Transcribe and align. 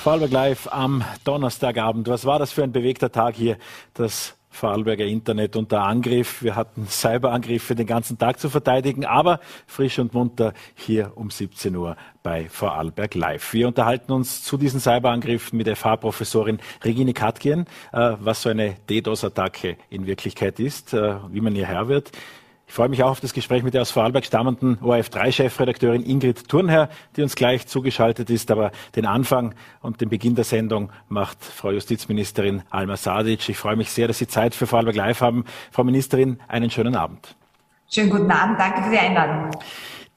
Vorarlberg 0.00 0.32
Live 0.32 0.68
am 0.72 1.04
Donnerstagabend. 1.24 2.08
Was 2.08 2.24
war 2.24 2.38
das 2.38 2.52
für 2.52 2.62
ein 2.62 2.72
bewegter 2.72 3.12
Tag 3.12 3.34
hier? 3.34 3.58
Das 3.92 4.34
Vorarlberger 4.48 5.04
Internet 5.04 5.56
unter 5.56 5.82
Angriff. 5.82 6.42
Wir 6.42 6.56
hatten 6.56 6.86
Cyberangriffe 6.88 7.74
den 7.74 7.86
ganzen 7.86 8.16
Tag 8.16 8.40
zu 8.40 8.48
verteidigen, 8.48 9.04
aber 9.04 9.40
frisch 9.66 9.98
und 9.98 10.14
munter 10.14 10.54
hier 10.74 11.12
um 11.16 11.28
17 11.28 11.76
Uhr 11.76 11.98
bei 12.22 12.48
Vorarlberg 12.48 13.14
Live. 13.14 13.52
Wir 13.52 13.68
unterhalten 13.68 14.12
uns 14.12 14.42
zu 14.42 14.56
diesen 14.56 14.80
Cyberangriffen 14.80 15.58
mit 15.58 15.68
FH-Professorin 15.68 16.60
Regine 16.82 17.12
Katkien, 17.12 17.66
äh, 17.92 18.12
was 18.20 18.40
so 18.40 18.48
eine 18.48 18.76
DDoS-Attacke 18.88 19.76
in 19.90 20.06
Wirklichkeit 20.06 20.60
ist, 20.60 20.94
äh, 20.94 21.16
wie 21.28 21.42
man 21.42 21.54
ihr 21.54 21.66
Herr 21.66 21.88
wird. 21.88 22.10
Ich 22.70 22.76
freue 22.76 22.88
mich 22.88 23.02
auch 23.02 23.10
auf 23.10 23.20
das 23.20 23.32
Gespräch 23.32 23.64
mit 23.64 23.74
der 23.74 23.82
aus 23.82 23.90
Vorarlberg 23.90 24.24
stammenden 24.24 24.78
ORF3-Chefredakteurin 24.78 26.04
Ingrid 26.04 26.48
Thurnherr, 26.48 26.88
die 27.16 27.22
uns 27.22 27.34
gleich 27.34 27.66
zugeschaltet 27.66 28.30
ist. 28.30 28.48
Aber 28.52 28.70
den 28.94 29.06
Anfang 29.06 29.56
und 29.82 30.00
den 30.00 30.08
Beginn 30.08 30.36
der 30.36 30.44
Sendung 30.44 30.92
macht 31.08 31.44
Frau 31.44 31.72
Justizministerin 31.72 32.62
Alma 32.70 32.96
Sadic. 32.96 33.48
Ich 33.48 33.56
freue 33.56 33.74
mich 33.74 33.90
sehr, 33.90 34.06
dass 34.06 34.18
Sie 34.18 34.28
Zeit 34.28 34.54
für 34.54 34.68
Vorarlberg 34.68 34.94
Live 34.94 35.20
haben. 35.20 35.46
Frau 35.72 35.82
Ministerin, 35.82 36.38
einen 36.46 36.70
schönen 36.70 36.94
Abend. 36.94 37.34
Schönen 37.90 38.10
guten 38.10 38.30
Abend. 38.30 38.60
Danke 38.60 38.84
für 38.84 38.90
die 38.90 38.98
Einladung. 38.98 39.50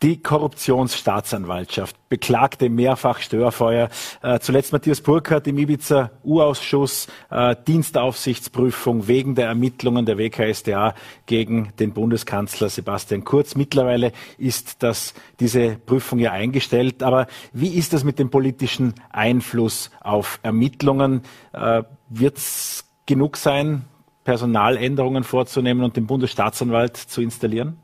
Die 0.04 0.22
Korruptionsstaatsanwaltschaft 0.22 1.96
beklagte 2.10 2.70
mehrfach 2.70 3.20
Störfeuer. 3.20 3.88
Äh, 4.22 4.40
zuletzt 4.40 4.74
Matthias 4.74 5.00
Burkhardt 5.00 5.48
im 5.48 5.58
Ibiza-U-Ausschuss 5.58 7.08
äh, 7.30 7.56
Dienstaufsichtsprüfung 7.66 9.08
wegen 9.08 9.34
der 9.36 9.48
Ermittlungen 9.48 10.06
der 10.06 10.18
WKSDA 10.18 10.94
gegen 11.26 11.72
den 11.80 11.94
Bundeskanzler 11.94 12.68
Sebastian 12.68 13.24
Kurz. 13.24 13.56
Mittlerweile 13.56 14.12
ist 14.38 14.84
das, 14.84 15.14
diese 15.40 15.78
Prüfung 15.78 16.20
ja 16.20 16.34
eingestellt. 16.34 17.02
Aber 17.02 17.28
wie 17.54 17.74
ist 17.74 17.94
das 17.94 18.04
mit 18.04 18.20
dem 18.20 18.30
politischen 18.30 18.96
Einfluss 19.10 19.90
auf 20.02 20.38
Ermittlungen? 20.44 21.22
Äh, 21.54 21.84
Wird 22.10 22.40
es 22.40 22.92
genug 23.06 23.38
sein, 23.38 23.86
Personaländerungen 24.26 25.24
vorzunehmen 25.24 25.86
und 25.86 25.96
den 25.96 26.08
Bundesstaatsanwalt 26.08 26.98
zu 26.98 27.22
installieren? 27.22 27.78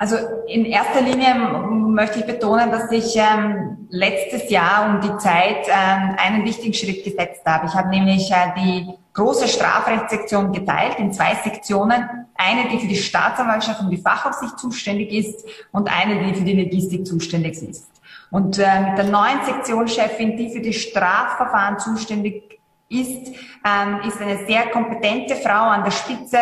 Also 0.00 0.16
in 0.46 0.64
erster 0.64 1.00
Linie 1.00 1.34
möchte 1.34 2.20
ich 2.20 2.26
betonen, 2.26 2.70
dass 2.70 2.90
ich 2.92 3.16
ähm, 3.16 3.88
letztes 3.90 4.48
Jahr 4.48 4.88
um 4.88 5.00
die 5.00 5.16
Zeit 5.18 5.66
ähm, 5.66 6.14
einen 6.16 6.44
wichtigen 6.44 6.72
Schritt 6.72 7.02
gesetzt 7.02 7.42
habe. 7.44 7.66
Ich 7.66 7.74
habe 7.74 7.88
nämlich 7.88 8.30
äh, 8.30 8.54
die 8.56 8.94
große 9.12 9.48
Strafrechtssektion 9.48 10.52
geteilt 10.52 11.00
in 11.00 11.12
zwei 11.12 11.34
Sektionen. 11.42 12.08
Eine, 12.36 12.68
die 12.70 12.78
für 12.78 12.86
die 12.86 12.96
Staatsanwaltschaft 12.96 13.80
und 13.80 13.90
die 13.90 13.96
Fachaufsicht 13.96 14.56
zuständig 14.60 15.12
ist 15.12 15.44
und 15.72 15.90
eine, 15.92 16.24
die 16.24 16.34
für 16.34 16.44
die 16.44 16.62
Logistik 16.62 17.04
zuständig 17.04 17.60
ist. 17.60 17.90
Und 18.30 18.56
äh, 18.60 18.80
mit 18.80 18.98
der 18.98 19.06
neuen 19.06 19.44
Sektionschefin, 19.44 20.36
die 20.36 20.50
für 20.50 20.60
die 20.60 20.74
Strafverfahren 20.74 21.80
zuständig 21.80 22.60
ist, 22.88 23.32
ähm, 23.66 24.00
ist 24.06 24.20
eine 24.20 24.46
sehr 24.46 24.68
kompetente 24.70 25.34
Frau 25.34 25.70
an 25.70 25.82
der 25.82 25.90
Spitze 25.90 26.38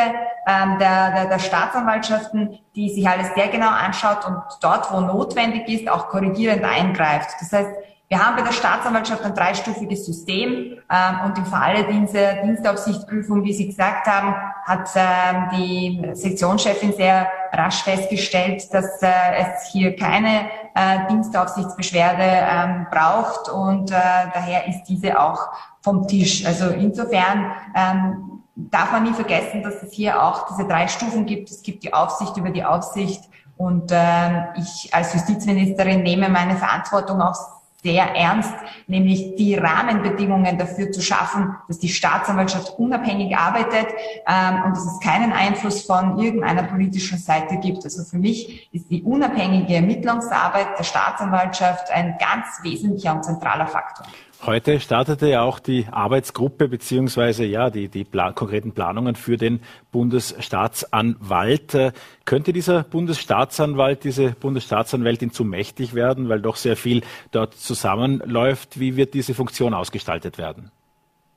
ähm, 0.47 0.79
der, 0.79 1.11
der, 1.11 1.27
der 1.27 1.39
Staatsanwaltschaften, 1.39 2.59
die 2.75 2.91
sich 2.91 3.09
alles 3.09 3.35
sehr 3.35 3.49
genau 3.49 3.71
anschaut 3.71 4.25
und 4.27 4.41
dort, 4.61 4.93
wo 4.93 5.01
notwendig 5.01 5.69
ist, 5.69 5.89
auch 5.89 6.09
korrigierend 6.09 6.65
eingreift. 6.65 7.31
Das 7.41 7.53
heißt, 7.53 7.71
wir 8.09 8.25
haben 8.25 8.37
bei 8.37 8.43
der 8.43 8.53
Staatsanwaltschaft 8.53 9.25
ein 9.25 9.35
dreistufiges 9.35 10.07
System 10.07 10.79
ähm, 10.89 11.21
und 11.25 11.37
im 11.39 11.45
Falle 11.45 11.85
dieser 11.91 12.35
Dienstaufsichtprüfung, 12.35 13.43
wie 13.43 13.53
Sie 13.53 13.67
gesagt 13.67 14.07
haben, 14.07 14.33
hat 14.65 14.89
ähm, 14.95 15.49
die 15.53 16.11
Sektionschefin 16.13 16.93
sehr 16.93 17.27
rasch 17.53 17.83
festgestellt, 17.83 18.73
dass 18.73 19.03
äh, 19.03 19.09
es 19.39 19.73
hier 19.73 19.97
keine 19.97 20.49
äh, 20.77 21.09
Dienstaufsichtsbeschwerde 21.11 22.23
ähm, 22.23 22.87
braucht 22.93 23.49
und 23.49 23.91
äh, 23.91 23.95
daher 24.33 24.69
ist 24.69 24.85
diese 24.85 25.19
auch 25.21 25.49
vom 25.81 26.07
Tisch. 26.07 26.47
Also 26.47 26.69
insofern 26.69 27.51
ähm, 27.75 28.36
darf 28.57 28.91
man 28.91 29.05
nie 29.05 29.13
vergessen, 29.13 29.63
dass 29.63 29.83
es 29.83 29.93
hier 29.93 30.23
auch 30.23 30.49
diese 30.49 30.67
drei 30.67 30.89
Stufen 30.89 31.27
gibt. 31.27 31.51
Es 31.51 31.63
gibt 31.63 31.85
die 31.85 31.93
Aufsicht 31.93 32.37
über 32.37 32.51
die 32.51 32.65
Aufsicht 32.65 33.23
und 33.57 33.91
ähm, 33.93 34.47
ich 34.57 34.93
als 34.93 35.13
Justizministerin 35.15 36.03
nehme 36.03 36.29
meine 36.29 36.57
Verantwortung 36.57 37.21
auch 37.21 37.37
sehr 37.83 38.17
ernst, 38.17 38.53
nämlich 38.89 39.37
die 39.37 39.55
Rahmenbedingungen 39.55 40.59
dafür 40.59 40.91
zu 40.91 41.01
schaffen, 41.01 41.55
dass 41.69 41.79
die 41.79 41.89
Staatsanwaltschaft 41.89 42.79
unabhängig 42.79 43.37
arbeitet 43.37 43.87
ähm, 44.27 44.63
und 44.65 44.77
dass 44.77 44.85
es 44.87 44.99
keinen 45.01 45.33
Einfluss 45.33 45.83
von 45.83 46.19
irgendeiner 46.19 46.65
politischen 46.65 47.19
Seite 47.19 47.59
gibt. 47.59 47.85
Also 47.85 48.03
für 48.03 48.19
mich 48.19 48.69
ist 48.73 48.91
die 48.91 49.03
unabhängige 49.03 49.77
Ermittlungsarbeit 49.77 50.79
der 50.79 50.85
Staatsanwaltschaft 50.85 51.91
ein 51.93 52.17
ganz 52.19 52.47
wesentlicher 52.63 53.15
und 53.15 53.25
zentraler 53.25 53.69
Faktor. 53.69 54.07
Heute 54.45 54.81
startete 54.81 55.29
ja 55.29 55.43
auch 55.43 55.59
die 55.59 55.87
Arbeitsgruppe 55.91 56.69
beziehungsweise 56.69 57.45
ja 57.45 57.71
die, 57.71 57.89
die 57.89 58.05
Plan 58.05 58.35
konkreten 58.35 58.73
Planungen 58.73 59.17
für 59.17 59.37
den 59.37 59.61
Bundesstaatsanwalt. 59.93 61.75
Äh, 61.75 61.93
könnte 62.25 62.53
dieser 62.53 62.83
Bundesstaatsanwalt, 62.83 64.05
diese 64.05 64.33
Bundesstaatsanwältin 64.33 65.33
zu 65.33 65.45
mächtig 65.45 65.95
werden, 65.95 66.29
weil 66.29 66.41
doch 66.41 66.57
sehr 66.57 66.77
viel 66.77 67.03
dort 67.31 67.55
zusammenläuft? 67.55 68.79
Wie 68.79 68.97
wird 68.97 69.15
diese 69.15 69.35
Funktion 69.35 69.75
ausgestaltet 69.75 70.39
werden? 70.39 70.71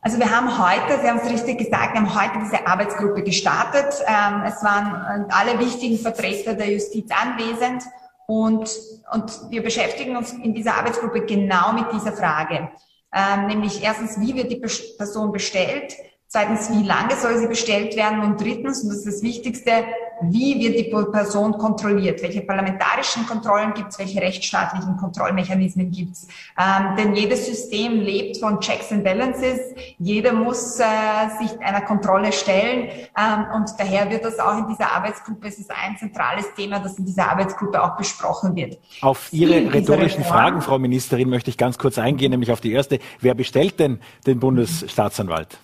Also 0.01 0.17
wir 0.19 0.29
haben 0.29 0.57
heute, 0.57 1.01
Sie 1.01 1.09
haben 1.09 1.19
es 1.23 1.29
richtig 1.29 1.57
gesagt, 1.57 1.93
wir 1.93 2.01
haben 2.01 2.15
heute 2.15 2.39
diese 2.43 2.67
Arbeitsgruppe 2.67 3.23
gestartet. 3.23 3.95
Ähm, 4.07 4.43
es 4.45 4.63
waren 4.63 5.25
alle 5.29 5.59
wichtigen 5.59 5.97
Vertreter 5.97 6.53
der 6.53 6.71
Justiz 6.71 7.09
anwesend 7.11 7.83
und, 8.27 8.69
und 9.11 9.49
wir 9.49 9.63
beschäftigen 9.63 10.15
uns 10.15 10.33
in 10.33 10.53
dieser 10.53 10.75
Arbeitsgruppe 10.75 11.25
genau 11.25 11.73
mit 11.73 11.91
dieser 11.93 12.11
Frage 12.11 12.69
ähm, 13.13 13.47
nämlich 13.47 13.83
erstens, 13.83 14.19
wie 14.19 14.35
wird 14.35 14.51
die 14.51 14.61
Person 14.97 15.31
bestellt, 15.31 15.95
zweitens, 16.29 16.69
wie 16.71 16.83
lange 16.83 17.15
soll 17.15 17.37
sie 17.39 17.47
bestellt 17.47 17.95
werden 17.95 18.21
und 18.21 18.39
drittens, 18.39 18.83
und 18.83 18.89
das 18.89 18.99
ist 18.99 19.07
das 19.07 19.21
Wichtigste, 19.23 19.71
wie 20.21 20.59
wird 20.59 20.77
die 20.77 20.91
Person 21.11 21.53
kontrolliert? 21.53 22.21
Welche 22.21 22.41
parlamentarischen 22.41 23.25
Kontrollen 23.25 23.73
gibt 23.73 23.89
es? 23.89 23.99
Welche 23.99 24.21
rechtsstaatlichen 24.21 24.97
Kontrollmechanismen 24.97 25.91
gibt 25.91 26.11
es? 26.11 26.27
Ähm, 26.57 26.95
denn 26.97 27.15
jedes 27.15 27.45
System 27.45 28.01
lebt 28.01 28.37
von 28.37 28.59
Checks 28.59 28.91
and 28.91 29.03
Balances. 29.03 29.59
Jeder 29.97 30.33
muss 30.33 30.79
äh, 30.79 30.83
sich 31.39 31.57
einer 31.61 31.81
Kontrolle 31.81 32.33
stellen. 32.33 32.89
Ähm, 33.17 33.45
und 33.55 33.71
daher 33.77 34.11
wird 34.11 34.25
das 34.25 34.39
auch 34.39 34.57
in 34.57 34.67
dieser 34.67 34.91
Arbeitsgruppe, 34.91 35.47
es 35.47 35.57
ist 35.57 35.71
ein 35.71 35.97
zentrales 35.97 36.53
Thema, 36.53 36.79
das 36.79 36.97
in 36.99 37.05
dieser 37.05 37.31
Arbeitsgruppe 37.31 37.81
auch 37.81 37.95
besprochen 37.95 38.55
wird. 38.55 38.77
Auf 39.01 39.31
Ihre 39.31 39.73
rhetorischen 39.73 40.25
Fragen, 40.25 40.61
Frau 40.61 40.79
Ministerin, 40.79 41.29
möchte 41.29 41.49
ich 41.49 41.57
ganz 41.57 41.77
kurz 41.77 41.97
eingehen, 41.97 42.31
nämlich 42.31 42.51
auf 42.51 42.59
die 42.61 42.73
erste. 42.73 42.99
Wer 43.21 43.35
bestellt 43.35 43.79
denn 43.79 43.99
den 44.27 44.39
Bundesstaatsanwalt? 44.39 45.59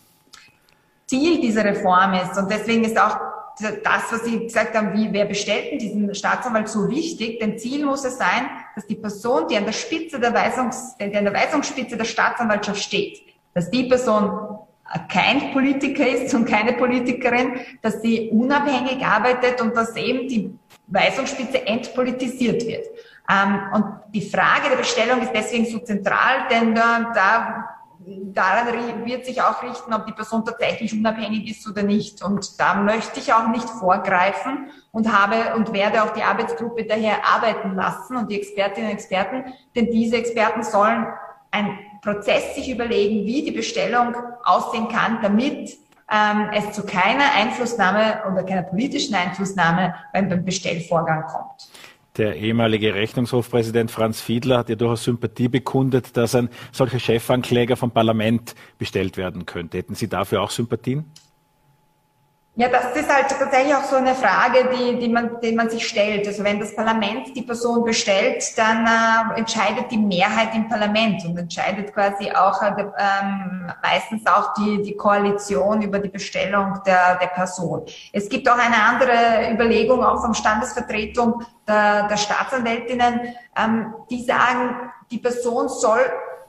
Ziel 1.07 1.39
dieser 1.39 1.63
Reform 1.65 2.13
ist, 2.13 2.37
und 2.37 2.51
deswegen 2.51 2.83
ist 2.83 2.99
auch 2.99 3.17
das, 3.59 4.11
was 4.11 4.25
Sie 4.25 4.39
gesagt 4.43 4.75
haben, 4.75 4.93
wie, 4.93 5.11
wer 5.11 5.25
bestellt 5.25 5.71
denn 5.71 5.79
diesen 5.79 6.13
Staatsanwalt 6.13 6.67
so 6.67 6.89
wichtig? 6.89 7.39
Denn 7.39 7.57
Ziel 7.57 7.85
muss 7.85 8.03
es 8.03 8.17
sein, 8.17 8.49
dass 8.75 8.85
die 8.85 8.95
Person, 8.95 9.47
die 9.47 9.55
an 9.55 9.65
der 9.65 9.71
Spitze 9.71 10.19
der 10.19 10.33
Weisungs, 10.33 10.97
die 10.97 11.15
an 11.15 11.23
der 11.23 11.33
Weisungsspitze 11.33 11.95
der 11.95 12.05
Staatsanwaltschaft 12.05 12.81
steht, 12.81 13.21
dass 13.53 13.69
die 13.69 13.85
Person 13.85 14.59
kein 15.09 15.51
Politiker 15.51 16.07
ist 16.07 16.33
und 16.33 16.45
keine 16.45 16.73
Politikerin, 16.73 17.59
dass 17.81 18.01
sie 18.01 18.29
unabhängig 18.29 19.03
arbeitet 19.03 19.61
und 19.61 19.75
dass 19.75 19.95
eben 19.95 20.27
die 20.27 20.53
Weisungsspitze 20.87 21.65
entpolitisiert 21.65 22.65
wird. 22.67 22.85
Ähm, 23.29 23.61
und 23.73 23.85
die 24.13 24.21
Frage 24.21 24.69
der 24.69 24.77
Bestellung 24.77 25.21
ist 25.21 25.31
deswegen 25.33 25.65
so 25.65 25.79
zentral, 25.79 26.47
denn 26.51 26.75
da 26.75 27.69
daran 28.07 29.05
wird 29.05 29.25
sich 29.25 29.41
auch 29.41 29.63
richten, 29.63 29.93
ob 29.93 30.05
die 30.05 30.13
Person 30.13 30.45
tatsächlich 30.45 30.93
unabhängig 30.93 31.49
ist 31.49 31.67
oder 31.67 31.83
nicht. 31.83 32.23
Und 32.23 32.59
da 32.59 32.75
möchte 32.75 33.19
ich 33.19 33.33
auch 33.33 33.47
nicht 33.47 33.69
vorgreifen 33.69 34.69
und 34.91 35.11
habe 35.11 35.55
und 35.55 35.73
werde 35.73 36.03
auch 36.03 36.11
die 36.11 36.23
Arbeitsgruppe 36.23 36.85
daher 36.85 37.25
arbeiten 37.25 37.75
lassen 37.75 38.17
und 38.17 38.29
die 38.29 38.39
Expertinnen 38.39 38.89
und 38.89 38.95
Experten, 38.95 39.53
denn 39.75 39.89
diese 39.91 40.17
Experten 40.17 40.63
sollen 40.63 41.07
einen 41.51 41.79
Prozess 42.01 42.55
sich 42.55 42.69
überlegen, 42.69 43.25
wie 43.25 43.43
die 43.43 43.51
Bestellung 43.51 44.15
aussehen 44.43 44.89
kann, 44.89 45.19
damit 45.21 45.77
ähm, 46.11 46.49
es 46.53 46.73
zu 46.73 46.85
keiner 46.85 47.33
Einflussnahme 47.35 48.23
oder 48.31 48.43
keiner 48.43 48.63
politischen 48.63 49.15
Einflussnahme 49.15 49.95
beim, 50.13 50.29
beim 50.29 50.45
Bestellvorgang 50.45 51.25
kommt. 51.25 51.69
Der 52.17 52.37
ehemalige 52.37 52.93
Rechnungshofpräsident 52.93 53.91
Franz 53.91 54.21
Fiedler 54.21 54.59
hat 54.59 54.69
ja 54.69 54.75
durchaus 54.75 55.03
Sympathie 55.03 55.49
bekundet, 55.49 56.15
dass 56.15 56.33
ein 56.33 56.49
solcher 56.71 56.99
Chefankläger 56.99 57.75
vom 57.75 57.91
Parlament 57.91 58.55
bestellt 58.77 59.17
werden 59.17 59.45
könnte. 59.45 59.77
Hätten 59.77 59.95
Sie 59.95 60.07
dafür 60.07 60.41
auch 60.41 60.51
Sympathien? 60.51 61.05
Ja, 62.57 62.69
das 62.69 62.95
ist 62.95 63.13
halt 63.13 63.27
tatsächlich 63.27 63.75
auch 63.75 63.83
so 63.83 63.97
eine 63.97 64.15
Frage, 64.15 64.69
die, 64.73 64.97
die, 64.97 65.09
man, 65.09 65.41
die 65.41 65.51
man 65.51 65.69
sich 65.69 65.85
stellt. 65.85 66.25
Also 66.25 66.41
wenn 66.41 66.57
das 66.57 66.73
Parlament 66.73 67.35
die 67.35 67.41
Person 67.41 67.83
bestellt, 67.83 68.57
dann 68.57 68.85
äh, 68.85 69.39
entscheidet 69.39 69.91
die 69.91 69.97
Mehrheit 69.97 70.55
im 70.55 70.69
Parlament 70.69 71.25
und 71.25 71.37
entscheidet 71.37 71.93
quasi 71.93 72.31
auch 72.31 72.61
äh, 72.61 72.69
ähm, 72.79 73.69
meistens 73.83 74.25
auch 74.25 74.53
die, 74.53 74.81
die 74.81 74.95
Koalition 74.95 75.81
über 75.81 75.99
die 75.99 76.07
Bestellung 76.07 76.79
der, 76.85 77.17
der 77.17 77.27
Person. 77.27 77.83
Es 78.13 78.29
gibt 78.29 78.49
auch 78.49 78.57
eine 78.57 78.81
andere 78.81 79.51
Überlegung 79.51 80.01
auch 80.01 80.21
vom 80.21 80.33
Standesvertretung 80.33 81.43
der, 81.67 82.07
der 82.07 82.15
Staatsanwältinnen, 82.15 83.35
ähm, 83.57 83.93
die 84.09 84.23
sagen, 84.23 84.91
die 85.11 85.17
Person 85.17 85.67
soll 85.67 85.99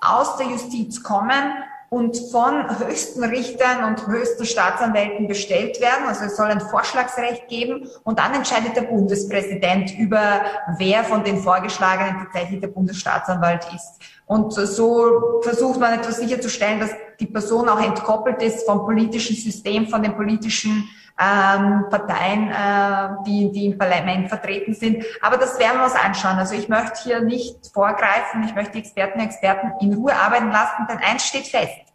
aus 0.01 0.37
der 0.37 0.47
Justiz 0.47 1.03
kommen 1.03 1.65
und 1.89 2.17
von 2.31 2.79
höchsten 2.79 3.23
Richtern 3.25 3.85
und 3.85 4.07
höchsten 4.07 4.45
Staatsanwälten 4.45 5.29
bestellt 5.29 5.81
werden. 5.81 6.07
Also 6.07 6.25
es 6.25 6.37
soll 6.37 6.47
ein 6.47 6.61
Vorschlagsrecht 6.61 7.49
geben 7.49 7.89
und 8.05 8.19
dann 8.19 8.35
entscheidet 8.35 8.77
der 8.77 8.83
Bundespräsident 8.83 9.97
über, 9.99 10.43
wer 10.79 11.05
von 11.05 11.23
den 11.23 11.39
Vorgeschlagenen 11.39 12.25
tatsächlich 12.25 12.61
der 12.61 12.69
Bundesstaatsanwalt 12.69 13.67
ist. 13.75 14.01
Und 14.27 14.53
so 14.53 15.41
versucht 15.43 15.79
man 15.79 15.95
etwas 15.95 16.19
sicherzustellen, 16.19 16.81
dass 16.81 16.91
die 17.21 17.27
Person 17.27 17.69
auch 17.69 17.81
entkoppelt 17.81 18.43
ist 18.43 18.67
vom 18.67 18.85
politischen 18.85 19.37
System, 19.37 19.87
von 19.87 20.03
den 20.03 20.17
politischen 20.17 20.89
ähm, 21.19 21.87
Parteien, 21.89 22.51
äh, 22.51 23.25
die, 23.27 23.51
die 23.51 23.67
im 23.67 23.79
Parlament 23.79 24.29
vertreten 24.29 24.75
sind. 24.75 25.05
Aber 25.23 25.39
das 25.39 25.59
werden 25.59 25.79
wir 25.79 25.85
uns 25.85 25.95
anschauen. 25.95 26.37
Also 26.37 26.55
ich 26.55 26.69
möchte 26.69 27.01
hier 27.03 27.21
nicht 27.21 27.71
vorgreifen. 27.73 28.45
Ich 28.45 28.55
möchte 28.55 28.73
die 28.73 28.81
Experten 28.81 29.21
und 29.21 29.27
Experten 29.27 29.73
in 29.81 29.95
Ruhe 29.95 30.15
arbeiten 30.15 30.51
lassen, 30.51 30.87
denn 30.89 30.99
eins 30.99 31.25
steht 31.27 31.47
fest. 31.47 31.87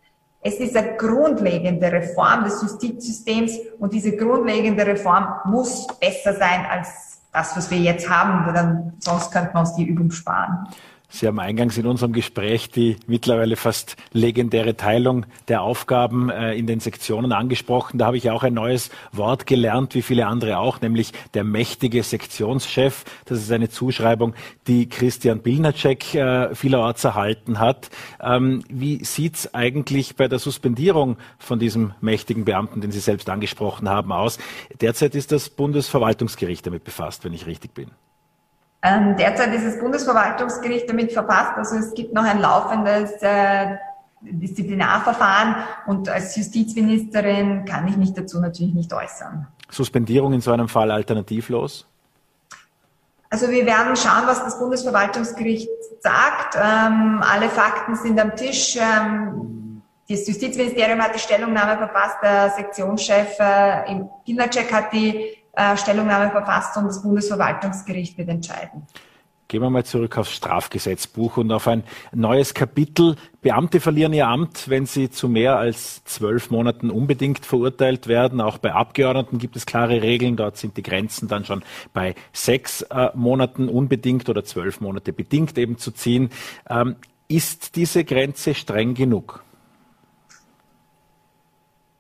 Es 0.44 0.56
ist 0.56 0.76
eine 0.76 0.98
grundlegende 0.98 1.92
Reform 1.92 2.44
des 2.46 2.62
Justizsystems 2.64 3.60
und 3.80 3.94
diese 3.94 4.18
grundlegende 4.18 4.88
Reform 4.88 5.36
muss 5.46 5.86
besser 6.00 6.34
sein 6.34 6.66
als 6.68 7.20
das, 7.32 7.56
was 7.56 7.72
wir 7.72 7.78
jetzt 7.78 8.10
haben, 8.10 8.52
dann, 8.54 8.94
sonst 9.00 9.32
könnte 9.32 9.52
man 9.54 9.62
uns 9.62 9.76
die 9.76 9.86
Übung 9.86 10.12
sparen. 10.12 10.68
Sie 11.14 11.28
haben 11.28 11.40
eingangs 11.40 11.78
in 11.78 11.86
unserem 11.86 12.14
Gespräch 12.14 12.72
die 12.72 12.96
mittlerweile 13.06 13.58
fast 13.58 13.98
legendäre 14.14 14.78
Teilung 14.78 15.26
der 15.50 15.62
Aufgaben 15.62 16.30
äh, 16.30 16.54
in 16.54 16.68
den 16.68 16.80
Sektionen 16.80 17.34
angesprochen. 17.34 17.98
Da 17.98 18.06
habe 18.06 18.16
ich 18.16 18.30
auch 18.32 18.44
ein 18.44 18.54
neues 18.54 18.92
Wort 19.12 19.46
gelernt, 19.46 19.94
wie 19.94 20.04
viele 20.04 20.26
andere 20.26 20.58
auch, 20.58 20.80
nämlich 20.80 21.12
der 21.34 21.44
mächtige 21.44 22.02
Sektionschef. 22.02 23.04
Das 23.26 23.40
ist 23.40 23.52
eine 23.52 23.70
Zuschreibung, 23.70 24.34
die 24.68 24.88
Christian 24.88 25.42
Bilnacek 25.42 26.16
äh, 26.16 26.56
vielerorts 26.56 27.04
erhalten 27.04 27.60
hat. 27.60 27.90
Ähm, 28.22 28.64
wie 28.70 29.04
sieht's 29.04 29.54
eigentlich 29.54 30.16
bei 30.16 30.30
der 30.30 30.40
Suspendierung 30.40 31.18
von 31.38 31.60
diesem 31.60 31.94
mächtigen 32.00 32.46
Beamten, 32.46 32.80
den 32.80 32.92
Sie 32.92 33.00
selbst 33.00 33.30
angesprochen 33.30 33.90
haben, 33.90 34.14
aus? 34.14 34.40
Derzeit 34.80 35.14
ist 35.16 35.34
das 35.34 35.50
Bundesverwaltungsgericht 35.50 36.66
damit 36.66 36.86
befasst, 36.86 37.26
wenn 37.26 37.34
ich 37.34 37.46
richtig 37.48 37.74
bin. 37.74 37.92
Ähm, 38.84 39.16
derzeit 39.16 39.54
ist 39.54 39.66
das 39.66 39.80
Bundesverwaltungsgericht 39.80 40.90
damit 40.90 41.12
verfasst. 41.12 41.54
Also 41.56 41.76
es 41.76 41.94
gibt 41.94 42.14
noch 42.14 42.24
ein 42.24 42.40
laufendes 42.40 43.12
äh, 43.22 43.78
Disziplinarverfahren 44.22 45.56
und 45.88 46.10
als 46.10 46.36
Justizministerin 46.36 47.66
kann 47.66 47.88
ich 47.88 47.98
mich 47.98 48.14
dazu 48.14 48.40
natürlich 48.40 48.74
nicht 48.74 48.94
äußern. 48.94 49.48
Suspendierung 49.70 50.34
in 50.34 50.42
so 50.42 50.52
einem 50.52 50.68
Fall 50.68 50.92
alternativlos? 50.92 51.88
Also 53.30 53.50
wir 53.50 53.66
werden 53.66 53.96
schauen, 53.96 54.24
was 54.26 54.44
das 54.44 54.60
Bundesverwaltungsgericht 54.60 55.70
sagt. 56.02 56.56
Ähm, 56.56 57.24
alle 57.24 57.50
Fakten 57.50 57.96
sind 57.96 58.20
am 58.20 58.36
Tisch. 58.36 58.78
Ähm, 58.78 59.82
das 60.10 60.28
Justizministerium 60.28 61.00
hat 61.00 61.16
die 61.16 61.20
Stellungnahme 61.20 61.78
verfasst, 61.78 62.18
der 62.22 62.50
Sektionschef 62.50 63.40
äh, 63.40 63.90
im 63.92 64.10
Pilnacek 64.26 64.74
hat 64.74 64.92
die 64.92 65.38
äh, 65.54 65.78
Stellungnahme 65.78 66.32
verfasst 66.32 66.78
und 66.78 66.86
das 66.86 67.02
Bundesverwaltungsgericht 67.02 68.18
wird 68.18 68.30
entscheiden. 68.30 68.88
Gehen 69.52 69.62
wir 69.64 69.70
mal 69.70 69.84
zurück 69.84 70.18
aufs 70.18 70.32
Strafgesetzbuch 70.32 71.36
und 71.36 71.52
auf 71.52 71.68
ein 71.68 71.84
neues 72.14 72.54
Kapitel. 72.54 73.18
Beamte 73.42 73.82
verlieren 73.82 74.14
ihr 74.14 74.30
Amt, 74.30 74.70
wenn 74.70 74.86
sie 74.86 75.10
zu 75.10 75.28
mehr 75.28 75.58
als 75.58 76.06
zwölf 76.06 76.52
Monaten 76.52 76.90
unbedingt 76.90 77.46
verurteilt 77.46 78.08
werden. 78.08 78.40
Auch 78.40 78.60
bei 78.60 78.72
Abgeordneten 78.72 79.40
gibt 79.40 79.58
es 79.58 79.66
klare 79.66 80.02
Regeln. 80.02 80.38
Dort 80.38 80.56
sind 80.56 80.78
die 80.78 80.84
Grenzen 80.84 81.28
dann 81.28 81.44
schon 81.44 81.64
bei 81.92 82.16
sechs 82.32 82.84
äh, 82.84 83.10
Monaten 83.14 83.68
unbedingt 83.68 84.30
oder 84.30 84.46
zwölf 84.46 84.80
Monate 84.80 85.12
bedingt 85.12 85.58
eben 85.58 85.78
zu 85.78 85.92
ziehen. 85.92 86.30
Ähm, 86.70 86.96
ist 87.28 87.76
diese 87.76 88.06
Grenze 88.06 88.54
streng 88.54 88.94
genug? 88.94 89.44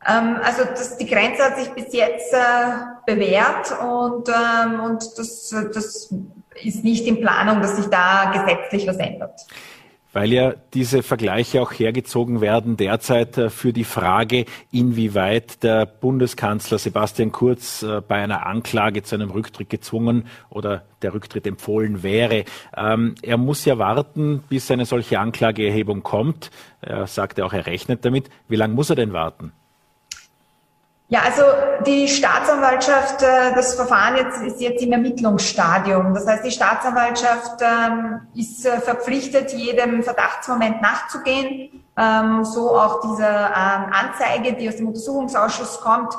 Ähm, 0.07 0.37
also 0.43 0.63
das, 0.63 0.97
die 0.97 1.05
Grenze 1.05 1.43
hat 1.43 1.57
sich 1.57 1.69
bis 1.69 1.93
jetzt 1.93 2.33
äh, 2.33 2.37
bewährt 3.05 3.71
und, 3.81 4.29
ähm, 4.29 4.79
und 4.81 5.17
das, 5.17 5.49
das 5.73 6.13
ist 6.63 6.83
nicht 6.83 7.05
in 7.07 7.21
Planung, 7.21 7.61
dass 7.61 7.77
sich 7.77 7.87
da 7.87 8.31
gesetzlich 8.33 8.87
was 8.87 8.97
ändert 8.97 9.45
weil 10.13 10.31
ja 10.33 10.53
diese 10.73 11.03
Vergleiche 11.03 11.61
auch 11.61 11.71
hergezogen 11.71 12.41
werden 12.41 12.77
derzeit 12.77 13.37
äh, 13.37 13.49
für 13.49 13.73
die 13.73 13.83
Frage, 13.83 14.45
inwieweit 14.71 15.63
der 15.63 15.85
Bundeskanzler 15.85 16.77
Sebastian 16.77 17.31
Kurz 17.31 17.83
äh, 17.83 18.01
bei 18.05 18.15
einer 18.15 18.45
Anklage 18.45 19.03
zu 19.03 19.15
einem 19.15 19.31
Rücktritt 19.31 19.69
gezwungen 19.69 20.27
oder 20.49 20.83
der 21.01 21.13
Rücktritt 21.13 21.47
empfohlen 21.47 22.03
wäre. 22.03 22.45
Ähm, 22.75 23.15
er 23.21 23.37
muss 23.37 23.65
ja 23.65 23.77
warten, 23.77 24.43
bis 24.49 24.69
eine 24.71 24.85
solche 24.85 25.19
Anklageerhebung 25.19 26.03
kommt. 26.03 26.51
Er 26.81 27.07
sagte 27.07 27.45
auch, 27.45 27.53
er 27.53 27.65
rechnet 27.65 28.05
damit. 28.05 28.29
Wie 28.47 28.55
lange 28.55 28.73
muss 28.73 28.89
er 28.89 28.95
denn 28.95 29.13
warten? 29.13 29.53
Ja, 31.13 31.23
also 31.25 31.41
die 31.85 32.07
Staatsanwaltschaft, 32.07 33.21
äh, 33.21 33.53
das 33.53 33.75
Verfahren 33.75 34.15
jetzt 34.15 34.41
ist 34.43 34.61
jetzt 34.61 34.81
im 34.81 34.93
Ermittlungsstadium. 34.93 36.13
Das 36.13 36.25
heißt, 36.25 36.45
die 36.45 36.51
Staatsanwaltschaft 36.51 37.61
ähm, 37.61 38.21
ist 38.33 38.65
äh, 38.65 38.79
verpflichtet, 38.79 39.51
jedem 39.51 40.03
Verdachtsmoment 40.03 40.81
nachzugehen. 40.81 41.83
Ähm, 41.97 42.45
so 42.45 42.79
auch 42.79 43.01
diese 43.01 43.25
ähm, 43.25 43.91
Anzeige, 43.91 44.53
die 44.53 44.69
aus 44.69 44.77
dem 44.77 44.87
Untersuchungsausschuss 44.87 45.81
kommt. 45.81 46.13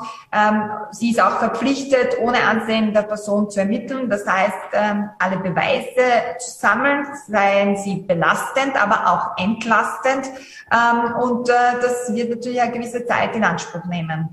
Sie 0.91 1.09
ist 1.09 1.19
auch 1.19 1.39
verpflichtet, 1.39 2.19
ohne 2.21 2.43
Ansehen 2.43 2.93
der 2.93 3.01
Person 3.01 3.49
zu 3.49 3.61
ermitteln. 3.61 4.09
Das 4.09 4.27
heißt, 4.27 4.53
alle 5.19 5.37
Beweise 5.37 6.37
zu 6.37 6.51
sammeln, 6.59 7.07
seien 7.27 7.77
sie 7.77 7.95
belastend, 7.95 8.81
aber 8.81 9.07
auch 9.11 9.43
entlastend. 9.43 10.29
Und 11.19 11.49
äh, 11.49 11.53
das 11.81 12.13
wird 12.13 12.29
natürlich 12.29 12.61
eine 12.61 12.71
gewisse 12.71 13.05
Zeit 13.05 13.35
in 13.35 13.43
Anspruch 13.43 13.85
nehmen. 13.85 14.29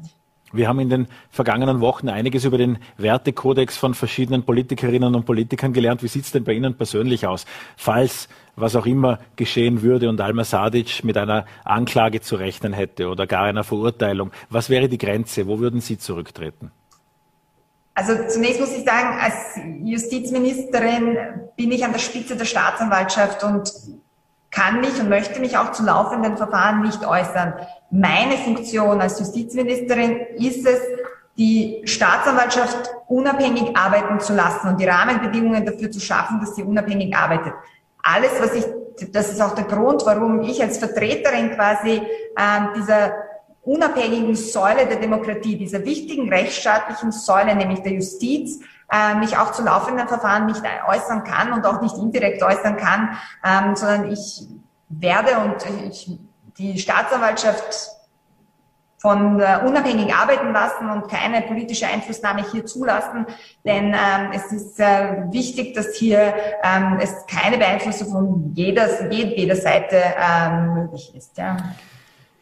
Wir 0.53 0.69
haben 0.69 0.81
in 0.81 0.91
den 0.91 1.07
vergangenen 1.31 1.81
Wochen 1.81 2.09
einiges 2.09 2.45
über 2.45 2.59
den 2.59 2.79
Wertekodex 2.97 3.77
von 3.77 3.95
verschiedenen 3.95 4.43
Politikerinnen 4.43 5.15
und 5.15 5.25
Politikern 5.25 5.73
gelernt. 5.73 6.03
Wie 6.03 6.09
sieht 6.09 6.25
es 6.25 6.33
denn 6.33 6.45
bei 6.45 6.53
Ihnen 6.53 6.75
persönlich 6.77 7.27
aus? 7.27 7.47
Falls 7.77 8.29
was 8.57 8.77
auch 8.77 8.87
immer 8.87 9.21
geschehen 9.37 9.83
würde 9.83 10.09
und 10.09 10.21
Alma 10.21 10.45
Sadic 10.45 11.05
mit 11.05 11.17
einer 11.17 11.47
Anklage 11.65 12.21
zu 12.21 12.37
rechnen 12.37 12.73
hätte 12.73 13.09
oder 13.09 13.27
gar 13.27 13.45
einer 13.45 13.65
Verurteilung, 13.65 14.33
was 14.51 14.69
wäre 14.71 14.89
die 14.89 14.99
Grenze? 14.99 15.47
Wo 15.47 15.61
würden 15.61 15.81
Sie 15.81 15.99
zurücktreten? 15.99 16.73
Also 17.95 18.15
zunächst 18.29 18.61
muss 18.61 18.73
ich 18.73 18.85
sagen, 18.85 19.19
als 19.21 19.61
Justizministerin 19.85 21.17
bin 21.57 21.71
ich 21.71 21.85
an 21.85 21.93
der 21.93 21.99
Spitze 21.99 22.37
der 22.37 22.45
Staatsanwaltschaft 22.45 23.45
und 23.45 23.71
kann 24.51 24.81
mich 24.81 24.99
und 25.01 25.09
möchte 25.09 25.41
mich 25.41 25.57
auch 25.57 25.73
zu 25.73 25.85
laufenden 25.85 26.37
Verfahren 26.37 26.83
nicht 26.83 27.07
äußern. 27.07 27.55
Meine 27.91 28.37
Funktion 28.37 29.01
als 29.01 29.19
Justizministerin 29.19 30.21
ist 30.37 30.67
es, 30.67 30.81
die 31.39 31.81
Staatsanwaltschaft 31.85 32.91
unabhängig 33.09 33.77
arbeiten 33.77 34.21
zu 34.21 34.35
lassen 34.35 34.69
und 34.69 34.81
die 34.81 34.87
Rahmenbedingungen 34.87 35.65
dafür 35.65 35.91
zu 35.91 36.01
schaffen, 36.01 36.41
dass 36.41 36.57
sie 36.57 36.63
unabhängig 36.63 37.17
arbeitet. 37.17 37.55
Alles, 38.03 38.33
was 38.41 38.55
ich, 38.55 38.65
das 39.13 39.31
ist 39.31 39.41
auch 39.41 39.55
der 39.55 39.65
Grund, 39.65 40.05
warum 40.05 40.43
ich 40.43 40.61
als 40.61 40.79
Vertreterin 40.79 41.53
quasi 41.53 42.03
äh, 42.37 42.61
dieser 42.77 43.13
unabhängigen 43.63 44.35
Säule 44.35 44.87
der 44.87 44.97
Demokratie, 44.97 45.57
dieser 45.57 45.85
wichtigen 45.85 46.29
rechtsstaatlichen 46.29 47.13
Säule, 47.13 47.55
nämlich 47.55 47.81
der 47.81 47.93
Justiz, 47.93 48.61
äh, 48.91 49.15
mich 49.17 49.37
auch 49.37 49.53
zu 49.53 49.63
laufenden 49.63 50.09
Verfahren 50.09 50.47
nicht 50.47 50.63
äußern 50.89 51.25
kann 51.25 51.53
und 51.53 51.65
auch 51.67 51.81
nicht 51.81 51.97
indirekt 51.97 52.43
äußern 52.43 52.77
kann, 52.77 53.17
ähm, 53.45 53.77
sondern 53.77 54.11
ich 54.11 54.47
werde 54.89 55.39
und 55.39 55.65
ich, 55.89 56.19
die 56.59 56.79
Staatsanwaltschaft 56.79 57.91
von 58.99 59.41
äh, 59.41 59.61
unabhängig 59.65 60.13
arbeiten 60.13 60.53
lassen 60.53 60.91
und 60.91 61.09
keine 61.09 61.41
politische 61.43 61.87
Einflussnahme 61.87 62.45
hier 62.51 62.67
zulassen, 62.67 63.27
denn 63.65 63.95
ähm, 63.95 64.33
es 64.35 64.53
ist 64.53 64.79
äh, 64.79 65.23
wichtig, 65.31 65.75
dass 65.75 65.95
hier 65.95 66.35
ähm, 66.63 66.99
es 67.01 67.25
keine 67.27 67.57
Beeinflussung 67.57 68.11
von 68.11 68.53
jeder, 68.55 69.11
jeder 69.11 69.57
Seite 69.57 70.03
ähm, 70.19 70.75
möglich 70.75 71.15
ist. 71.15 71.39
Ja. 71.39 71.57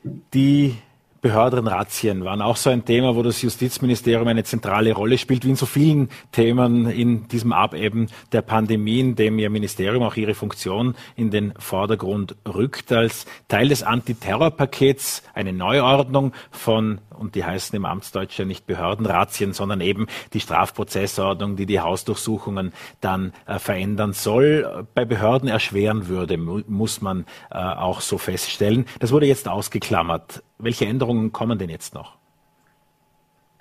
Die 0.03 0.77
Behördenrazzien 1.21 2.25
waren 2.25 2.43
auch 2.43 2.57
so 2.57 2.71
ein 2.71 2.85
Thema, 2.85 3.17
wo 3.17 3.23
das 3.23 3.43
Justizministerium 3.43 4.29
eine 4.29 4.45
zentrale 4.45 4.93
Rolle 4.93 5.19
spielt, 5.19 5.45
wie 5.45 5.51
in 5.51 5.57
so 5.57 5.67
vielen 5.67 6.09
Themen 6.33 6.89
in 6.89 7.27
diesem 7.29 7.53
Abeben 7.53 8.09
der 8.33 8.43
Pandemie, 8.43 9.01
in 9.01 9.17
dem 9.17 9.39
Ihr 9.39 9.51
Ministerium 9.51 10.03
auch 10.03 10.17
Ihre 10.17 10.35
Funktion 10.35 10.95
in 11.17 11.31
den 11.31 11.55
Vordergrund 11.59 12.37
rückt. 12.47 12.93
Als 12.93 13.27
Teil 13.49 13.69
des 13.69 13.83
Antiterrorpakets 13.83 15.23
eine 15.35 15.53
Neuordnung 15.53 16.33
von 16.51 17.01
und 17.19 17.35
die 17.35 17.45
heißen 17.45 17.77
im 17.77 17.85
Amtsdeutsch 17.85 18.39
ja 18.39 18.45
nicht 18.45 18.67
Behördenrazien, 18.67 19.53
sondern 19.53 19.81
eben 19.81 20.07
die 20.33 20.41
Strafprozessordnung, 20.41 21.57
die 21.57 21.67
die 21.67 21.81
Hausdurchsuchungen 21.81 22.73
dann 23.01 23.33
äh, 23.47 23.59
verändern 23.59 24.13
soll, 24.13 24.87
bei 24.95 25.05
Behörden 25.05 25.49
erschweren 25.49 26.09
würde, 26.09 26.39
muss 26.39 27.01
man 27.01 27.27
äh, 27.51 27.57
auch 27.57 28.01
so 28.01 28.19
feststellen. 28.19 28.87
Das 29.01 29.13
wurde 29.13 29.27
jetzt 29.27 29.49
ausgeklammert. 29.49 30.43
Welche 30.59 30.87
Änderungen 30.87 31.33
kommen 31.33 31.59
denn 31.59 31.71
jetzt 31.71 31.95
noch? 31.95 32.17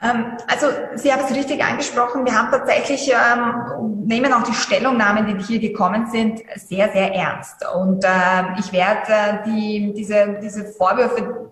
Ähm, 0.02 0.38
also 0.48 0.68
Sie 0.96 1.12
haben 1.12 1.24
es 1.26 1.36
richtig 1.36 1.64
angesprochen. 1.64 2.26
Wir 2.26 2.38
haben 2.38 2.52
tatsächlich, 2.52 3.12
ähm, 3.12 4.06
nehmen 4.06 4.32
auch 4.34 4.44
die 4.44 4.54
Stellungnahmen, 4.54 5.26
die 5.26 5.44
hier 5.44 5.60
gekommen 5.60 6.08
sind, 6.08 6.42
sehr, 6.56 6.92
sehr 6.92 7.14
ernst. 7.14 7.66
Und 7.76 8.04
äh, 8.04 8.60
ich 8.60 8.72
werde 8.72 9.12
äh, 9.12 9.44
die, 9.46 9.94
diese, 9.96 10.40
diese 10.42 10.66
Vorwürfe, 10.66 11.50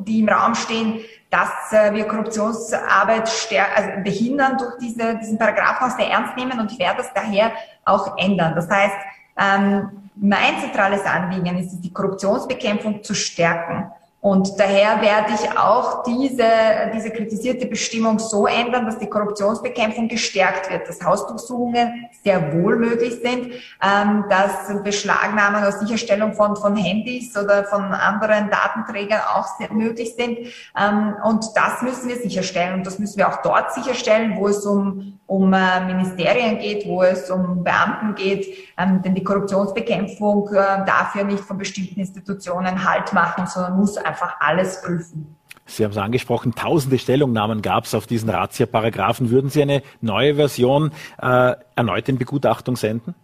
die 0.00 0.20
im 0.20 0.28
Raum 0.28 0.54
stehen, 0.54 1.00
dass 1.30 1.72
äh, 1.72 1.92
wir 1.92 2.06
Korruptionsarbeit 2.06 3.28
also 3.76 3.90
behindern 4.02 4.56
durch 4.58 4.78
diese, 4.80 5.16
diesen 5.18 5.38
Paragraphen 5.38 5.86
aus 5.86 5.96
der 5.96 6.08
Ernst 6.08 6.36
nehmen 6.36 6.58
und 6.58 6.72
ich 6.72 6.78
werde 6.78 6.98
das 6.98 7.12
daher 7.12 7.52
auch 7.84 8.16
ändern. 8.16 8.54
Das 8.54 8.68
heißt, 8.68 8.96
ähm, 9.36 9.90
mein 10.16 10.60
zentrales 10.60 11.04
Anliegen 11.04 11.58
ist 11.58 11.72
es, 11.72 11.80
die 11.80 11.92
Korruptionsbekämpfung 11.92 13.02
zu 13.02 13.14
stärken. 13.14 13.90
Und 14.24 14.58
daher 14.58 15.02
werde 15.02 15.34
ich 15.34 15.58
auch 15.58 16.02
diese, 16.02 16.48
diese 16.94 17.10
kritisierte 17.10 17.66
Bestimmung 17.66 18.18
so 18.18 18.46
ändern, 18.46 18.86
dass 18.86 18.98
die 18.98 19.06
Korruptionsbekämpfung 19.06 20.08
gestärkt 20.08 20.70
wird, 20.70 20.88
dass 20.88 21.04
Hausdurchsuchungen 21.04 22.08
sehr 22.22 22.54
wohl 22.54 22.76
möglich 22.76 23.20
sind, 23.22 23.52
ähm, 23.82 24.24
dass 24.30 24.82
Beschlagnahmen 24.82 25.60
oder 25.60 25.72
Sicherstellung 25.72 26.32
von, 26.32 26.56
von 26.56 26.74
Handys 26.74 27.36
oder 27.36 27.64
von 27.64 27.82
anderen 27.92 28.48
Datenträgern 28.48 29.20
auch 29.34 29.46
sehr 29.58 29.70
möglich 29.70 30.14
sind. 30.16 30.38
Ähm, 30.74 31.16
und 31.22 31.44
das 31.54 31.82
müssen 31.82 32.08
wir 32.08 32.16
sicherstellen. 32.16 32.76
Und 32.78 32.86
das 32.86 32.98
müssen 32.98 33.18
wir 33.18 33.28
auch 33.28 33.42
dort 33.42 33.74
sicherstellen, 33.74 34.36
wo 34.38 34.48
es 34.48 34.64
um, 34.64 35.20
um 35.26 35.52
äh, 35.52 35.84
Ministerien 35.84 36.58
geht, 36.60 36.86
wo 36.88 37.02
es 37.02 37.30
um 37.30 37.62
Beamten 37.62 38.14
geht. 38.14 38.46
Ähm, 38.78 39.02
denn 39.02 39.14
die 39.14 39.22
Korruptionsbekämpfung 39.22 40.48
äh, 40.48 40.86
darf 40.86 41.14
ja 41.14 41.24
nicht 41.24 41.44
von 41.44 41.58
bestimmten 41.58 42.00
Institutionen 42.00 42.90
Halt 42.90 43.12
machen, 43.12 43.46
sondern 43.46 43.76
muss 43.76 43.98
einfach 44.14 44.36
alles 44.40 44.80
prüfen. 44.82 45.36
Sie 45.66 45.82
haben 45.82 45.92
es 45.92 45.96
angesprochen, 45.96 46.54
tausende 46.54 46.98
Stellungnahmen 46.98 47.62
gab 47.62 47.84
es 47.84 47.94
auf 47.94 48.06
diesen 48.06 48.28
Razzia-Paragraphen. 48.28 49.30
Würden 49.30 49.48
Sie 49.48 49.62
eine 49.62 49.82
neue 50.02 50.34
Version 50.34 50.92
äh, 51.20 51.54
erneut 51.74 52.08
in 52.08 52.18
Begutachtung 52.18 52.76
senden? 52.76 53.14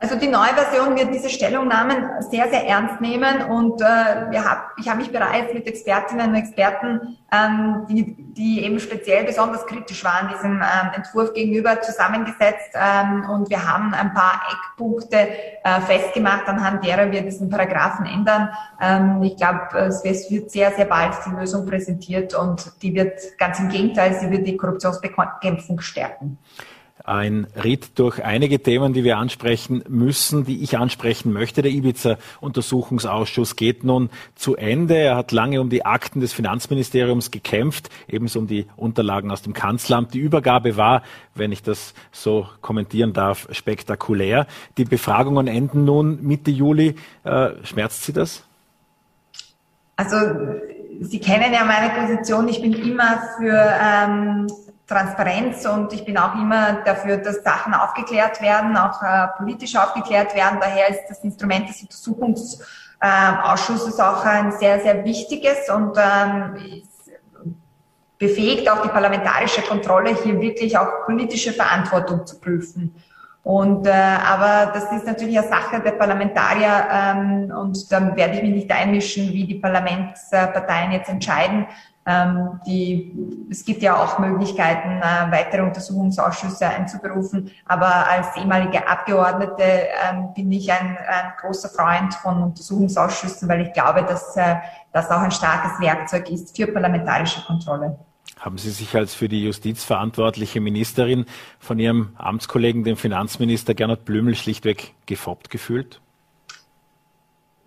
Also 0.00 0.14
die 0.14 0.28
neue 0.28 0.54
Version 0.54 0.96
wird 0.96 1.12
diese 1.12 1.28
Stellungnahmen 1.28 2.22
sehr, 2.30 2.48
sehr 2.48 2.64
ernst 2.68 3.00
nehmen 3.00 3.42
und 3.42 3.80
äh, 3.80 4.30
wir 4.30 4.48
hab, 4.48 4.74
ich 4.78 4.88
habe 4.88 4.98
mich 4.98 5.10
bereits 5.10 5.52
mit 5.52 5.66
Expertinnen 5.66 6.28
und 6.30 6.34
Experten, 6.36 7.18
ähm, 7.32 7.84
die, 7.90 8.14
die 8.16 8.62
eben 8.62 8.78
speziell 8.78 9.24
besonders 9.24 9.66
kritisch 9.66 10.04
waren, 10.04 10.28
diesem 10.28 10.62
ähm, 10.62 10.90
Entwurf 10.94 11.34
gegenüber 11.34 11.80
zusammengesetzt 11.80 12.74
ähm, 12.74 13.28
und 13.28 13.50
wir 13.50 13.68
haben 13.68 13.92
ein 13.92 14.14
paar 14.14 14.40
Eckpunkte 14.52 15.16
äh, 15.64 15.80
festgemacht, 15.80 16.46
anhand 16.46 16.84
derer 16.84 17.10
wir 17.10 17.22
diesen 17.22 17.50
Paragraphen 17.50 18.06
ändern. 18.06 18.50
Ähm, 18.80 19.20
ich 19.24 19.36
glaube, 19.36 19.76
es 19.78 20.04
wird 20.04 20.52
sehr, 20.52 20.70
sehr 20.76 20.84
bald 20.84 21.14
die 21.26 21.30
Lösung 21.30 21.66
präsentiert 21.66 22.36
und 22.36 22.70
die 22.82 22.94
wird 22.94 23.36
ganz 23.36 23.58
im 23.58 23.68
Gegenteil, 23.68 24.14
sie 24.14 24.30
wird 24.30 24.46
die 24.46 24.56
Korruptionsbekämpfung 24.56 25.80
stärken 25.80 26.38
ein 27.04 27.46
Ritt 27.62 27.98
durch 27.98 28.24
einige 28.24 28.62
Themen, 28.62 28.92
die 28.92 29.04
wir 29.04 29.18
ansprechen 29.18 29.82
müssen, 29.88 30.44
die 30.44 30.62
ich 30.62 30.76
ansprechen 30.76 31.32
möchte. 31.32 31.62
Der 31.62 31.70
Ibiza-Untersuchungsausschuss 31.70 33.56
geht 33.56 33.84
nun 33.84 34.10
zu 34.34 34.56
Ende. 34.56 34.96
Er 34.96 35.16
hat 35.16 35.32
lange 35.32 35.60
um 35.60 35.70
die 35.70 35.84
Akten 35.84 36.20
des 36.20 36.32
Finanzministeriums 36.32 37.30
gekämpft, 37.30 37.88
ebenso 38.08 38.40
um 38.40 38.46
die 38.46 38.66
Unterlagen 38.76 39.30
aus 39.30 39.42
dem 39.42 39.52
Kanzleramt. 39.52 40.14
Die 40.14 40.18
Übergabe 40.18 40.76
war, 40.76 41.02
wenn 41.34 41.52
ich 41.52 41.62
das 41.62 41.94
so 42.12 42.46
kommentieren 42.60 43.12
darf, 43.12 43.48
spektakulär. 43.52 44.46
Die 44.76 44.84
Befragungen 44.84 45.46
enden 45.46 45.84
nun 45.84 46.22
Mitte 46.22 46.50
Juli. 46.50 46.96
Äh, 47.24 47.50
schmerzt 47.64 48.04
Sie 48.04 48.12
das? 48.12 48.44
Also 49.96 50.16
Sie 51.00 51.20
kennen 51.20 51.52
ja 51.52 51.64
meine 51.64 51.90
Position. 51.90 52.48
Ich 52.48 52.60
bin 52.60 52.72
immer 52.72 53.22
für 53.38 53.56
ähm, 53.80 54.46
Transparenz 54.88 55.66
und 55.66 55.92
ich 55.92 56.06
bin 56.06 56.16
auch 56.16 56.34
immer 56.34 56.80
dafür, 56.84 57.18
dass 57.18 57.44
Sachen 57.44 57.74
aufgeklärt 57.74 58.40
werden, 58.40 58.76
auch 58.76 59.00
äh, 59.02 59.28
politisch 59.36 59.76
aufgeklärt 59.76 60.34
werden. 60.34 60.58
Daher 60.60 60.88
ist 60.88 61.02
das 61.08 61.22
Instrument 61.22 61.68
des 61.68 61.82
Untersuchungsausschusses 61.82 64.00
auch 64.00 64.24
ein 64.24 64.50
sehr, 64.52 64.80
sehr 64.80 65.04
wichtiges 65.04 65.68
und 65.68 65.98
ähm, 65.98 66.56
befähigt 68.18 68.70
auch 68.70 68.80
die 68.80 68.88
parlamentarische 68.88 69.60
Kontrolle, 69.62 70.16
hier 70.24 70.40
wirklich 70.40 70.78
auch 70.78 71.04
politische 71.04 71.52
Verantwortung 71.52 72.26
zu 72.26 72.40
prüfen. 72.40 72.94
Und 73.42 73.86
äh, 73.86 73.90
aber 73.90 74.72
das 74.72 74.90
ist 74.92 75.06
natürlich 75.06 75.38
eine 75.38 75.48
Sache 75.48 75.80
der 75.80 75.92
Parlamentarier 75.92 76.88
ähm, 76.90 77.52
und 77.56 77.92
dann 77.92 78.16
werde 78.16 78.36
ich 78.36 78.42
mich 78.42 78.52
nicht 78.52 78.70
einmischen, 78.70 79.32
wie 79.32 79.46
die 79.46 79.56
Parlamentsparteien 79.56 80.92
jetzt 80.92 81.08
entscheiden. 81.08 81.66
Ähm, 82.08 82.58
die, 82.66 83.12
es 83.50 83.66
gibt 83.66 83.82
ja 83.82 84.02
auch 84.02 84.18
Möglichkeiten, 84.18 85.02
äh, 85.02 85.30
weitere 85.30 85.60
Untersuchungsausschüsse 85.60 86.66
einzuberufen. 86.66 87.50
Aber 87.66 88.08
als 88.08 88.34
ehemalige 88.34 88.88
Abgeordnete 88.88 89.62
ähm, 89.62 90.32
bin 90.34 90.50
ich 90.50 90.72
ein, 90.72 90.96
ein 90.96 91.32
großer 91.38 91.68
Freund 91.68 92.14
von 92.14 92.42
Untersuchungsausschüssen, 92.44 93.46
weil 93.46 93.60
ich 93.60 93.74
glaube, 93.74 94.04
dass 94.04 94.34
äh, 94.38 94.54
das 94.90 95.10
auch 95.10 95.20
ein 95.20 95.30
starkes 95.30 95.78
Werkzeug 95.80 96.30
ist 96.30 96.56
für 96.56 96.66
parlamentarische 96.68 97.42
Kontrolle. 97.42 97.98
Haben 98.40 98.56
Sie 98.56 98.70
sich 98.70 98.96
als 98.96 99.12
für 99.12 99.28
die 99.28 99.44
Justiz 99.44 99.84
verantwortliche 99.84 100.62
Ministerin 100.62 101.26
von 101.58 101.78
Ihrem 101.78 102.14
Amtskollegen, 102.16 102.84
dem 102.84 102.96
Finanzminister 102.96 103.74
Gernot 103.74 104.06
Blümel, 104.06 104.34
schlichtweg 104.34 104.94
gefoppt 105.04 105.50
gefühlt? 105.50 106.00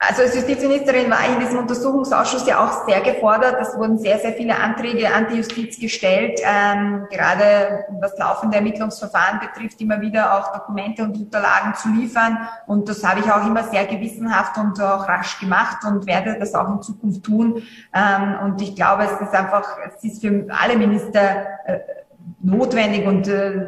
Also 0.04 0.24
als 0.24 0.34
Justizministerin 0.34 1.12
war 1.12 1.20
ich 1.28 1.36
in 1.36 1.40
diesem 1.42 1.60
Untersuchungsausschuss 1.60 2.48
ja 2.48 2.66
auch 2.66 2.88
sehr 2.88 3.02
gefordert. 3.02 3.58
Es 3.62 3.78
wurden 3.78 4.00
sehr, 4.00 4.18
sehr 4.18 4.34
viele 4.34 4.58
Anträge 4.58 5.14
an 5.14 5.28
die 5.30 5.38
Justiz 5.38 5.80
gestellt, 5.80 6.40
ähm, 6.44 7.06
gerade 7.12 7.86
was 8.00 8.18
laufende 8.18 8.58
Ermittlungsverfahren 8.58 9.40
betrifft, 9.40 9.80
immer 9.80 10.02
wieder 10.02 10.40
auch 10.40 10.54
Dokumente 10.54 11.04
und 11.04 11.16
Unterlagen 11.18 11.76
zu 11.76 11.90
liefern. 11.90 12.40
Und 12.66 12.90
das 12.90 13.04
habe 13.04 13.20
ich 13.20 13.32
auch 13.32 13.46
immer 13.46 13.64
sehr 13.66 13.86
gewissenhaft 13.86 14.58
und 14.58 14.82
auch 14.82 15.08
rasch 15.08 15.40
gemacht 15.40 15.86
und 15.86 16.08
werde 16.08 16.36
das 16.40 16.56
auch 16.56 16.68
in 16.74 16.82
Zukunft 16.82 17.24
tun. 17.24 17.62
Ähm, 17.94 18.40
und 18.44 18.60
ich 18.60 18.76
glaube, 18.76 19.04
es 19.04 19.22
ist 19.22 19.36
einfach, 19.36 19.78
es 19.88 20.04
ist 20.04 20.22
für 20.22 20.48
alle 20.50 20.78
Minister 20.78 21.46
äh, 21.68 21.80
notwendig 22.42 23.06
und 23.06 23.28
äh, 23.28 23.68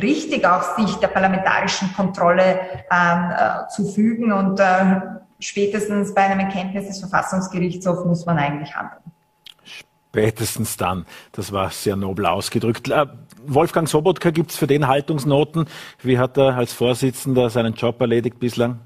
richtig 0.00 0.46
auch 0.46 0.78
sich 0.78 0.94
der 0.98 1.08
parlamentarischen 1.08 1.92
Kontrolle 1.96 2.60
ähm, 2.88 3.32
äh, 3.36 3.68
zu 3.68 3.84
fügen 3.84 4.30
und 4.32 4.60
äh, 4.60 5.00
spätestens 5.42 6.14
bei 6.14 6.22
einem 6.22 6.40
Erkenntnis 6.40 6.86
des 6.86 7.00
Verfassungsgerichtshofs 7.00 8.04
muss 8.04 8.26
man 8.26 8.38
eigentlich 8.38 8.74
handeln. 8.74 9.02
Spätestens 9.64 10.76
dann. 10.76 11.06
Das 11.32 11.52
war 11.52 11.70
sehr 11.70 11.96
nobel 11.96 12.26
ausgedrückt. 12.26 12.90
Äh, 12.90 13.06
Wolfgang 13.46 13.88
Sobotka 13.88 14.30
gibt 14.30 14.50
es 14.50 14.56
für 14.56 14.66
den 14.66 14.86
Haltungsnoten. 14.86 15.66
Wie 16.02 16.18
hat 16.18 16.36
er 16.36 16.56
als 16.56 16.72
Vorsitzender 16.72 17.50
seinen 17.50 17.74
Job 17.74 18.00
erledigt 18.00 18.38
bislang? 18.38 18.80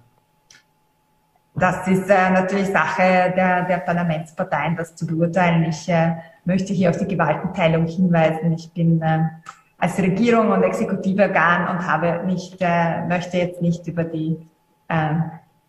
Das 1.56 1.88
ist 1.88 2.08
äh, 2.10 2.30
natürlich 2.30 2.68
Sache 2.68 3.32
der, 3.34 3.64
der, 3.64 3.78
Parlamentsparteien, 3.78 4.76
das 4.76 4.94
zu 4.94 5.06
beurteilen. 5.06 5.64
Ich 5.64 5.88
äh, 5.88 6.12
möchte 6.44 6.75
hier 6.75 6.90
auf 6.90 6.98
die 6.98 7.08
Gewaltenteilung 7.08 7.86
hinweisen. 7.86 8.52
Ich 8.52 8.70
bin 8.72 9.00
äh, 9.00 9.20
als 9.78 9.98
Regierung 9.98 10.50
und 10.50 10.62
Exekutivorgan 10.62 11.68
und 11.68 11.86
habe 11.86 12.26
nicht, 12.26 12.58
äh, 12.60 13.06
möchte 13.06 13.38
jetzt 13.38 13.62
nicht 13.62 13.86
über 13.86 14.04
die 14.04 14.36
äh, 14.88 15.14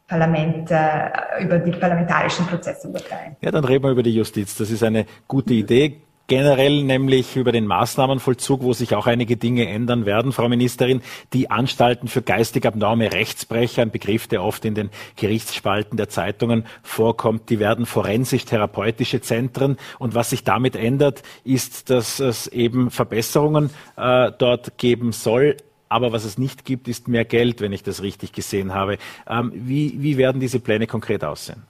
Parlament, 0.07 0.71
äh, 0.71 1.43
über 1.43 1.59
die 1.59 1.71
parlamentarischen 1.71 2.47
Prozesse 2.47 2.87
urteilen. 2.87 3.35
Ja, 3.41 3.51
dann 3.51 3.65
reden 3.65 3.83
wir 3.83 3.91
über 3.91 4.03
die 4.03 4.15
Justiz. 4.15 4.55
Das 4.55 4.71
ist 4.71 4.83
eine 4.83 5.05
gute 5.27 5.53
Idee. 5.53 6.01
Generell 6.27 6.83
nämlich 6.83 7.37
über 7.37 7.53
den 7.53 7.65
Maßnahmenvollzug, 7.67 8.61
wo 8.61 8.73
sich 8.73 8.93
auch 8.95 9.07
einige 9.07 9.37
Dinge 9.37 9.69
ändern 9.69 10.05
werden, 10.05 10.33
Frau 10.33 10.49
Ministerin. 10.49 11.01
Die 11.31 11.49
Anstalten 11.49 12.09
für 12.09 12.21
geistig 12.21 12.65
abnorme 12.65 13.13
Rechtsbrecher, 13.13 13.81
ein 13.81 13.91
Begriff, 13.91 14.27
der 14.27 14.43
oft 14.43 14.65
in 14.65 14.75
den 14.75 14.89
Gerichtsspalten 15.15 15.95
der 15.95 16.09
Zeitungen 16.09 16.65
vorkommt, 16.83 17.49
die 17.49 17.59
werden 17.59 17.85
forensisch-therapeutische 17.85 19.21
Zentren. 19.21 19.77
Und 19.99 20.15
was 20.15 20.31
sich 20.31 20.43
damit 20.43 20.75
ändert, 20.75 21.23
ist, 21.45 21.89
dass 21.89 22.19
es 22.19 22.47
eben 22.47 22.91
Verbesserungen 22.91 23.69
äh, 23.95 24.29
dort 24.37 24.77
geben 24.77 25.13
soll. 25.13 25.55
Aber 25.89 26.11
was 26.11 26.25
es 26.25 26.37
nicht 26.37 26.65
gibt, 26.65 26.87
ist 26.87 27.07
mehr 27.07 27.25
Geld, 27.25 27.61
wenn 27.61 27.71
ich 27.71 27.83
das 27.83 28.01
richtig 28.01 28.33
gesehen 28.33 28.73
habe. 28.73 28.97
Ähm, 29.27 29.51
wie, 29.53 29.95
wie 30.01 30.17
werden 30.17 30.39
diese 30.41 30.59
Pläne 30.59 30.87
konkret 30.87 31.23
aussehen? 31.23 31.63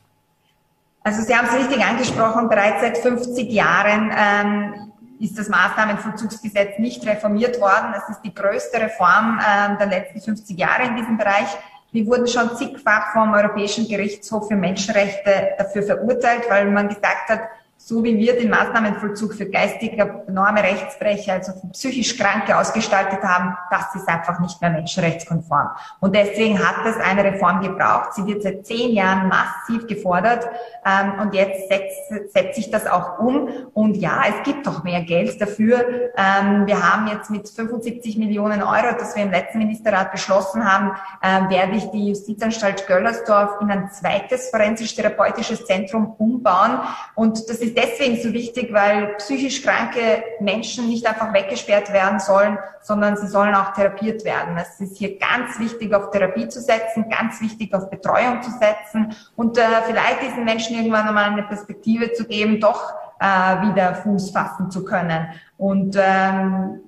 Also 1.03 1.21
Sie 1.21 1.33
haben 1.33 1.47
es 1.47 1.55
richtig 1.55 1.83
angesprochen, 1.83 2.49
bereits 2.49 2.81
seit 2.81 2.97
50 2.97 3.49
Jahren 3.51 4.11
ähm, 4.13 4.91
ist 5.19 5.37
das 5.37 5.49
Maßnahmenvollzugsgesetz 5.49 6.79
nicht 6.79 7.05
reformiert 7.05 7.59
worden. 7.61 7.93
Es 7.95 8.09
ist 8.09 8.21
die 8.21 8.33
größte 8.33 8.79
Reform 8.79 9.39
ähm, 9.39 9.77
der 9.77 9.87
letzten 9.87 10.19
50 10.19 10.57
Jahre 10.57 10.87
in 10.87 10.95
diesem 10.95 11.17
Bereich. 11.17 11.47
Wir 11.91 12.05
wurden 12.05 12.27
schon 12.27 12.55
zigfach 12.57 13.13
vom 13.13 13.33
Europäischen 13.33 13.87
Gerichtshof 13.87 14.49
für 14.49 14.55
Menschenrechte 14.55 15.55
dafür 15.57 15.83
verurteilt, 15.83 16.43
weil 16.49 16.69
man 16.69 16.89
gesagt 16.89 17.29
hat, 17.29 17.41
so 17.77 18.03
wie 18.03 18.17
wir 18.17 18.37
den 18.37 18.49
Maßnahmenvollzug 18.49 19.33
für 19.33 19.45
geistig 19.49 19.93
enorme 19.93 20.63
Rechtsbrecher, 20.63 21.33
also 21.33 21.53
für 21.53 21.67
psychisch 21.67 22.17
Kranke 22.17 22.57
ausgestaltet 22.57 23.21
haben, 23.23 23.55
das 23.69 23.93
ist 23.95 24.09
einfach 24.09 24.39
nicht 24.39 24.59
mehr 24.61 24.71
menschenrechtskonform. 24.71 25.69
Und 25.99 26.15
deswegen 26.15 26.59
hat 26.59 26.85
es 26.85 26.97
eine 26.97 27.23
Reform 27.23 27.61
gebraucht. 27.61 28.13
Sie 28.13 28.25
wird 28.25 28.41
seit 28.41 28.65
zehn 28.65 28.93
Jahren 28.93 29.29
massiv 29.29 29.87
gefordert 29.87 30.47
ähm, 30.85 31.19
und 31.21 31.33
jetzt 31.33 31.69
setzt, 31.69 32.33
setzt 32.33 32.55
sich 32.55 32.71
das 32.71 32.87
auch 32.87 33.19
um. 33.19 33.47
Und 33.73 33.95
ja, 33.97 34.23
es 34.27 34.43
gibt 34.43 34.65
doch 34.65 34.83
mehr 34.83 35.03
Geld 35.03 35.39
dafür. 35.39 36.11
Ähm, 36.17 36.65
wir 36.65 36.81
haben 36.81 37.07
jetzt 37.07 37.29
mit 37.29 37.47
75 37.47 38.17
Millionen 38.17 38.63
Euro, 38.63 38.95
das 38.97 39.15
wir 39.15 39.23
im 39.23 39.31
letzten 39.31 39.59
Ministerrat 39.59 40.11
beschlossen 40.11 40.65
haben, 40.65 40.91
äh, 41.21 41.49
werde 41.49 41.77
ich 41.77 41.85
die 41.91 42.07
Justizanstalt 42.07 42.87
Göllersdorf 42.87 43.61
in 43.61 43.69
ein 43.69 43.91
zweites 43.91 44.49
forensisch-therapeutisches 44.49 45.65
Zentrum 45.65 46.15
umbauen. 46.17 46.79
Und 47.15 47.49
das 47.49 47.59
deswegen 47.75 48.21
so 48.21 48.31
wichtig, 48.33 48.71
weil 48.71 49.15
psychisch 49.15 49.63
kranke 49.63 50.23
Menschen 50.39 50.87
nicht 50.87 51.07
einfach 51.07 51.33
weggesperrt 51.33 51.91
werden 51.91 52.19
sollen, 52.19 52.59
sondern 52.81 53.17
sie 53.17 53.27
sollen 53.27 53.55
auch 53.55 53.73
therapiert 53.73 54.23
werden. 54.23 54.57
Es 54.57 54.79
ist 54.79 54.97
hier 54.97 55.17
ganz 55.17 55.59
wichtig, 55.59 55.93
auf 55.93 56.11
Therapie 56.11 56.47
zu 56.47 56.61
setzen, 56.61 57.09
ganz 57.09 57.41
wichtig, 57.41 57.73
auf 57.73 57.89
Betreuung 57.89 58.41
zu 58.43 58.51
setzen 58.51 59.15
und 59.35 59.57
äh, 59.57 59.63
vielleicht 59.87 60.21
diesen 60.21 60.45
Menschen 60.45 60.75
irgendwann 60.75 61.07
einmal 61.07 61.31
eine 61.31 61.43
Perspektive 61.43 62.13
zu 62.13 62.25
geben, 62.25 62.59
doch 62.59 62.93
äh, 63.19 63.25
wieder 63.25 63.95
Fuß 63.95 64.31
fassen 64.31 64.69
zu 64.69 64.85
können. 64.85 65.27
Und 65.57 65.97
ähm, 65.99 66.81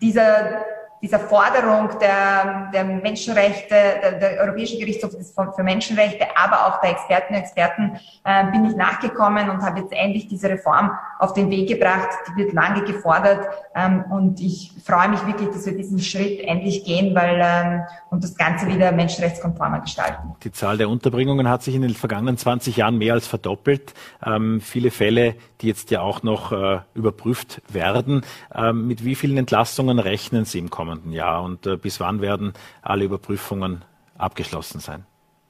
dieser 0.00 0.64
dieser 1.02 1.18
Forderung 1.18 1.90
der, 2.00 2.70
der 2.72 2.84
Menschenrechte, 2.84 3.68
der, 3.70 4.12
der 4.12 4.40
Europäische 4.40 4.78
Gerichtshof 4.78 5.12
für 5.54 5.62
Menschenrechte, 5.62 6.26
aber 6.36 6.66
auch 6.66 6.80
der 6.80 6.90
Experten 6.90 7.34
und 7.34 7.40
Experten 7.40 7.98
äh, 8.24 8.50
bin 8.50 8.64
ich 8.64 8.76
nachgekommen 8.76 9.50
und 9.50 9.62
habe 9.62 9.80
jetzt 9.80 9.92
endlich 9.92 10.28
diese 10.28 10.48
Reform 10.48 10.90
auf 11.18 11.32
den 11.32 11.50
Weg 11.50 11.68
gebracht. 11.68 12.08
Die 12.28 12.42
wird 12.42 12.52
lange 12.52 12.82
gefordert 12.84 13.48
ähm, 13.74 14.04
und 14.10 14.40
ich 14.40 14.72
freue 14.84 15.08
mich 15.08 15.24
wirklich, 15.26 15.48
dass 15.50 15.66
wir 15.66 15.76
diesen 15.76 15.98
Schritt 15.98 16.40
endlich 16.40 16.84
gehen, 16.84 17.14
weil 17.14 17.40
ähm, 17.42 17.82
und 18.10 18.24
das 18.24 18.36
Ganze 18.36 18.66
wieder 18.66 18.92
menschenrechtskonformer 18.92 19.80
gestalten. 19.80 20.34
Die 20.42 20.52
Zahl 20.52 20.78
der 20.78 20.88
Unterbringungen 20.88 21.48
hat 21.48 21.62
sich 21.62 21.74
in 21.74 21.82
den 21.82 21.94
vergangenen 21.94 22.36
20 22.36 22.76
Jahren 22.76 22.98
mehr 22.98 23.14
als 23.14 23.26
verdoppelt. 23.26 23.94
Ähm, 24.24 24.60
viele 24.60 24.90
Fälle, 24.90 25.34
die 25.60 25.66
jetzt 25.66 25.90
ja 25.90 26.00
auch 26.00 26.22
noch 26.22 26.52
äh, 26.52 26.80
überprüft 26.94 27.62
werden. 27.68 28.22
Ähm, 28.54 28.86
mit 28.86 29.04
wie 29.04 29.14
vielen 29.14 29.36
Entlastungen 29.36 29.98
rechnen 29.98 30.44
Sie 30.44 30.58
im 30.58 30.70
kommenden 30.86 31.12
Jahr 31.12 31.42
und 31.42 31.66
äh, 31.66 31.76
bis 31.76 32.00
wann 32.00 32.20
werden 32.20 32.52
alle 32.82 33.04
Überprüfungen 33.04 33.84
abgeschlossen 34.16 34.80
sein? 34.80 35.04